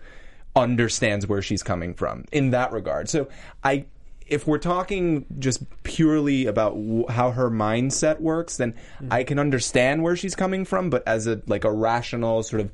understands 0.55 1.27
where 1.27 1.41
she's 1.41 1.63
coming 1.63 1.93
from 1.93 2.25
in 2.31 2.49
that 2.51 2.73
regard. 2.73 3.09
So 3.09 3.29
I 3.63 3.85
if 4.27 4.47
we're 4.47 4.57
talking 4.57 5.25
just 5.37 5.63
purely 5.83 6.45
about 6.47 6.73
w- 6.73 7.07
how 7.07 7.31
her 7.31 7.49
mindset 7.49 8.19
works, 8.19 8.57
then 8.57 8.73
I 9.11 9.23
can 9.23 9.37
understand 9.39 10.01
where 10.03 10.15
she's 10.15 10.35
coming 10.35 10.65
from, 10.65 10.89
but 10.89 11.07
as 11.07 11.27
a 11.27 11.41
like 11.47 11.63
a 11.63 11.71
rational 11.71 12.43
sort 12.43 12.61
of 12.61 12.71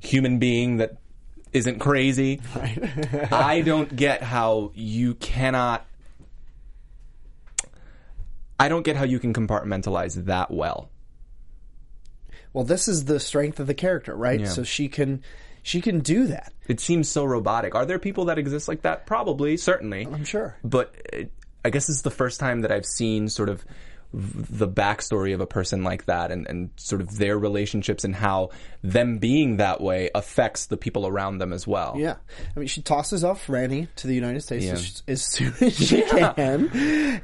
human 0.00 0.38
being 0.38 0.76
that 0.78 0.98
isn't 1.52 1.80
crazy, 1.80 2.40
I 3.30 3.62
don't 3.62 3.94
get 3.94 4.22
how 4.22 4.70
you 4.74 5.14
cannot 5.14 5.86
I 8.62 8.68
don't 8.68 8.84
get 8.84 8.94
how 8.94 9.04
you 9.04 9.18
can 9.18 9.34
compartmentalize 9.34 10.26
that 10.26 10.52
well. 10.52 10.88
Well, 12.52 12.64
this 12.64 12.86
is 12.86 13.06
the 13.06 13.18
strength 13.18 13.58
of 13.58 13.66
the 13.66 13.74
character, 13.74 14.14
right? 14.14 14.40
Yeah. 14.40 14.46
So 14.46 14.62
she 14.62 14.88
can 14.88 15.24
she 15.62 15.80
can 15.80 16.00
do 16.00 16.26
that. 16.26 16.52
It 16.66 16.80
seems 16.80 17.08
so 17.08 17.24
robotic. 17.24 17.74
Are 17.74 17.86
there 17.86 17.98
people 17.98 18.26
that 18.26 18.38
exist 18.38 18.68
like 18.68 18.82
that? 18.82 19.06
Probably, 19.06 19.56
certainly. 19.56 20.06
I'm 20.06 20.24
sure. 20.24 20.56
but 20.64 20.94
uh, 21.12 21.24
I 21.64 21.70
guess 21.70 21.86
this 21.86 21.96
is 21.96 22.02
the 22.02 22.10
first 22.10 22.40
time 22.40 22.62
that 22.62 22.72
I've 22.72 22.86
seen 22.86 23.28
sort 23.28 23.48
of 23.48 23.64
the 24.14 24.68
backstory 24.68 25.32
of 25.34 25.40
a 25.40 25.46
person 25.46 25.82
like 25.84 26.04
that 26.06 26.30
and, 26.30 26.46
and 26.46 26.70
sort 26.76 27.00
of 27.00 27.16
their 27.18 27.38
relationships 27.38 28.04
and 28.04 28.14
how 28.14 28.50
them 28.82 29.18
being 29.18 29.56
that 29.56 29.80
way 29.80 30.10
affects 30.14 30.66
the 30.66 30.76
people 30.76 31.06
around 31.06 31.38
them 31.38 31.52
as 31.52 31.66
well. 31.66 31.94
Yeah, 31.96 32.16
I 32.54 32.58
mean, 32.58 32.68
she 32.68 32.82
tosses 32.82 33.24
off 33.24 33.46
Franny 33.46 33.88
to 33.96 34.06
the 34.06 34.14
United 34.14 34.42
States 34.42 34.64
Yeah. 34.64 34.72
as, 34.72 35.02
as 35.08 35.22
soon 35.22 35.54
as 35.60 35.76
she 35.76 36.02
can, 36.08 36.68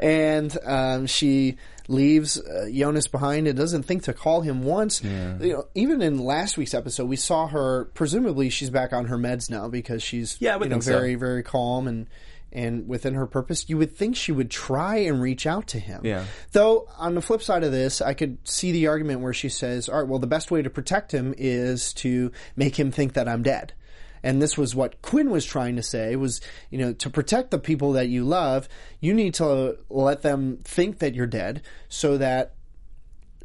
and 0.00 0.56
um, 0.64 1.06
she 1.06 1.56
leaves 1.88 2.38
uh, 2.40 2.68
Jonas 2.72 3.08
behind 3.08 3.48
and 3.48 3.56
doesn't 3.58 3.82
think 3.84 4.04
to 4.04 4.12
call 4.12 4.40
him 4.42 4.62
once. 4.64 5.02
You 5.02 5.10
know, 5.40 5.64
even 5.74 6.02
in 6.02 6.18
last 6.18 6.56
week's 6.58 6.74
episode, 6.74 7.06
we 7.06 7.16
saw 7.16 7.46
her. 7.48 7.86
Presumably, 7.94 8.50
she's 8.50 8.70
back 8.70 8.92
on 8.92 9.06
her 9.06 9.16
meds 9.18 9.50
now 9.50 9.68
because 9.68 10.02
she's 10.02 10.36
Yeah, 10.40 10.54
you 10.58 10.64
know, 10.64 10.68
think 10.70 10.82
so. 10.84 10.92
very 10.92 11.14
very 11.16 11.42
calm 11.42 11.86
and. 11.88 12.06
And 12.50 12.88
within 12.88 13.14
her 13.14 13.26
purpose, 13.26 13.68
you 13.68 13.76
would 13.76 13.94
think 13.94 14.16
she 14.16 14.32
would 14.32 14.50
try 14.50 14.96
and 14.96 15.20
reach 15.20 15.46
out 15.46 15.66
to 15.68 15.78
him. 15.78 16.00
Yeah. 16.02 16.24
Though, 16.52 16.88
on 16.96 17.14
the 17.14 17.20
flip 17.20 17.42
side 17.42 17.62
of 17.62 17.72
this, 17.72 18.00
I 18.00 18.14
could 18.14 18.38
see 18.48 18.72
the 18.72 18.86
argument 18.86 19.20
where 19.20 19.34
she 19.34 19.50
says, 19.50 19.88
all 19.88 19.98
right, 19.98 20.08
well, 20.08 20.18
the 20.18 20.26
best 20.26 20.50
way 20.50 20.62
to 20.62 20.70
protect 20.70 21.12
him 21.12 21.34
is 21.36 21.92
to 21.94 22.32
make 22.56 22.78
him 22.78 22.90
think 22.90 23.12
that 23.12 23.28
I'm 23.28 23.42
dead. 23.42 23.74
And 24.22 24.42
this 24.42 24.56
was 24.56 24.74
what 24.74 25.00
Quinn 25.02 25.30
was 25.30 25.44
trying 25.44 25.76
to 25.76 25.82
say 25.82 26.16
was, 26.16 26.40
you 26.70 26.78
know, 26.78 26.92
to 26.94 27.10
protect 27.10 27.50
the 27.50 27.58
people 27.58 27.92
that 27.92 28.08
you 28.08 28.24
love, 28.24 28.68
you 29.00 29.14
need 29.14 29.34
to 29.34 29.78
let 29.88 30.22
them 30.22 30.58
think 30.64 30.98
that 30.98 31.14
you're 31.14 31.26
dead 31.26 31.62
so 31.88 32.18
that 32.18 32.54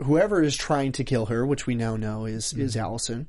whoever 0.02 0.42
is 0.42 0.56
trying 0.56 0.92
to 0.94 1.04
kill 1.04 1.28
her, 1.28 1.46
which 1.46 1.68
we 1.68 1.76
now 1.76 1.96
know 1.96 2.26
is, 2.26 2.52
hmm. 2.52 2.62
is 2.62 2.76
Allison, 2.76 3.28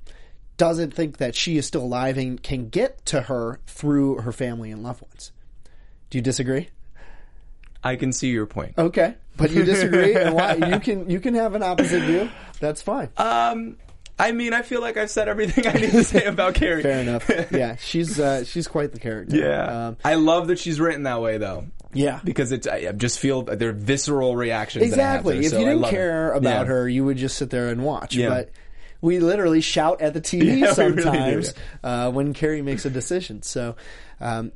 doesn't 0.57 0.95
think 0.95 1.19
that 1.19 1.35
she 1.35 1.57
is 1.57 1.67
still 1.67 1.83
alive 1.83 2.17
and 2.17 2.43
can 2.43 2.69
get 2.69 3.05
to 3.07 3.23
her 3.23 3.61
through 3.67 4.19
her 4.19 4.33
family 4.33 4.71
and 4.71 4.83
loved 4.83 5.03
ones. 5.03 5.33
Do 6.15 6.19
you 6.19 6.23
disagree? 6.23 6.69
I 7.83 7.97
can 7.97 8.13
see 8.13 8.29
your 8.29 8.47
point. 8.47 8.75
Okay, 8.79 9.17
but 9.37 9.51
you 9.51 9.65
disagree, 9.65 10.15
and 10.23 10.33
why? 10.33 10.55
You 10.55 10.79
can 10.79 11.11
you 11.11 11.19
can 11.19 11.35
have 11.35 11.57
an 11.57 11.65
opposite 11.65 12.03
view. 12.05 12.31
That's 12.61 12.81
fine. 12.83 13.09
Um, 13.17 13.79
I 14.17 14.31
mean, 14.31 14.55
I 14.55 14.63
feel 14.63 14.81
like 14.81 14.97
I've 14.97 15.11
said 15.11 15.27
everything 15.29 15.67
I 15.67 15.73
need 15.73 15.91
to 15.91 16.05
say 16.05 16.23
about 16.27 16.55
Carrie. 16.55 16.85
Fair 16.85 17.01
enough. 17.01 17.29
Yeah, 17.51 17.75
she's 17.75 18.21
uh, 18.21 18.45
she's 18.45 18.69
quite 18.69 18.93
the 18.93 19.01
character. 19.01 19.35
Yeah, 19.37 19.87
um, 19.89 19.97
I 20.05 20.15
love 20.15 20.47
that 20.47 20.61
she's 20.61 20.79
written 20.79 21.03
that 21.03 21.21
way, 21.21 21.37
though. 21.39 21.67
yeah. 21.93 22.21
Because 22.23 22.53
it's, 22.53 22.69
I 22.69 22.93
just 22.93 23.19
feel 23.19 23.43
they're 23.43 23.73
visceral 23.73 24.37
reactions. 24.37 24.89
that 24.91 25.01
I 25.01 25.03
have 25.03 25.15
Exactly. 25.17 25.37
her, 25.39 25.43
If 25.43 25.51
so 25.51 25.59
you 25.59 25.65
didn't 25.65 25.81
love 25.81 25.93
it. 25.93 25.97
care 25.97 26.33
about 26.33 26.49
Yeah. 26.61 26.65
her, 26.67 26.89
you 26.89 27.05
would 27.05 27.17
just 27.17 27.37
sit 27.39 27.51
there 27.51 27.71
and 27.71 27.83
watch. 27.83 28.15
Yeah. 28.15 28.29
But 28.29 28.51
we 29.01 29.19
literally 29.19 29.61
shout 29.63 30.01
at 30.01 30.15
the 30.15 30.21
TV 30.21 30.45
Yeah, 30.45 30.53
we 30.55 30.61
really 30.61 30.75
sometimes 30.75 31.55
uh, 31.83 32.13
when 32.13 32.35
Carrie 32.35 32.63
makes 32.63 32.85
a 32.85 32.91
decision. 32.91 33.43
So. 33.43 33.75
Um, 34.21 34.53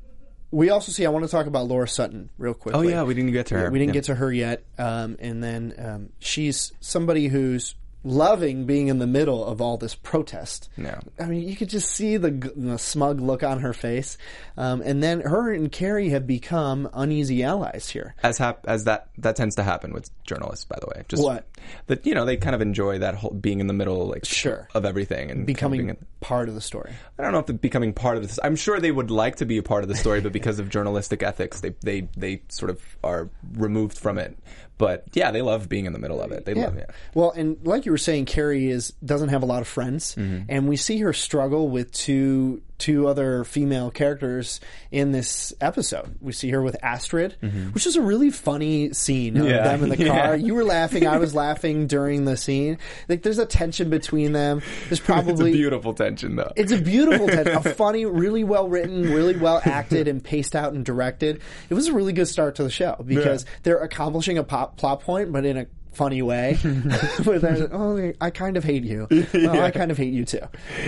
we 0.50 0.70
also 0.70 0.92
see. 0.92 1.04
I 1.04 1.10
want 1.10 1.24
to 1.24 1.30
talk 1.30 1.46
about 1.46 1.66
Laura 1.68 1.86
Sutton 1.88 2.30
real 2.38 2.54
quick. 2.54 2.74
Oh 2.74 2.80
yeah, 2.82 3.02
we 3.02 3.14
didn't 3.14 3.32
get 3.32 3.46
to 3.46 3.58
her. 3.58 3.70
We 3.70 3.78
didn't 3.78 3.90
Yeah. 3.90 3.92
get 3.94 4.04
to 4.04 4.14
her 4.14 4.32
yet. 4.32 4.64
Um, 4.78 5.16
and 5.20 5.42
then 5.42 5.74
um, 5.78 6.08
she's 6.18 6.72
somebody 6.80 7.28
who's 7.28 7.74
loving 8.04 8.64
being 8.64 8.88
in 8.88 8.98
the 8.98 9.06
middle 9.06 9.44
of 9.44 9.60
all 9.60 9.76
this 9.76 9.94
protest. 9.94 10.68
Yeah. 10.76 11.00
I 11.18 11.24
mean, 11.24 11.46
you 11.48 11.56
could 11.56 11.68
just 11.68 11.90
see 11.90 12.16
the, 12.16 12.30
the 12.56 12.78
smug 12.78 13.20
look 13.20 13.42
on 13.42 13.60
her 13.60 13.72
face. 13.72 14.16
Um, 14.56 14.80
and 14.82 15.02
then 15.02 15.20
her 15.20 15.52
and 15.52 15.70
Carrie 15.70 16.10
have 16.10 16.26
become 16.26 16.88
uneasy 16.92 17.42
allies 17.42 17.88
here. 17.88 18.14
as 18.22 18.38
hap- 18.38 18.66
as 18.68 18.84
that 18.84 19.08
that 19.18 19.34
tends 19.36 19.56
to 19.56 19.62
happen 19.62 19.92
with 19.92 20.10
journalists, 20.24 20.64
by 20.64 20.78
the 20.80 20.86
way. 20.86 21.04
Just 21.08 21.22
What? 21.22 21.46
that 21.88 22.06
you 22.06 22.14
know 22.14 22.24
they 22.24 22.36
kind 22.36 22.54
of 22.54 22.62
enjoy 22.62 22.98
that 23.00 23.14
whole 23.16 23.30
being 23.32 23.60
in 23.60 23.66
the 23.66 23.72
middle, 23.74 24.06
like 24.06 24.24
Sure. 24.24 24.68
of 24.74 24.84
everything 24.84 25.30
and 25.30 25.30
kind 25.30 25.40
of 25.40 25.46
Becoming 25.46 25.78
being 25.80 25.88
in- 25.90 26.06
part 26.20 26.48
of 26.48 26.54
the 26.54 26.60
story. 26.60 26.92
I 27.18 27.22
don't 27.22 27.32
know 27.32 27.38
if 27.40 27.46
the 27.46 27.52
becoming 27.52 27.92
part 27.92 28.16
of 28.16 28.22
this. 28.22 28.38
I'm 28.42 28.56
sure 28.56 28.78
they 28.80 28.92
would 28.92 29.10
like 29.10 29.36
to 29.36 29.44
be 29.46 29.58
a 29.58 29.62
part 29.62 29.82
of 29.82 29.88
the 29.88 29.96
story, 29.96 30.20
but 30.20 30.32
because 30.32 30.58
of 30.60 30.68
journalistic 30.68 31.22
ethics, 31.22 31.60
they 31.60 31.74
they 31.82 32.08
they 32.16 32.42
sort 32.48 32.70
of 32.70 32.80
are 33.02 33.28
removed 33.54 33.98
from 33.98 34.18
it. 34.18 34.38
But 34.78 35.04
yeah, 35.12 35.30
they 35.32 35.42
love 35.42 35.68
being 35.68 35.86
in 35.86 35.92
the 35.92 35.98
middle 35.98 36.20
of 36.22 36.30
it. 36.32 36.44
They 36.44 36.54
love 36.54 36.76
it. 36.76 36.88
Well, 37.14 37.32
and 37.32 37.56
like 37.64 37.84
you 37.84 37.92
were 37.92 37.98
saying, 37.98 38.26
Carrie 38.26 38.70
is 38.70 38.92
doesn't 39.04 39.28
have 39.30 39.42
a 39.42 39.46
lot 39.46 39.60
of 39.60 39.68
friends, 39.68 40.14
Mm-hmm. 40.14 40.44
and 40.48 40.68
we 40.68 40.76
see 40.76 40.98
her 41.00 41.12
struggle 41.12 41.68
with 41.68 41.90
two 41.92 42.62
two 42.78 43.08
other 43.08 43.44
female 43.44 43.90
characters 43.90 44.60
in 44.92 45.10
this 45.12 45.52
episode. 45.60 46.14
We 46.20 46.32
see 46.32 46.50
her 46.50 46.62
with 46.62 46.76
Astrid, 46.82 47.36
which 47.72 47.86
is 47.86 47.96
a 47.96 48.00
really 48.02 48.30
funny 48.30 48.92
scene 48.92 49.36
of 49.36 49.42
Mm-hmm. 49.42 49.50
Yeah. 49.50 49.62
them 49.64 49.82
in 49.84 49.88
the 49.90 49.98
Yeah. 50.04 50.26
car. 50.26 50.36
You 50.36 50.54
were 50.54 50.64
laughing, 50.64 51.06
I 51.06 51.18
was 51.18 51.34
laughing 51.34 51.86
during 51.88 52.24
the 52.24 52.36
scene. 52.36 52.78
Like 53.08 53.22
there's 53.22 53.38
a 53.38 53.46
tension 53.46 53.90
between 53.90 54.32
them. 54.32 54.62
There's 54.88 54.92
It's 54.98 55.00
a 55.00 55.04
probably 55.04 55.52
beautiful 55.52 55.92
tension, 55.94 56.36
though. 56.36 56.52
it's 56.56 56.72
a 56.72 56.78
beautiful, 56.80 57.26
tension, 57.28 57.56
a 57.56 57.62
funny, 57.74 58.04
really 58.06 58.44
well 58.44 58.68
written, 58.68 59.02
really 59.12 59.36
well 59.36 59.60
acted 59.64 60.06
and 60.08 60.22
paced 60.22 60.54
out 60.54 60.72
and 60.72 60.84
directed. 60.84 61.40
It 61.70 61.74
was 61.74 61.88
a 61.88 61.92
really 61.92 62.12
good 62.12 62.28
start 62.28 62.54
to 62.56 62.62
the 62.62 62.70
show 62.70 62.96
because 63.04 63.44
they're 63.64 63.78
accomplishing 63.82 64.38
a 64.38 64.44
pop, 64.44 64.76
plot 64.76 65.00
point, 65.00 65.32
but 65.32 65.44
in 65.44 65.56
a 65.56 65.66
funny 65.98 66.22
way. 66.22 66.54
Where 67.24 67.68
oh, 67.72 68.12
I 68.20 68.30
kind 68.30 68.56
of 68.56 68.64
hate 68.64 68.84
you. 68.84 69.06
Well, 69.34 69.60
I 69.62 69.70
kind 69.70 69.90
of 69.90 69.98
hate 69.98 70.12
you 70.14 70.24
too. 70.24 70.40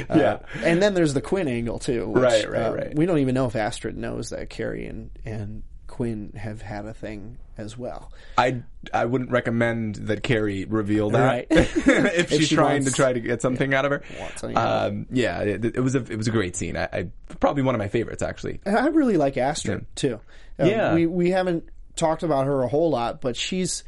Uh, 0.09 0.15
Yeah. 0.17 0.39
and 0.65 0.81
then 0.83 0.95
there's 0.95 1.13
the 1.15 1.21
Quinn 1.21 1.49
angle 1.49 1.79
too. 1.79 2.09
Which, 2.09 2.23
Right, 2.23 2.49
right, 2.51 2.63
uh, 2.63 2.75
right. 2.75 2.95
We 2.95 3.07
don't 3.07 3.19
even 3.19 3.35
know 3.35 3.47
if 3.47 3.57
Astrid 3.57 3.97
knows 3.97 4.31
that 4.31 4.49
Carrie 4.49 4.87
and 4.87 5.11
and 5.25 5.63
Quinn 5.87 6.33
have 6.37 6.63
had 6.63 6.87
a 6.87 6.95
thing 6.95 7.37
as 7.59 7.77
well. 7.77 8.13
I 8.39 8.63
I 8.95 9.05
wouldn't 9.05 9.31
recommend 9.33 9.97
that 9.97 10.23
Carrie 10.23 10.65
reveal 10.65 11.11
that 11.11 11.27
Right. 11.27 11.47
if 11.51 12.31
she's 12.31 12.49
she 12.49 12.55
trying 12.55 12.83
wants- 12.85 12.91
to 12.91 12.93
try 12.95 13.13
to 13.13 13.21
get 13.21 13.43
something 13.43 13.75
out 13.75 13.85
of 13.85 13.91
her. 13.91 14.03
wants 14.19 14.43
out 14.45 14.51
of 14.53 14.93
Um, 14.93 15.07
yeah, 15.11 15.41
it, 15.41 15.65
it 15.65 15.81
was 15.81 15.95
a 15.97 15.99
it 15.99 16.17
was 16.17 16.29
a 16.29 16.31
great 16.31 16.57
scene. 16.57 16.77
I, 16.77 16.89
I 16.93 17.07
probably 17.41 17.63
one 17.65 17.75
of 17.75 17.81
my 17.81 17.89
favorites 17.89 18.23
actually. 18.23 18.61
I 18.65 18.87
really 18.89 19.17
like 19.17 19.37
Astrid 19.37 19.85
too. 19.97 20.21
Um, 20.59 20.69
Yeah. 20.69 20.95
we 20.95 21.07
we 21.07 21.31
haven't 21.31 21.65
talked 21.97 22.23
about 22.23 22.47
her 22.47 22.63
a 22.63 22.69
whole 22.69 22.91
lot, 22.91 23.21
but 23.21 23.37
she's 23.37 23.83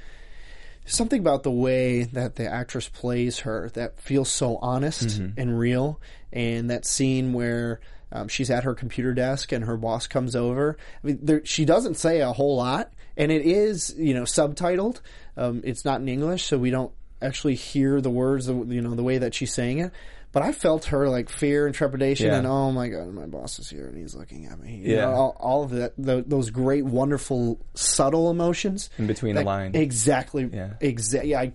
something 0.85 1.21
about 1.21 1.43
the 1.43 1.51
way 1.51 2.03
that 2.05 2.37
the 2.37 2.47
actress 2.47 2.89
plays 2.89 3.41
her 3.41 3.71
that 3.75 4.01
feels 4.01 4.29
so 4.31 4.57
honest 4.59 5.09
Mm-hmm. 5.21 5.41
and 5.41 5.59
real. 5.59 6.01
And 6.33 6.71
that 6.71 6.85
scene 6.87 7.33
where 7.33 7.81
um, 8.11 8.29
she's 8.29 8.51
at 8.51 8.65
her 8.65 8.75
computer 8.75 9.13
desk 9.15 9.53
and 9.53 9.65
her 9.65 9.77
boss 9.77 10.07
comes 10.07 10.35
over. 10.37 10.77
I 11.03 11.07
mean, 11.07 11.19
there, 11.23 11.45
she 11.45 11.65
doesn't 11.65 11.97
say 11.97 12.21
a 12.21 12.33
whole 12.33 12.57
lot, 12.57 12.93
and 13.17 13.31
it 13.33 13.43
is 13.43 13.95
you 13.99 14.15
know 14.15 14.23
subtitled. 14.25 15.01
Um, 15.37 15.61
it's 15.65 15.85
not 15.85 16.01
in 16.01 16.09
English, 16.09 16.45
so 16.45 16.59
we 16.59 16.71
don't 16.71 16.93
actually 17.21 17.55
hear 17.55 18.01
the 18.01 18.11
words, 18.11 18.49
you 18.49 18.81
know, 18.83 18.95
the 18.95 19.03
way 19.03 19.19
that 19.19 19.33
she's 19.35 19.53
saying 19.55 19.79
it. 19.79 19.93
But 20.33 20.43
I 20.43 20.53
felt 20.53 20.87
her 20.87 21.09
like 21.11 21.29
fear 21.29 21.67
and 21.67 21.75
trepidation, 21.75 22.29
Yeah. 22.29 22.39
and 22.39 22.47
oh 22.47 22.73
my 22.73 22.89
god, 22.89 23.13
my 23.13 23.27
boss 23.27 23.59
is 23.59 23.69
here 23.69 23.87
and 23.87 23.97
he's 23.97 24.15
looking 24.15 24.47
at 24.47 24.59
me. 24.59 24.77
You 24.77 24.95
Yeah. 24.97 25.01
know, 25.03 25.13
all, 25.13 25.37
all 25.39 25.63
of 25.65 25.71
that, 25.73 25.93
tho- 25.99 26.23
those 26.27 26.49
great, 26.51 26.85
wonderful, 26.87 27.61
subtle 27.75 28.31
emotions 28.31 28.89
In 28.99 29.07
between 29.07 29.35
the 29.35 29.43
lines. 29.45 29.77
Exactly. 29.77 30.49
Yeah. 30.51 30.71
Exactly. 30.81 31.31
Yeah, 31.33 31.41
I, 31.43 31.53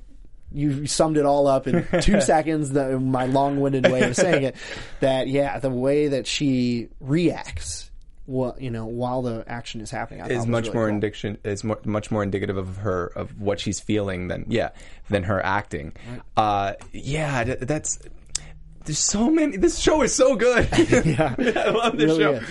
you 0.52 0.86
summed 0.86 1.18
it 1.18 1.26
all 1.26 1.48
up 1.48 1.68
in 1.68 1.86
two 2.02 2.22
seconds. 2.22 2.70
The, 2.70 3.00
my 3.00 3.26
long-winded 3.26 3.92
way 3.92 4.04
of 4.04 4.16
saying 4.16 4.44
it. 4.44 4.56
That 5.00 5.28
yeah, 5.28 5.58
the 5.60 5.70
way 5.72 6.08
that 6.10 6.26
she 6.28 6.90
reacts, 7.00 7.90
well, 8.28 8.56
you 8.60 8.70
know, 8.72 8.86
while 8.86 9.22
the 9.24 9.44
action 9.48 9.82
is 9.82 9.90
happening, 9.92 10.22
I 10.22 10.28
is 10.28 10.46
much 10.46 10.66
really 10.66 10.76
more 10.76 10.86
cool. 10.86 10.94
indication 10.96 11.38
is 11.44 11.64
mo- 11.64 11.80
much 11.84 12.12
more 12.12 12.22
indicative 12.24 12.58
of 12.58 12.78
her 12.78 13.08
of 13.08 13.40
what 13.42 13.60
she's 13.60 13.80
feeling 13.80 14.28
than 14.28 14.46
yeah 14.50 14.70
than 15.10 15.24
her 15.24 15.44
acting. 15.44 15.94
Uh, 16.38 16.74
yeah, 16.94 17.44
th- 17.44 17.60
that's 17.62 18.00
there's 18.88 19.00
so 19.00 19.30
many. 19.30 19.58
This 19.58 19.78
show 19.78 20.02
is 20.02 20.14
so 20.16 20.36
good. 20.36 20.68
yeah, 21.06 21.36
I 21.38 21.70
love 21.70 21.98
this 21.98 22.08
Really 22.18 22.24
show. 22.24 22.32
is. 22.34 22.50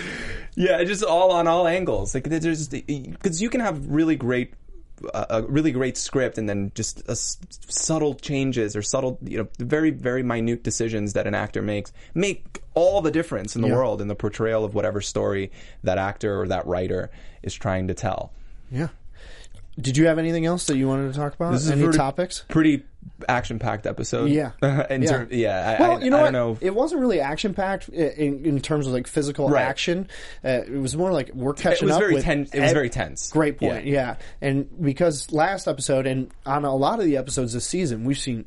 Yeah, 0.55 0.83
just 0.85 1.03
all 1.03 1.31
on 1.31 1.47
all 1.47 1.67
angles. 1.67 2.13
Like 2.15 2.23
there's 2.23 2.67
because 2.69 3.41
you 3.41 3.49
can 3.49 3.59
have 3.61 3.85
really 3.87 4.15
great. 4.15 4.53
Uh, 5.13 5.25
a 5.29 5.41
really 5.43 5.71
great 5.71 5.95
script 5.95 6.39
and 6.39 6.49
then 6.49 6.71
just 6.73 7.01
a 7.07 7.11
s- 7.11 7.37
subtle 7.69 8.15
changes 8.15 8.75
or 8.75 8.81
subtle 8.81 9.19
you 9.21 9.37
know 9.37 9.47
very 9.59 9.91
very 9.91 10.23
minute 10.23 10.63
decisions 10.63 11.13
that 11.13 11.27
an 11.27 11.35
actor 11.35 11.61
makes 11.61 11.93
make 12.15 12.63
all 12.73 12.99
the 13.03 13.11
difference 13.11 13.55
in 13.55 13.61
the 13.61 13.67
Yeah. 13.67 13.75
world 13.75 14.01
in 14.01 14.07
the 14.07 14.15
portrayal 14.15 14.65
of 14.65 14.73
whatever 14.73 14.99
story 14.99 15.51
that 15.83 15.99
actor 15.99 16.41
or 16.41 16.47
that 16.47 16.65
writer 16.65 17.11
is 17.43 17.53
trying 17.53 17.89
to 17.89 17.93
tell 17.93 18.31
Yeah. 18.71 18.87
Did 19.79 19.95
you 19.97 20.07
have 20.07 20.17
anything 20.17 20.45
else 20.45 20.65
that 20.67 20.77
you 20.77 20.87
wanted 20.87 21.13
to 21.13 21.19
talk 21.19 21.35
about? 21.35 21.51
This 21.51 21.63
is 21.65 21.71
Any 21.71 21.91
topics? 21.91 22.43
pretty 22.47 22.83
action 23.29 23.59
packed 23.59 23.85
episode. 23.85 24.29
Yeah. 24.29 24.51
in 24.89 25.03
Yeah. 25.03 25.09
term- 25.09 25.27
yeah. 25.31 25.77
I, 25.79 25.81
Well, 25.81 25.97
I, 25.99 26.03
you 26.03 26.09
know 26.09 26.17
I 26.17 26.21
what? 26.23 26.31
don't 26.31 26.33
know. 26.33 26.57
It 26.61 26.73
wasn't 26.73 27.01
really 27.01 27.19
action 27.21 27.53
packed 27.53 27.87
in, 27.89 28.43
in 28.45 28.59
terms 28.59 28.87
of 28.87 28.93
like 28.93 29.05
physical 29.07 29.49
Right. 29.49 29.61
action. 29.63 30.07
Uh, 30.43 30.49
it 30.65 30.71
was 30.79 30.97
more 30.97 31.11
like 31.11 31.31
we're 31.33 31.53
catching 31.53 31.91
up 31.91 31.99
very 31.99 32.15
with 32.15 32.23
ten- 32.23 32.41
it 32.51 32.59
was 32.59 32.69
ev- 32.69 32.73
very 32.73 32.89
tense. 32.89 33.29
Great 33.31 33.59
point. 33.59 33.85
Yeah. 33.85 33.93
Yeah. 33.93 34.15
and 34.41 34.67
because 34.81 35.31
last 35.31 35.67
episode 35.67 36.07
and 36.07 36.31
on 36.45 36.65
a 36.65 36.75
lot 36.75 36.99
of 36.99 37.05
the 37.05 37.17
episodes 37.17 37.53
this 37.53 37.65
season, 37.65 38.03
we've 38.03 38.17
seen 38.17 38.45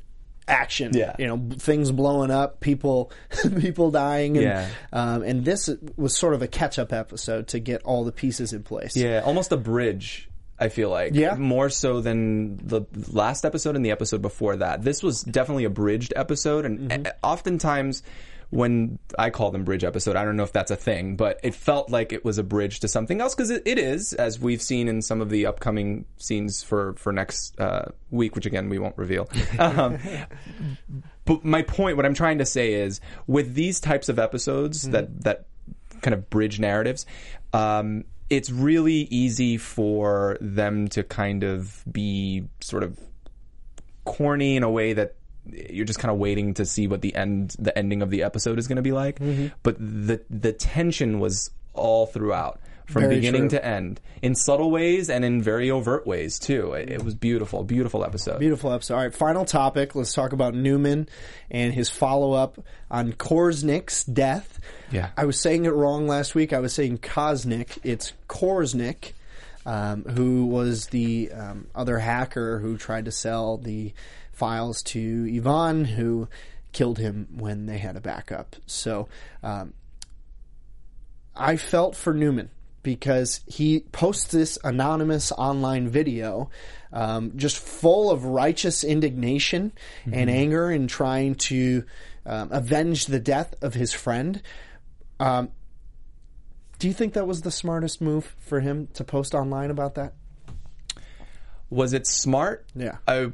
action. 0.48 0.90
Yeah. 0.94 1.14
you 1.16 1.28
know, 1.28 1.40
things 1.58 1.92
blowing 1.92 2.32
up, 2.32 2.58
people, 2.60 3.12
people 3.60 3.92
dying. 3.92 4.36
And, 4.36 4.44
Yeah. 4.46 4.68
um, 4.92 5.22
and 5.22 5.44
this 5.44 5.70
was 5.96 6.16
sort 6.16 6.34
of 6.34 6.42
a 6.42 6.48
catch 6.48 6.76
up 6.78 6.92
episode 6.92 7.46
to 7.48 7.60
get 7.60 7.82
all 7.84 8.02
the 8.04 8.10
pieces 8.12 8.52
in 8.52 8.64
place. 8.64 8.96
yeah, 8.96 9.20
almost 9.24 9.52
a 9.52 9.56
bridge. 9.56 10.26
I 10.60 10.68
feel 10.68 10.90
like 10.90 11.14
Yeah. 11.14 11.34
more 11.36 11.70
so 11.70 12.00
than 12.00 12.56
the 12.58 12.82
last 13.10 13.44
episode 13.44 13.76
and 13.76 13.84
the 13.84 13.90
episode 13.90 14.20
before 14.22 14.56
that. 14.56 14.82
This 14.82 15.02
was 15.02 15.22
definitely 15.22 15.64
a 15.64 15.70
bridged 15.70 16.12
episode, 16.16 16.64
and 16.66 16.90
Mm-hmm. 16.90 17.06
oftentimes 17.24 18.02
when 18.50 18.98
I 19.16 19.30
call 19.30 19.52
them 19.52 19.62
bridge 19.62 19.84
episode, 19.84 20.16
I 20.16 20.24
don't 20.24 20.36
know 20.36 20.42
if 20.42 20.52
that's 20.52 20.72
a 20.72 20.76
thing, 20.76 21.14
but 21.14 21.38
it 21.44 21.54
felt 21.54 21.88
like 21.88 22.12
it 22.12 22.24
was 22.24 22.36
a 22.38 22.42
bridge 22.42 22.80
to 22.80 22.88
something 22.88 23.20
else 23.20 23.32
because 23.32 23.48
it, 23.50 23.62
it 23.64 23.78
is, 23.78 24.12
as 24.12 24.40
we've 24.40 24.60
seen 24.60 24.88
in 24.88 25.02
some 25.02 25.20
of 25.20 25.30
the 25.30 25.46
upcoming 25.46 26.04
scenes 26.16 26.60
for 26.60 26.94
for 26.94 27.12
next 27.12 27.58
uh, 27.60 27.84
week, 28.10 28.34
which 28.34 28.46
again 28.46 28.68
we 28.68 28.78
won't 28.80 28.98
reveal. 28.98 29.28
Um, 29.60 29.98
but 31.24 31.44
my 31.44 31.62
point, 31.62 31.96
what 31.96 32.04
I'm 32.06 32.14
trying 32.14 32.38
to 32.38 32.46
say 32.46 32.72
is, 32.74 33.00
with 33.28 33.54
these 33.54 33.78
types 33.78 34.08
of 34.08 34.18
episodes 34.18 34.82
that 34.90 35.22
that 35.22 35.46
kind 36.02 36.14
of 36.14 36.28
bridge 36.28 36.58
narratives, 36.58 37.06
um, 37.52 38.04
it's 38.30 38.50
really 38.50 39.08
easy 39.10 39.56
for 39.56 40.38
them 40.40 40.88
to 40.88 41.02
kind 41.02 41.42
of 41.42 41.84
be 41.90 42.44
sort 42.60 42.84
of 42.84 42.98
corny 44.04 44.56
in 44.56 44.62
a 44.62 44.70
way 44.70 44.92
that 44.92 45.16
you're 45.46 45.84
just 45.84 45.98
kind 45.98 46.12
of 46.12 46.18
waiting 46.18 46.54
to 46.54 46.64
see 46.64 46.86
what 46.86 47.00
the 47.00 47.14
end 47.14 47.56
the 47.58 47.76
ending 47.76 48.02
of 48.02 48.10
the 48.10 48.22
episode 48.22 48.58
is 48.58 48.68
going 48.68 48.76
to 48.76 48.82
be 48.82 48.92
like. 48.92 49.18
Mm-hmm. 49.18 49.48
But 49.62 49.76
the 49.78 50.20
the 50.30 50.52
tension 50.52 51.20
was 51.20 51.50
all 51.74 52.06
throughout. 52.06 52.60
From 52.86 53.02
Very 53.02 53.16
beginning 53.16 53.42
true. 53.42 53.60
to 53.60 53.64
end, 53.64 54.00
in 54.20 54.34
subtle 54.34 54.68
ways 54.68 55.10
and 55.10 55.24
in 55.24 55.40
very 55.40 55.70
overt 55.70 56.08
ways 56.08 56.40
too. 56.40 56.72
It, 56.72 56.90
it 56.90 57.04
was 57.04 57.14
beautiful, 57.14 57.62
beautiful 57.62 58.04
episode. 58.04 58.40
Beautiful 58.40 58.72
episode. 58.72 58.94
All 58.94 59.02
right, 59.02 59.14
final 59.14 59.44
topic. 59.44 59.94
Let's 59.94 60.12
talk 60.12 60.32
about 60.32 60.54
Numan 60.54 61.06
and 61.52 61.72
his 61.72 61.88
follow 61.88 62.32
up 62.32 62.58
on 62.90 63.12
Korsnick's 63.12 64.02
death. 64.02 64.58
Yeah. 64.90 65.10
I 65.16 65.24
was 65.24 65.40
saying 65.40 65.64
it 65.64 65.70
wrong 65.70 66.06
last 66.06 66.34
week. 66.34 66.52
I 66.52 66.58
was 66.60 66.72
saying 66.72 66.98
Kosnick. 66.98 67.78
It's 67.84 68.12
Korsnick, 68.28 69.12
um, 69.64 70.04
who 70.04 70.46
was 70.46 70.88
the 70.88 71.30
um, 71.32 71.66
other 71.74 71.98
hacker 71.98 72.58
who 72.58 72.76
tried 72.76 73.04
to 73.04 73.12
sell 73.12 73.56
the 73.56 73.92
files 74.32 74.82
to 74.82 75.30
Ivan, 75.32 75.84
who 75.84 76.28
killed 76.72 76.98
him 76.98 77.28
when 77.36 77.66
they 77.66 77.78
had 77.78 77.96
a 77.96 78.00
backup. 78.00 78.56
So 78.66 79.08
um, 79.42 79.74
I 81.36 81.56
felt 81.56 81.94
for 81.94 82.14
Numan 82.14 82.48
because 82.82 83.40
he 83.46 83.80
posts 83.80 84.32
this 84.32 84.58
anonymous 84.64 85.32
online 85.32 85.88
video 85.88 86.50
um, 86.92 87.32
just 87.36 87.58
full 87.58 88.10
of 88.10 88.24
righteous 88.24 88.82
indignation 88.82 89.72
and 90.10 90.30
anger 90.30 90.70
and 90.70 90.88
trying 90.88 91.34
to 91.36 91.84
um, 92.26 92.50
avenge 92.52 93.06
the 93.06 93.20
death 93.20 93.54
of 93.62 93.74
his 93.74 93.92
friend. 93.92 94.42
Um, 95.20 95.50
do 96.78 96.88
you 96.88 96.94
think 96.94 97.12
that 97.12 97.26
was 97.26 97.42
the 97.42 97.50
smartest 97.50 98.00
move 98.00 98.34
for 98.40 98.60
him 98.60 98.88
to 98.94 99.04
post 99.04 99.34
online 99.34 99.70
about 99.70 99.94
that? 99.96 100.14
Was 101.68 101.92
it 101.92 102.06
smart? 102.06 102.66
Yeah. 102.74 102.96
I, 103.06 103.30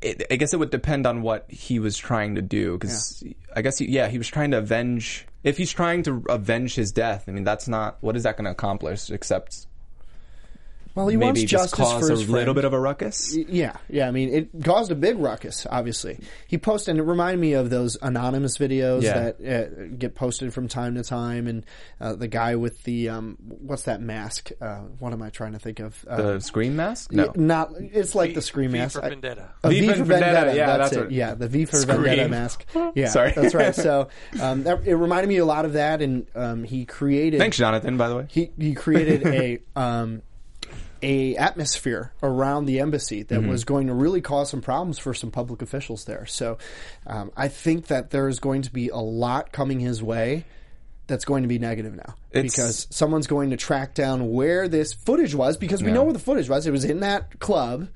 it, 0.00 0.26
I 0.30 0.36
guess 0.36 0.54
it 0.54 0.58
would 0.58 0.70
depend 0.70 1.06
on 1.06 1.22
what 1.22 1.46
he 1.50 1.80
was 1.80 1.96
trying 1.96 2.36
to 2.36 2.42
do. 2.42 2.78
Because 2.78 3.24
I 3.56 3.62
guess, 3.62 3.78
he, 3.78 3.86
yeah, 3.86 4.06
he 4.06 4.18
was 4.18 4.28
trying 4.28 4.52
to 4.52 4.58
avenge. 4.58 5.26
If 5.42 5.56
he's 5.56 5.72
trying 5.72 6.04
to 6.04 6.22
avenge 6.28 6.76
his 6.76 6.92
death, 6.92 7.24
I 7.26 7.32
mean, 7.32 7.42
that's 7.42 7.66
not. 7.66 7.96
What 8.02 8.14
is 8.14 8.22
that 8.22 8.36
going 8.36 8.44
to 8.44 8.52
accomplish 8.52 9.10
except 9.10 9.66
Well, 10.94 11.08
he 11.08 11.16
maybe 11.16 11.26
wants 11.26 11.40
just 11.42 11.50
justice 11.74 11.78
cause 11.78 12.00
for 12.00 12.06
a 12.08 12.10
his 12.16 12.28
little 12.28 12.44
friend. 12.46 12.54
bit 12.56 12.64
of 12.64 12.72
a 12.72 12.80
ruckus. 12.80 13.36
Yeah, 13.36 13.76
yeah. 13.88 14.08
I 14.08 14.10
mean, 14.10 14.32
it 14.34 14.64
caused 14.64 14.90
a 14.90 14.94
big 14.94 15.18
ruckus. 15.18 15.66
Obviously, 15.70 16.18
he 16.48 16.58
posted, 16.58 16.92
and 16.92 16.98
it 17.00 17.04
reminded 17.04 17.40
me 17.40 17.52
of 17.52 17.70
those 17.70 17.96
anonymous 18.02 18.58
videos 18.58 19.02
Yeah. 19.02 19.30
that 19.38 19.40
uh, 19.40 19.96
get 19.96 20.14
posted 20.14 20.52
from 20.52 20.68
time 20.68 20.96
to 20.96 21.02
time, 21.04 21.46
and 21.46 21.64
uh, 22.00 22.14
the 22.14 22.26
guy 22.28 22.56
with 22.56 22.82
the 22.84 23.08
um, 23.10 23.36
what's 23.40 23.84
that 23.84 24.00
mask? 24.00 24.50
Uh, 24.60 24.78
what 24.98 25.12
am 25.12 25.22
I 25.22 25.30
trying 25.30 25.52
to 25.52 25.58
think 25.58 25.78
of? 25.80 26.04
Uh, 26.08 26.16
The 26.34 26.40
scream 26.40 26.76
mask? 26.76 27.12
No. 27.12 27.32
not. 27.36 27.70
It's 27.78 28.14
like 28.14 28.34
the 28.34 28.42
scream 28.42 28.72
V 28.72 28.78
mask. 28.78 28.98
for 28.98 29.04
I- 29.04 29.10
Vendetta. 29.10 29.50
A 29.62 29.68
V 29.68 29.80
V 29.80 29.86
for 29.88 29.94
for 29.96 30.04
Vendetta, 30.04 30.32
Vendetta. 30.34 30.56
yeah, 30.56 30.66
that's, 30.66 30.78
that's 30.90 30.96
it. 30.96 31.00
what- 31.00 31.12
Yeah, 31.12 31.34
the 31.34 31.48
V 31.48 31.64
for 31.66 31.76
Scream. 31.76 32.02
Vendetta 32.02 32.28
mask. 32.28 32.66
Yeah, 32.94 33.08
Sorry. 33.08 33.32
that's 33.36 33.54
right. 33.54 33.74
So 33.74 34.08
um, 34.40 34.64
that, 34.64 34.86
it 34.86 34.94
reminded 34.96 35.28
me 35.28 35.36
a 35.38 35.44
lot 35.44 35.64
of 35.64 35.74
that, 35.74 36.02
and 36.02 36.26
um, 36.34 36.64
he 36.64 36.84
created. 36.84 37.38
Thanks, 37.38 37.56
Jonathan. 37.56 37.96
By 37.96 38.08
the 38.08 38.16
way. 38.16 38.26
He 38.28 38.50
he 38.58 38.74
created 38.74 39.26
a 39.26 39.58
um, 39.76 40.22
a 41.02 41.36
atmosphere 41.36 42.12
around 42.22 42.66
the 42.66 42.80
embassy 42.80 43.22
that 43.24 43.40
Mm-hmm. 43.40 43.48
was 43.50 43.64
going 43.64 43.86
to 43.86 43.94
really 43.94 44.20
cause 44.20 44.50
some 44.50 44.60
problems 44.60 44.98
for 44.98 45.14
some 45.14 45.30
public 45.30 45.62
officials 45.62 46.04
there. 46.04 46.26
So 46.26 46.58
um, 47.06 47.30
I 47.36 47.48
think 47.48 47.86
that 47.86 48.10
there 48.10 48.28
is 48.28 48.38
going 48.40 48.62
to 48.62 48.72
be 48.72 48.88
a 48.88 48.96
lot 48.98 49.52
coming 49.52 49.80
his 49.80 50.02
way. 50.02 50.44
That's 51.06 51.24
going 51.24 51.42
to 51.42 51.48
be 51.48 51.58
negative 51.58 51.94
now 51.96 52.14
It's- 52.30 52.52
because 52.54 52.86
someone's 52.90 53.26
going 53.26 53.50
to 53.50 53.56
track 53.56 53.94
down 53.94 54.30
where 54.30 54.68
this 54.68 54.92
footage 54.92 55.34
was 55.34 55.56
because 55.56 55.82
we 55.82 55.88
Yeah. 55.88 55.94
know 55.94 56.04
where 56.04 56.12
the 56.12 56.18
footage 56.20 56.48
was. 56.48 56.66
It 56.66 56.70
was 56.70 56.84
in 56.84 57.00
that 57.00 57.40
club, 57.40 57.88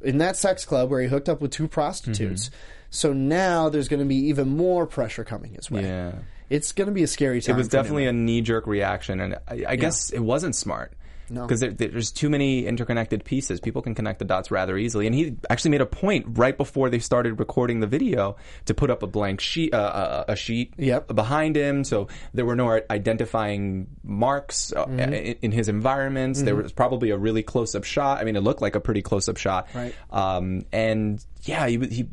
in 0.00 0.18
that 0.18 0.36
sex 0.36 0.64
club 0.64 0.90
where 0.90 1.00
he 1.02 1.08
hooked 1.08 1.28
up 1.28 1.40
with 1.42 1.50
two 1.50 1.68
prostitutes. 1.68 2.46
Mm-hmm. 2.48 2.56
So 2.90 3.12
now 3.12 3.68
there's 3.68 3.88
going 3.88 4.00
to 4.00 4.06
be 4.06 4.28
even 4.28 4.56
more 4.56 4.86
pressure 4.86 5.24
coming 5.24 5.54
his 5.54 5.70
way. 5.70 5.82
Yeah. 5.82 6.12
It's 6.48 6.72
going 6.72 6.86
to 6.86 6.92
be 6.92 7.02
a 7.02 7.06
scary 7.06 7.40
time. 7.40 7.56
It 7.56 7.58
was 7.58 7.68
definitely 7.68 8.06
a 8.06 8.12
knee 8.12 8.40
jerk 8.40 8.66
reaction, 8.66 9.18
and 9.20 9.34
I, 9.48 9.64
I 9.68 9.76
guess 9.76 10.10
it 10.10 10.20
wasn't 10.20 10.54
smart. 10.54 10.92
No. 11.30 11.42
Because 11.42 11.60
there, 11.60 11.70
there's 11.70 12.10
too 12.12 12.28
many 12.28 12.66
interconnected 12.66 13.24
pieces. 13.24 13.60
People 13.60 13.82
can 13.82 13.94
connect 13.94 14.18
the 14.18 14.24
dots 14.24 14.50
rather 14.50 14.76
easily. 14.76 15.06
And 15.06 15.14
he 15.14 15.36
actually 15.48 15.70
made 15.72 15.80
a 15.80 15.86
point 15.86 16.26
right 16.38 16.56
before 16.56 16.90
they 16.90 16.98
started 16.98 17.38
recording 17.38 17.80
the 17.80 17.86
video 17.86 18.36
to 18.66 18.74
put 18.74 18.90
up 18.90 19.02
a 19.02 19.06
blank 19.06 19.40
sheet, 19.40 19.72
uh, 19.72 19.78
uh, 19.78 20.24
a 20.28 20.36
sheet 20.36 20.74
Yep. 20.76 21.14
behind 21.14 21.56
him, 21.56 21.84
so 21.84 22.08
there 22.34 22.44
were 22.44 22.56
no 22.56 22.80
identifying 22.90 23.86
marks 24.02 24.72
uh, 24.72 24.84
Mm-hmm. 24.84 25.00
in, 25.14 25.36
in 25.42 25.52
his 25.52 25.68
environments. 25.68 26.42
There 26.42 26.54
was 26.56 26.72
probably 26.72 27.10
a 27.10 27.16
really 27.16 27.42
close 27.42 27.74
up 27.74 27.84
shot. 27.84 28.20
I 28.20 28.24
mean, 28.24 28.36
it 28.36 28.40
looked 28.42 28.60
like 28.60 28.74
a 28.76 28.80
pretty 28.80 29.02
close 29.02 29.28
up 29.28 29.36
shot. 29.38 29.68
Right. 29.74 29.94
Um, 30.10 30.66
and 30.72 31.24
yeah, 31.42 31.66
he, 31.66 31.78
he, 31.78 32.06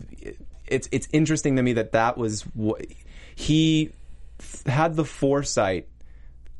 it's 0.67 0.87
it's 0.91 1.07
interesting 1.11 1.57
to 1.57 1.63
me 1.63 1.73
that 1.73 1.91
that 1.91 2.17
was 2.17 2.43
what 2.53 2.85
he 3.35 3.91
had 4.65 4.95
the 4.95 5.05
foresight 5.05 5.87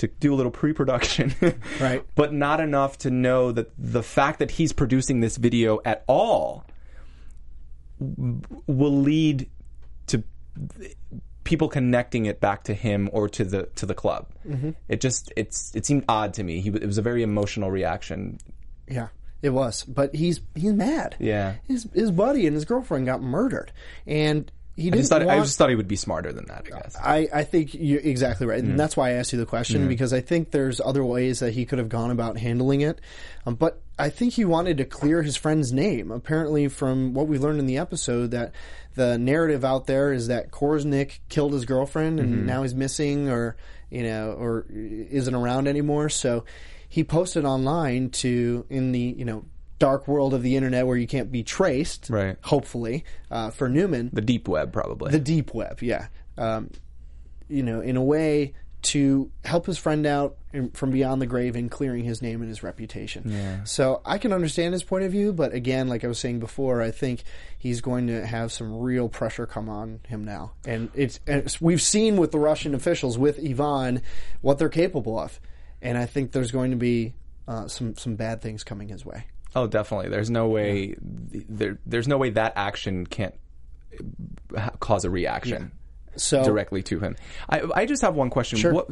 to 0.02 0.08
do 0.08 0.34
a 0.34 0.36
little 0.36 0.52
pre-production, 0.52 1.34
Right. 1.80 2.04
But 2.16 2.34
not 2.34 2.60
enough 2.60 2.98
to 3.00 3.12
know 3.12 3.52
that 3.52 3.72
the 3.78 4.02
fact 4.02 4.40
that 4.40 4.50
he's 4.50 4.74
producing 4.74 5.20
this 5.20 5.38
video 5.38 5.80
at 5.86 6.04
all 6.08 6.66
will 8.00 9.00
lead 9.00 9.48
to 10.08 10.24
people 11.44 11.70
connecting 11.70 12.26
it 12.26 12.40
back 12.40 12.64
to 12.64 12.74
him 12.74 13.12
or 13.14 13.30
to 13.30 13.44
the 13.44 13.64
to 13.76 13.86
the 13.86 13.94
club. 13.94 14.28
Mm-hmm. 14.48 14.72
It 14.90 15.02
just 15.02 15.32
it's 15.38 15.72
it 15.76 15.86
seemed 15.86 16.06
odd 16.10 16.34
to 16.34 16.44
me. 16.44 16.62
He 16.62 16.70
it 16.70 16.86
was 16.86 16.98
a 16.98 17.04
very 17.04 17.22
emotional 17.22 17.70
reaction. 17.70 18.40
Yeah, 18.88 19.10
it 19.44 19.52
was. 19.52 19.84
But 19.84 20.16
he's 20.16 20.42
he's 20.56 20.74
mad. 20.74 21.16
Yeah. 21.20 21.56
his 21.68 21.88
his 21.94 22.10
buddy 22.10 22.48
and 22.48 22.56
his 22.56 22.66
girlfriend 22.66 23.06
got 23.06 23.22
murdered, 23.22 23.72
and 24.08 24.52
he 24.76 24.84
I 24.84 24.86
didn't 24.86 24.98
just 25.00 25.10
thought 25.10 25.26
want. 25.26 25.40
I 25.40 25.44
just 25.44 25.58
thought 25.58 25.70
he 25.70 25.76
would 25.76 25.88
be 25.88 25.96
smarter 25.96 26.32
than 26.32 26.46
that. 26.46 26.66
I 26.66 26.80
guess. 26.80 26.96
I, 26.96 27.28
I 27.34 27.44
think 27.44 27.74
you're 27.74 28.00
exactly 28.00 28.48
right. 28.48 28.64
And 28.64 28.80
that's 28.80 28.96
why 28.96 29.10
I 29.10 29.14
asked 29.14 29.34
you 29.34 29.40
the 29.40 29.46
question 29.46 29.88
because 29.88 30.14
I 30.14 30.22
think 30.22 30.52
there's 30.52 30.80
other 30.80 31.04
ways 31.04 31.40
that 31.40 31.54
he 31.54 31.66
could 31.66 31.78
have 31.80 31.90
gone 31.90 32.10
about 32.12 32.38
handling 32.38 32.82
it. 32.82 33.00
Um, 33.46 33.56
but 33.56 33.82
I 34.00 34.10
think 34.10 34.34
he 34.34 34.46
wanted 34.46 34.78
to 34.78 34.86
clear 34.86 35.22
his 35.24 35.36
friend's 35.36 35.72
name. 35.74 36.10
Apparently, 36.12 36.68
from 36.70 37.14
what 37.14 37.28
we 37.28 37.38
learned 37.38 37.60
in 37.60 37.66
the 37.66 37.78
episode, 37.78 38.32
that 38.32 38.54
the 38.96 39.18
narrative 39.18 39.64
out 39.66 39.88
there 39.88 40.12
is 40.14 40.28
that 40.28 40.52
Korsnick 40.52 41.20
killed 41.30 41.54
his 41.54 41.66
girlfriend 41.66 42.20
and 42.20 42.34
Mm-hmm. 42.34 42.46
now 42.46 42.62
he's 42.64 42.74
missing 42.76 43.30
or, 43.30 43.56
you 43.90 44.04
know, 44.04 44.32
or 44.32 44.66
isn't 44.72 45.36
around 45.36 45.68
anymore. 45.68 46.10
So 46.10 46.46
he 46.88 47.04
posted 47.04 47.46
online 47.46 48.10
to, 48.10 48.66
in 48.70 48.92
the, 48.92 49.00
you 49.00 49.26
know, 49.26 49.46
dark 49.82 50.08
world 50.08 50.34
of 50.34 50.42
the 50.44 50.56
internet 50.56 50.86
where 50.88 50.96
you 50.98 51.08
can't 51.08 51.32
be 51.32 51.44
traced, 51.44 52.10
Right. 52.10 52.38
hopefully, 52.44 53.04
uh, 53.30 53.50
for 53.50 53.68
Numan 53.70 54.10
The 54.14 54.22
deep 54.22 54.48
web, 54.48 54.72
probably. 54.72 55.12
the 55.12 55.20
deep 55.20 55.54
web, 55.54 55.82
yeah. 55.82 56.08
Um, 56.38 56.70
you 57.50 57.64
know, 57.64 57.82
in 57.82 57.98
a 57.98 58.04
way 58.04 58.54
to 58.84 59.30
help 59.46 59.68
his 59.68 59.78
friend 59.78 60.08
out 60.08 60.38
in, 60.54 60.72
from 60.72 60.90
beyond 60.90 61.22
the 61.22 61.28
grave 61.28 61.56
and 61.56 61.70
clearing 61.70 62.04
his 62.04 62.20
name 62.22 62.42
and 62.42 62.50
his 62.50 62.64
reputation. 62.64 63.24
Yeah. 63.28 63.64
So 63.64 64.02
I 64.06 64.18
can 64.18 64.34
understand 64.34 64.74
his 64.74 64.84
point 64.84 65.04
of 65.04 65.12
view, 65.12 65.34
but 65.34 65.54
again, 65.54 65.88
like 65.88 66.04
I 66.04 66.08
was 66.08 66.18
saying 66.18 66.40
before, 66.40 66.82
I 66.82 66.90
think 66.90 67.24
he's 67.60 67.80
going 67.82 68.08
to 68.08 68.26
have 68.26 68.52
some 68.52 68.80
real 68.80 69.08
pressure 69.08 69.46
come 69.46 69.70
on 69.70 70.00
him 70.08 70.24
now, 70.24 70.54
and 70.66 70.90
it's, 70.96 71.20
and 71.28 71.42
it's 71.44 71.62
we've 71.62 71.82
seen 71.82 72.18
with 72.18 72.32
the 72.32 72.40
Russian 72.40 72.74
officials 72.74 73.18
with 73.20 73.40
Ivan 73.40 74.02
what 74.42 74.58
they're 74.58 74.70
capable 74.70 75.20
of, 75.20 75.40
and 75.82 75.96
I 75.98 76.06
think 76.08 76.32
there's 76.32 76.52
going 76.52 76.72
to 76.72 76.78
be 76.78 77.14
uh, 77.48 77.68
some 77.68 77.96
some 77.98 78.16
bad 78.16 78.42
things 78.42 78.64
coming 78.64 78.88
his 78.90 79.06
way. 79.06 79.26
Oh, 79.56 79.68
definitely. 79.68 80.10
There's 80.10 80.30
no 80.30 80.48
way 80.48 80.96
there. 81.00 81.78
There's 81.86 82.08
no 82.08 82.18
way 82.18 82.30
that 82.32 82.54
action 82.56 83.06
can't 83.06 83.36
cause 84.80 85.06
a 85.06 85.10
reaction 85.10 85.72
So 86.16 86.44
directly 86.44 86.84
to 86.84 87.00
him. 87.00 87.16
I, 87.50 87.62
I 87.76 87.86
just 87.86 88.02
have 88.02 88.16
one 88.16 88.30
question. 88.30 88.60
Sure. 88.60 88.74
What, 88.74 88.90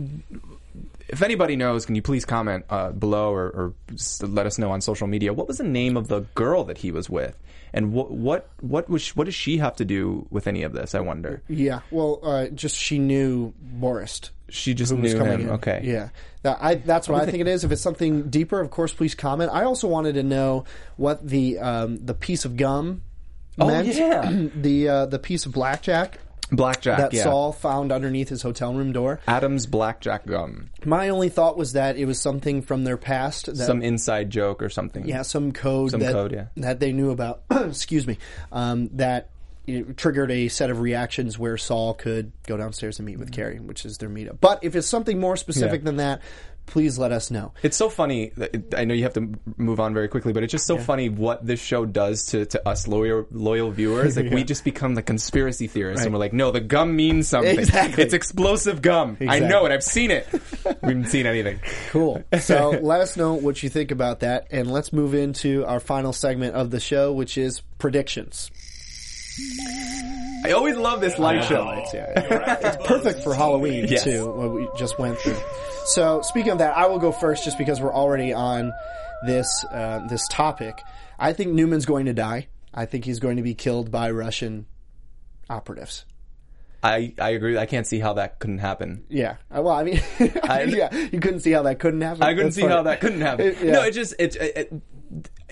if 1.07 1.21
anybody 1.21 1.55
knows, 1.55 1.85
can 1.85 1.95
you 1.95 2.01
please 2.01 2.25
comment 2.25 2.65
uh, 2.69 2.91
below 2.91 3.33
or, 3.33 3.47
or 3.49 3.73
let 4.21 4.45
us 4.45 4.57
know 4.57 4.71
on 4.71 4.81
social 4.81 5.07
media? 5.07 5.33
What 5.33 5.47
was 5.47 5.57
the 5.57 5.63
name 5.63 5.97
of 5.97 6.07
the 6.07 6.21
girl 6.35 6.65
that 6.65 6.77
he 6.77 6.91
was 6.91 7.09
with, 7.09 7.37
and 7.73 7.93
what 7.93 8.11
what 8.11 8.49
what 8.61 8.89
was 8.89 9.15
what 9.15 9.25
does 9.25 9.35
she 9.35 9.57
have 9.57 9.75
to 9.77 9.85
do 9.85 10.27
with 10.29 10.45
any 10.45 10.63
of 10.63 10.73
this? 10.73 10.93
I 10.93 10.99
wonder. 10.99 11.41
yeah, 11.47 11.79
well, 11.89 12.19
uh, 12.21 12.47
just 12.47 12.75
she 12.75 12.99
knew 12.99 13.53
Boris. 13.59 14.21
She 14.51 14.73
just 14.73 14.91
knew 14.93 15.17
coming 15.17 15.33
him. 15.33 15.41
in. 15.41 15.49
Okay. 15.51 15.81
Yeah. 15.83 16.09
That, 16.43 16.57
I, 16.61 16.75
that's 16.75 17.09
what 17.09 17.21
I 17.21 17.25
think 17.25 17.39
it 17.41 17.47
is. 17.47 17.63
If 17.63 17.71
it's 17.71 17.81
something 17.81 18.29
deeper, 18.29 18.59
of 18.61 18.69
course, 18.71 18.93
please 18.93 19.13
comment. 19.15 19.51
I 19.53 19.63
also 19.63 19.87
wanted 19.87 20.13
to 20.13 20.23
know 20.23 20.65
what 20.97 21.27
the 21.27 21.59
um, 21.59 22.05
the 22.05 22.13
piece 22.13 22.45
of 22.45 22.55
gum 22.57 23.01
Oh, 23.57 23.67
meant. 23.67 23.87
yeah. 23.87 24.31
the 24.55 24.87
uh, 24.89 25.05
the 25.07 25.19
piece 25.19 25.45
of 25.45 25.51
blackjack 25.51 26.19
Blackjack. 26.51 26.97
that 26.97 27.13
yeah. 27.13 27.23
Saul 27.23 27.51
found 27.51 27.91
underneath 27.91 28.29
his 28.29 28.41
hotel 28.41 28.73
room 28.73 28.91
door. 28.93 29.19
Adam's 29.27 29.67
blackjack 29.67 30.25
gum. 30.25 30.69
My 30.85 31.09
only 31.09 31.29
thought 31.29 31.57
was 31.57 31.73
that 31.73 31.95
it 31.97 32.05
was 32.05 32.19
something 32.19 32.61
from 32.63 32.85
their 32.85 32.97
past. 32.97 33.45
That, 33.45 33.57
Some 33.57 33.81
inside 33.83 34.29
joke 34.31 34.63
or 34.63 34.69
something. 34.69 35.07
yeah, 35.07 35.21
some 35.21 35.51
code 35.51 35.91
Some 35.91 35.99
that, 35.99 36.11
code, 36.13 36.31
yeah. 36.31 36.45
that 36.57 36.79
they 36.79 36.91
knew 36.91 37.11
about. 37.11 37.43
excuse 37.51 38.07
me. 38.07 38.17
Um, 38.51 38.89
that 38.93 39.29
you 39.69 39.85
know, 39.85 39.93
triggered 39.93 40.31
a 40.31 40.47
set 40.47 40.69
of 40.69 40.79
reactions 40.79 41.37
where 41.37 41.57
Saul 41.57 41.93
could 41.93 42.31
go 42.47 42.57
downstairs 42.57 42.99
and 42.99 43.05
meet 43.05 43.19
with 43.19 43.31
Carrie, 43.31 43.59
which 43.59 43.85
is 43.85 43.97
their 43.97 44.09
meetup. 44.09 44.39
But 44.41 44.63
if 44.63 44.75
it's 44.75 44.87
something 44.87 45.19
more 45.19 45.35
specific 45.37 45.81
Yeah. 45.81 45.85
than 45.85 45.97
that, 45.97 46.21
please 46.65 46.99
let 46.99 47.11
us 47.11 47.31
know. 47.31 47.51
It's 47.63 47.75
so 47.75 47.89
funny. 47.89 48.31
I 48.77 48.85
know 48.85 48.93
you 48.93 49.01
have 49.01 49.13
to 49.13 49.27
move 49.57 49.79
on 49.79 49.91
very 49.95 50.07
quickly, 50.07 50.33
but 50.33 50.43
it's 50.43 50.51
just 50.51 50.67
so 50.67 50.77
funny 50.77 51.09
what 51.09 51.43
this 51.43 51.59
show 51.59 51.83
does 51.83 52.27
to, 52.27 52.45
to 52.45 52.67
us 52.69 52.87
loyal 52.87 53.25
loyal 53.31 53.71
viewers. 53.71 54.15
Like 54.15 54.29
we 54.31 54.43
just 54.43 54.63
become 54.63 54.93
the 54.93 55.01
conspiracy 55.01 55.65
theorists, 55.65 56.05
and 56.05 56.13
we're 56.13 56.19
like, 56.19 56.31
no, 56.33 56.51
the 56.51 56.59
gum 56.61 56.95
means 56.95 57.27
something. 57.27 57.57
Exactly. 57.57 58.03
It's 58.03 58.13
explosive 58.13 58.83
gum. 58.83 59.17
I 59.27 59.39
know 59.39 59.65
it. 59.65 59.71
I've 59.71 59.83
seen 59.83 60.11
it. 60.11 60.27
we 60.31 60.71
haven't 60.81 61.07
seen 61.07 61.25
anything. 61.25 61.59
Cool. 61.89 62.23
So 62.39 62.69
let 62.81 63.01
us 63.01 63.17
know 63.17 63.33
what 63.33 63.63
you 63.63 63.69
think 63.69 63.89
about 63.89 64.19
that, 64.19 64.47
and 64.51 64.69
let's 64.71 64.93
move 64.93 65.15
into 65.15 65.65
our 65.65 65.79
final 65.79 66.13
segment 66.13 66.53
of 66.53 66.69
the 66.69 66.79
show, 66.79 67.11
which 67.11 67.35
is 67.35 67.61
predictions. 67.79 68.51
I 70.45 70.51
always 70.51 70.77
love 70.77 71.01
this 71.01 71.17
light 71.19 71.43
show. 71.45 71.67
It's 71.93 72.87
perfect 72.87 73.23
for 73.23 73.33
Halloween 73.33 73.85
Yes. 73.87 74.03
too. 74.03 74.29
What 74.31 74.53
we 74.53 74.67
just 74.77 74.97
went 74.99 75.17
through. 75.19 75.37
So 75.85 76.21
speaking 76.21 76.51
of 76.51 76.57
that, 76.59 76.75
I 76.77 76.87
will 76.87 76.99
go 76.99 77.11
first, 77.11 77.43
just 77.43 77.57
because 77.57 77.81
we're 77.81 77.93
already 77.93 78.33
on 78.33 78.71
this 79.25 79.65
uh, 79.71 80.07
this 80.07 80.27
topic. 80.29 80.81
I 81.17 81.33
think 81.33 81.51
Numan's 81.53 81.85
going 81.85 82.05
to 82.05 82.13
die. 82.13 82.47
I 82.73 82.85
think 82.85 83.03
he's 83.05 83.19
going 83.19 83.37
to 83.37 83.43
be 83.43 83.53
killed 83.55 83.91
by 83.91 84.11
Russian 84.11 84.65
operatives. 85.49 86.05
I, 86.81 87.13
I 87.19 87.31
agree. 87.31 87.57
I 87.57 87.65
can't 87.65 87.85
see 87.85 87.99
how 87.99 88.13
that 88.13 88.39
couldn't 88.39 88.59
happen. 88.59 89.03
Yeah. 89.09 89.35
Uh, 89.53 89.61
Well, 89.61 89.73
I 89.75 89.83
mean, 89.83 90.01
yeah, 90.19 90.93
you 91.11 91.19
couldn't 91.19 91.41
see 91.41 91.51
how 91.51 91.63
that 91.63 91.79
couldn't 91.79 91.99
happen. 91.99 92.23
I 92.23 92.29
couldn't 92.29 92.45
That's 92.45 92.55
see 92.55 92.61
funny. 92.61 92.73
how 92.73 92.83
that 92.83 93.01
couldn't 93.01 93.19
happen. 93.21 93.47
It- 93.47 93.57
yeah. 93.63 93.71
No, 93.73 93.81
it 93.83 93.91
just 93.91 94.13
it, 94.17 94.35
it, 94.37 94.41
it 94.41 94.57
it 94.57 94.81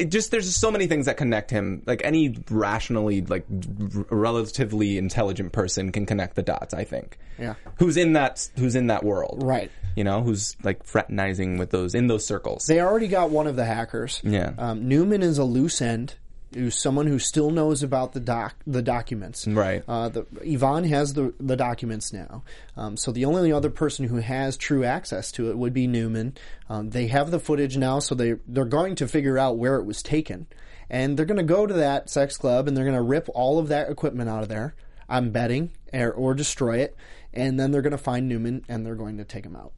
just 0.05 0.31
there's 0.31 0.45
just 0.45 0.59
so 0.59 0.71
many 0.71 0.87
things 0.87 1.05
that 1.05 1.17
connect 1.17 1.51
him. 1.51 1.83
Like 1.85 2.01
any 2.03 2.37
rationally 2.49 3.21
like 3.21 3.45
r- 3.49 4.05
relatively 4.09 4.97
intelligent 4.97 5.51
person 5.51 5.91
can 5.91 6.05
connect 6.05 6.35
the 6.35 6.43
dots. 6.43 6.73
I 6.73 6.83
think. 6.83 7.17
Yeah. 7.39 7.55
Who's 7.79 7.97
in 7.97 8.13
that 8.13 8.49
Who's 8.57 8.75
in 8.75 8.87
that 8.87 9.03
world? 9.03 9.43
Right. 9.43 9.71
You 9.95 10.03
know, 10.03 10.21
who's 10.21 10.55
like 10.63 10.83
fraternizing 10.83 11.57
with 11.57 11.71
those 11.71 11.95
in 11.95 12.07
those 12.07 12.25
circles. 12.25 12.65
They 12.65 12.79
already 12.81 13.07
got 13.07 13.29
one 13.29 13.47
of 13.47 13.55
the 13.55 13.65
hackers. 13.65 14.21
Yeah. 14.23 14.53
Um, 14.57 14.89
Numan 14.89 15.23
is 15.23 15.37
a 15.37 15.43
loose 15.43 15.81
end 15.81 16.15
who's 16.53 16.79
someone 16.79 17.07
who 17.07 17.19
still 17.19 17.49
knows 17.51 17.83
about 17.83 18.13
the 18.13 18.19
doc 18.19 18.55
the 18.65 18.81
documents. 18.81 19.47
Right. 19.47 19.83
Uh, 19.87 20.09
the, 20.09 20.25
Ivan 20.45 20.83
has 20.85 21.13
the 21.13 21.33
the 21.39 21.55
documents 21.55 22.13
now, 22.13 22.43
um, 22.75 22.97
so 22.97 23.11
the 23.11 23.25
only 23.25 23.51
other 23.51 23.69
person 23.69 24.07
who 24.07 24.17
has 24.17 24.57
true 24.57 24.83
access 24.83 25.31
to 25.33 25.49
it 25.49 25.57
would 25.57 25.73
be 25.73 25.87
Numan. 25.87 26.35
Um, 26.69 26.89
they 26.91 27.07
have 27.07 27.31
the 27.31 27.39
footage 27.39 27.77
now, 27.77 27.99
so 27.99 28.15
they 28.15 28.35
they're 28.47 28.65
going 28.65 28.95
to 28.95 29.07
figure 29.07 29.37
out 29.37 29.57
where 29.57 29.75
it 29.77 29.85
was 29.85 30.01
taken, 30.01 30.47
and 30.89 31.17
they're 31.17 31.25
going 31.25 31.37
to 31.37 31.43
go 31.43 31.67
to 31.67 31.73
that 31.73 32.09
sex 32.09 32.37
club 32.37 32.67
and 32.67 32.75
they're 32.75 32.85
going 32.85 32.95
to 32.95 33.01
rip 33.01 33.29
all 33.33 33.59
of 33.59 33.67
that 33.69 33.89
equipment 33.89 34.29
out 34.29 34.43
of 34.43 34.49
there. 34.49 34.75
I'm 35.09 35.31
betting, 35.31 35.71
or, 35.93 36.11
or 36.11 36.33
destroy 36.33 36.79
it, 36.79 36.95
and 37.33 37.59
then 37.59 37.71
they're 37.71 37.81
going 37.81 37.91
to 37.91 37.97
find 37.97 38.29
Numan 38.29 38.63
and 38.67 38.85
they're 38.85 38.95
going 38.95 39.17
to 39.17 39.23
take 39.23 39.45
him 39.45 39.55
out. 39.55 39.71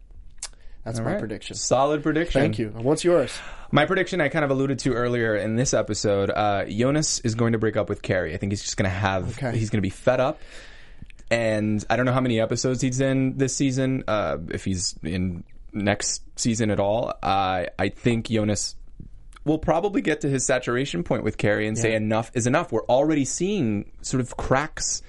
That's 0.84 1.00
my 1.00 1.12
Right. 1.12 1.20
prediction. 1.20 1.56
Solid 1.56 2.02
prediction. 2.04 2.42
Thank 2.42 2.58
you. 2.60 2.70
What's 2.70 3.04
yours? 3.04 3.38
My 3.72 3.86
prediction, 3.86 4.22
I 4.22 4.30
kind 4.30 4.44
of 4.46 4.50
alluded 4.52 4.80
to 4.80 4.94
earlier 4.94 5.36
in 5.36 5.56
this 5.56 5.74
episode. 5.74 6.32
Uh, 6.32 6.66
Jonas 6.66 7.20
is 7.20 7.36
going 7.36 7.52
to 7.52 7.60
break 7.60 7.78
up 7.78 7.90
with 7.90 8.02
Carrie. 8.02 8.34
I 8.34 8.38
think 8.38 8.52
he's 8.52 8.64
just 8.64 8.78
going 8.78 8.90
to 8.90 8.96
have. 8.96 9.38
Okay. 9.38 9.58
He's 9.58 9.70
going 9.70 9.78
to 9.80 9.82
be 9.86 9.90
fed 9.92 10.20
up. 10.20 10.40
And 11.32 11.86
I 11.90 11.96
don't 11.96 12.06
know 12.06 12.14
how 12.14 12.22
many 12.22 12.40
episodes 12.40 12.82
he's 12.82 13.00
in 13.00 13.38
this 13.38 13.56
season. 13.56 14.04
Uh, 14.08 14.38
if 14.50 14.66
he's 14.66 14.96
in 15.04 15.44
next 15.74 16.24
season 16.40 16.72
at 16.72 16.80
all, 16.80 17.10
uh, 17.22 17.66
I 17.78 17.90
think 17.90 18.28
Jonas 18.30 18.76
will 19.46 19.60
probably 19.60 20.02
get 20.02 20.22
to 20.22 20.30
his 20.30 20.46
saturation 20.46 21.04
point 21.04 21.24
with 21.24 21.38
Carrie 21.38 21.68
and 21.68 21.78
say 21.78 21.94
enough 21.94 22.32
is 22.34 22.48
enough. 22.48 22.72
We're 22.72 22.86
already 22.86 23.26
seeing 23.26 23.92
sort 24.02 24.22
of 24.22 24.38
cracks 24.38 25.02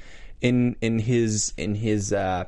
in 0.42 0.76
in 0.82 0.98
his 0.98 1.54
in 1.56 1.74
his. 1.74 2.12
Uh, 2.12 2.44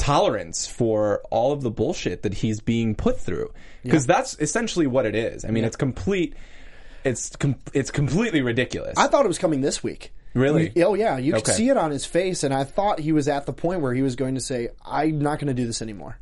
tolerance 0.00 0.66
for 0.66 1.22
all 1.30 1.52
of 1.52 1.60
the 1.62 1.70
bullshit 1.70 2.22
that 2.22 2.34
he's 2.34 2.60
being 2.60 2.94
put 2.94 3.20
through 3.20 3.52
because 3.82 4.06
that's 4.06 4.36
essentially 4.40 4.86
what 4.86 5.06
it 5.06 5.14
is. 5.14 5.44
I 5.44 5.50
mean, 5.50 5.62
it's 5.64 5.76
complete. 5.76 6.34
It's 7.04 7.36
com- 7.36 7.56
it's 7.72 7.90
completely 7.90 8.42
ridiculous. 8.42 8.96
I 8.98 9.06
thought 9.06 9.24
it 9.24 9.28
was 9.28 9.38
coming 9.38 9.60
this 9.60 9.82
week. 9.82 10.12
Really? 10.34 10.72
Oh 10.82 10.94
yeah, 10.94 11.18
you 11.18 11.32
could 11.32 11.42
Okay. 11.42 11.52
see 11.52 11.68
it 11.68 11.76
on 11.76 11.90
his 11.90 12.04
face, 12.06 12.44
and 12.44 12.52
I 12.54 12.64
thought 12.64 12.98
he 12.98 13.12
was 13.12 13.28
at 13.28 13.46
the 13.46 13.52
point 13.52 13.80
where 13.82 13.92
he 13.94 14.02
was 14.02 14.16
going 14.16 14.34
to 14.36 14.40
say, 14.40 14.68
"I'm 14.84 15.18
not 15.20 15.38
going 15.38 15.48
to 15.48 15.54
do 15.54 15.66
this 15.66 15.82
anymore. 15.82 16.18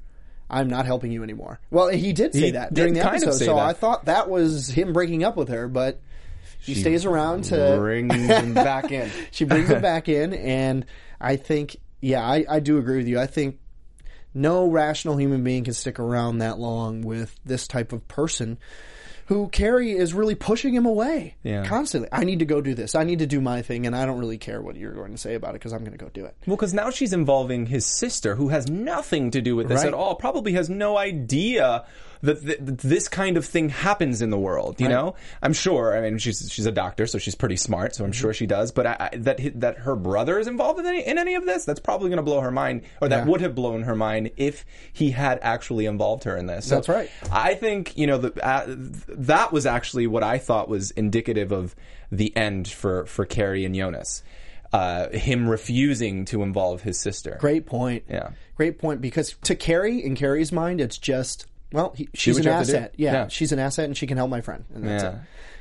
I'm 0.51 0.69
not 0.69 0.87
helping 0.87 1.13
you 1.13 1.23
anymore." 1.23 1.61
Well, 1.71 1.89
he 1.89 2.13
did 2.13 2.33
say 2.33 2.41
He 2.47 2.51
that 2.53 2.73
during 2.75 2.95
the 2.95 3.05
episode, 3.05 3.33
so 3.33 3.57
that. 3.57 3.67
I 3.67 3.73
thought 3.75 4.07
that 4.07 4.29
was 4.31 4.69
him 4.71 4.93
breaking 4.93 5.25
up 5.25 5.37
with 5.37 5.49
her, 5.51 5.69
but 5.69 6.01
he 6.61 6.75
stays 6.75 7.05
around 7.05 7.45
to 7.45 7.77
Bring 7.79 8.09
him 8.11 8.55
back 8.55 8.91
in. 8.93 9.11
she 9.31 9.45
brings 9.45 9.69
him 9.69 9.83
back 9.93 10.09
in, 10.09 10.33
and 10.33 10.87
I 11.21 11.37
think, 11.37 11.77
yeah, 12.01 12.23
I, 12.27 12.45
I 12.49 12.61
do 12.61 12.79
agree 12.79 12.97
with 12.99 13.09
you. 13.09 13.21
I 13.21 13.27
think 13.27 13.59
no 14.35 14.67
rational 14.69 15.17
human 15.17 15.43
being 15.45 15.65
can 15.65 15.75
stick 15.75 15.99
around 15.99 16.39
that 16.39 16.59
long 16.59 17.03
with 17.03 17.39
this 17.45 17.67
type 17.67 17.93
of 17.93 18.07
person 18.09 18.59
who 19.27 19.47
Carrie 19.49 19.93
is 19.93 20.15
really 20.15 20.35
pushing 20.35 20.73
him 20.75 20.87
away 20.87 21.35
Yeah. 21.43 21.63
constantly. 21.67 22.09
I 22.11 22.25
need 22.25 22.39
to 22.39 22.47
go 22.47 22.63
do 22.63 22.75
this. 22.75 22.95
I 22.95 23.05
need 23.05 23.19
to 23.19 23.27
do 23.27 23.43
my 23.43 23.61
thing, 23.61 23.87
and 23.87 23.95
I 23.95 24.07
don't 24.07 24.19
really 24.19 24.39
care 24.39 24.63
what 24.63 24.77
you're 24.77 24.95
going 24.95 25.13
to 25.13 25.19
say 25.19 25.35
about 25.35 25.51
it 25.51 25.55
because 25.55 25.75
I'm 25.75 25.81
going 25.81 25.93
to 25.93 26.03
go 26.03 26.09
do 26.09 26.25
it. 26.25 26.35
Well, 26.47 26.57
because 26.57 26.73
now 26.73 26.89
she's 26.89 27.13
involving 27.13 27.67
his 27.67 27.85
sister, 27.85 28.37
who 28.37 28.49
has 28.49 28.71
nothing 28.71 29.31
to 29.33 29.43
do 29.43 29.55
with 29.55 29.69
this 29.69 29.81
Right. 29.81 29.89
at 29.89 29.93
all. 29.95 30.15
Probably 30.15 30.53
has 30.53 30.71
no 30.71 30.97
idea 30.97 31.85
that, 32.23 32.41
th- 32.45 32.59
this 32.61 33.09
kind 33.09 33.37
of 33.37 33.45
thing 33.47 33.69
happens 33.69 34.23
in 34.23 34.31
the 34.31 34.39
world. 34.39 34.81
You 34.81 34.89
know, 34.89 35.15
I'm 35.43 35.53
sure. 35.53 35.97
I 35.97 36.01
mean, 36.01 36.19
she's 36.19 36.51
she's 36.53 36.67
a 36.67 36.73
doctor, 36.73 37.07
so 37.07 37.19
she's 37.19 37.35
pretty 37.35 37.57
smart. 37.57 37.95
So 37.95 38.05
I'm 38.05 38.11
Mm-hmm. 38.11 38.21
sure 38.21 38.33
she 38.35 38.47
does. 38.47 38.73
But 38.73 38.87
I, 38.87 38.97
I, 39.13 39.17
that 39.19 39.61
that 39.61 39.79
her 39.79 39.95
brother 39.97 40.39
is 40.39 40.47
involved 40.47 40.81
in 40.81 40.87
any, 40.87 41.07
in 41.07 41.19
any 41.19 41.35
of 41.35 41.45
this, 41.47 41.65
that's 41.65 41.81
probably 41.81 42.09
going 42.09 42.17
to 42.19 42.23
blow 42.23 42.41
her 42.41 42.51
mind, 42.51 42.83
or 43.01 43.09
that 43.09 43.25
Yeah. 43.25 43.31
would 43.31 43.41
have 43.41 43.55
blown 43.55 43.83
her 43.83 43.95
mind 43.97 44.31
if 44.37 44.65
he 44.93 45.11
had 45.11 45.39
actually 45.43 45.87
involved 45.87 46.25
her 46.25 46.37
in 46.37 46.47
this. 46.47 46.67
So 46.67 46.77
That's 46.77 46.89
right. 46.89 47.11
I 47.31 47.55
think 47.55 47.97
you 47.97 48.07
know 48.07 48.19
the, 48.19 48.47
uh, 48.47 48.65
that 49.09 49.53
was 49.53 49.67
actually 49.67 50.07
what 50.07 50.23
I 50.23 50.39
thought 50.39 50.69
was 50.69 50.91
indicative 50.93 51.53
of 51.53 51.75
the 52.11 52.35
end 52.37 52.69
for 52.69 53.07
for 53.07 53.25
Carrie 53.25 53.65
and 53.65 53.75
Jonas. 53.75 54.23
Uh, 54.71 55.09
him 55.11 55.49
refusing 55.49 56.27
to 56.27 56.43
involve 56.43 56.83
his 56.83 56.99
sister. 57.01 57.39
Great 57.41 57.65
point. 57.65 58.05
Yeah. 58.07 58.31
Great 58.55 58.79
point 58.79 59.01
because 59.01 59.35
to 59.45 59.55
Carrie, 59.55 60.05
in 60.05 60.15
Carrie's 60.15 60.53
mind, 60.53 60.79
it's 60.83 60.99
just, 60.99 61.47
well, 61.73 61.93
he, 61.97 62.09
she's 62.15 62.37
an 62.39 62.45
you 62.45 62.51
have 62.51 62.67
to 62.67 62.73
do. 62.73 62.77
asset. 62.79 62.95
Yeah, 62.97 63.13
Yeah. 63.13 63.29
she's 63.29 63.53
an 63.53 63.59
asset 63.59 63.85
and 63.87 63.97
she 63.97 64.07
can 64.07 64.17
help 64.17 64.31
my 64.31 64.41
friend. 64.41 64.65
And 64.75 64.87
that's 64.87 65.03
Yeah. 65.03 65.11
it. 65.11 65.19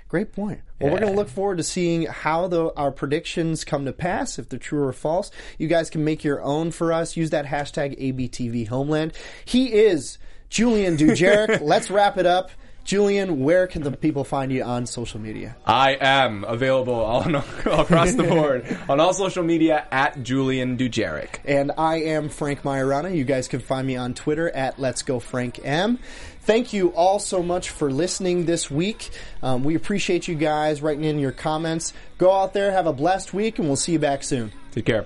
Great 0.10 0.32
point. 0.32 0.62
Well, 0.80 0.91
we're 0.93 0.99
going 0.99 1.12
to 1.12 1.18
look 1.18 1.28
forward 1.28 1.58
to 1.58 1.64
seeing 1.64 2.03
how 2.05 2.47
the, 2.47 2.74
our 2.76 2.91
predictions 2.91 3.66
come 3.66 3.84
to 3.84 3.91
pass, 3.91 4.39
if 4.39 4.47
they're 4.47 4.58
true 4.58 4.84
or 4.84 4.93
false. 4.93 5.32
You 5.58 5.68
guys 5.68 5.89
can 5.89 6.05
make 6.05 6.24
your 6.24 6.41
own 6.41 6.72
for 6.72 6.93
us. 6.93 7.18
Use 7.18 7.32
that 7.32 7.45
hashtag 7.45 7.99
ABTV 7.99 8.70
Homeland. 8.70 9.12
He 9.43 9.74
is 9.74 10.18
Julian 10.49 10.95
Dujarric. 10.97 11.60
Let's 11.62 11.91
wrap 11.91 12.18
it 12.18 12.26
up. 12.26 12.51
Julian, 12.88 13.44
where 13.44 13.68
can 13.68 13.84
the 13.84 13.92
people 13.92 14.24
find 14.24 14.50
you 14.50 14.64
on 14.64 14.86
social 14.86 15.20
media? 15.20 15.58
I 15.66 15.98
am 16.00 16.46
available 16.46 16.96
on, 17.04 17.36
across 17.36 18.14
the 18.14 18.24
board 18.24 18.66
on 18.90 19.02
all 19.02 19.14
social 19.14 19.44
media 19.44 19.86
at 19.92 20.24
Julian 20.24 20.78
Dujarric. 20.78 21.40
And 21.44 21.74
I 21.78 21.98
am 22.04 22.30
Frank 22.30 22.62
Maiorana. 22.62 23.14
You 23.14 23.26
guys 23.26 23.50
can 23.50 23.60
find 23.60 23.86
me 23.86 23.98
on 23.98 24.14
Twitter 24.14 24.50
at 24.50 24.80
Let's 24.80 25.02
Go 25.02 25.20
Frank 25.20 25.60
M. 25.66 26.00
Thank 26.44 26.72
you 26.72 26.94
all 26.94 27.20
so 27.20 27.44
much 27.44 27.72
for 27.72 27.92
listening 27.92 28.46
this 28.46 28.72
week. 28.72 29.10
Um, 29.44 29.66
we 29.66 29.76
appreciate 29.76 30.30
you 30.30 30.36
guys 30.36 30.82
writing 30.82 31.04
in 31.04 31.20
your 31.20 31.34
comments. 31.34 31.92
Go 32.18 32.32
out 32.32 32.54
there, 32.54 32.72
have 32.72 32.88
a 32.88 32.94
blessed 32.94 33.34
week, 33.34 33.60
and 33.60 33.68
we'll 33.68 33.76
see 33.76 33.92
you 33.92 34.00
back 34.00 34.24
soon. 34.24 34.54
Take 34.72 34.86
care. 34.86 35.06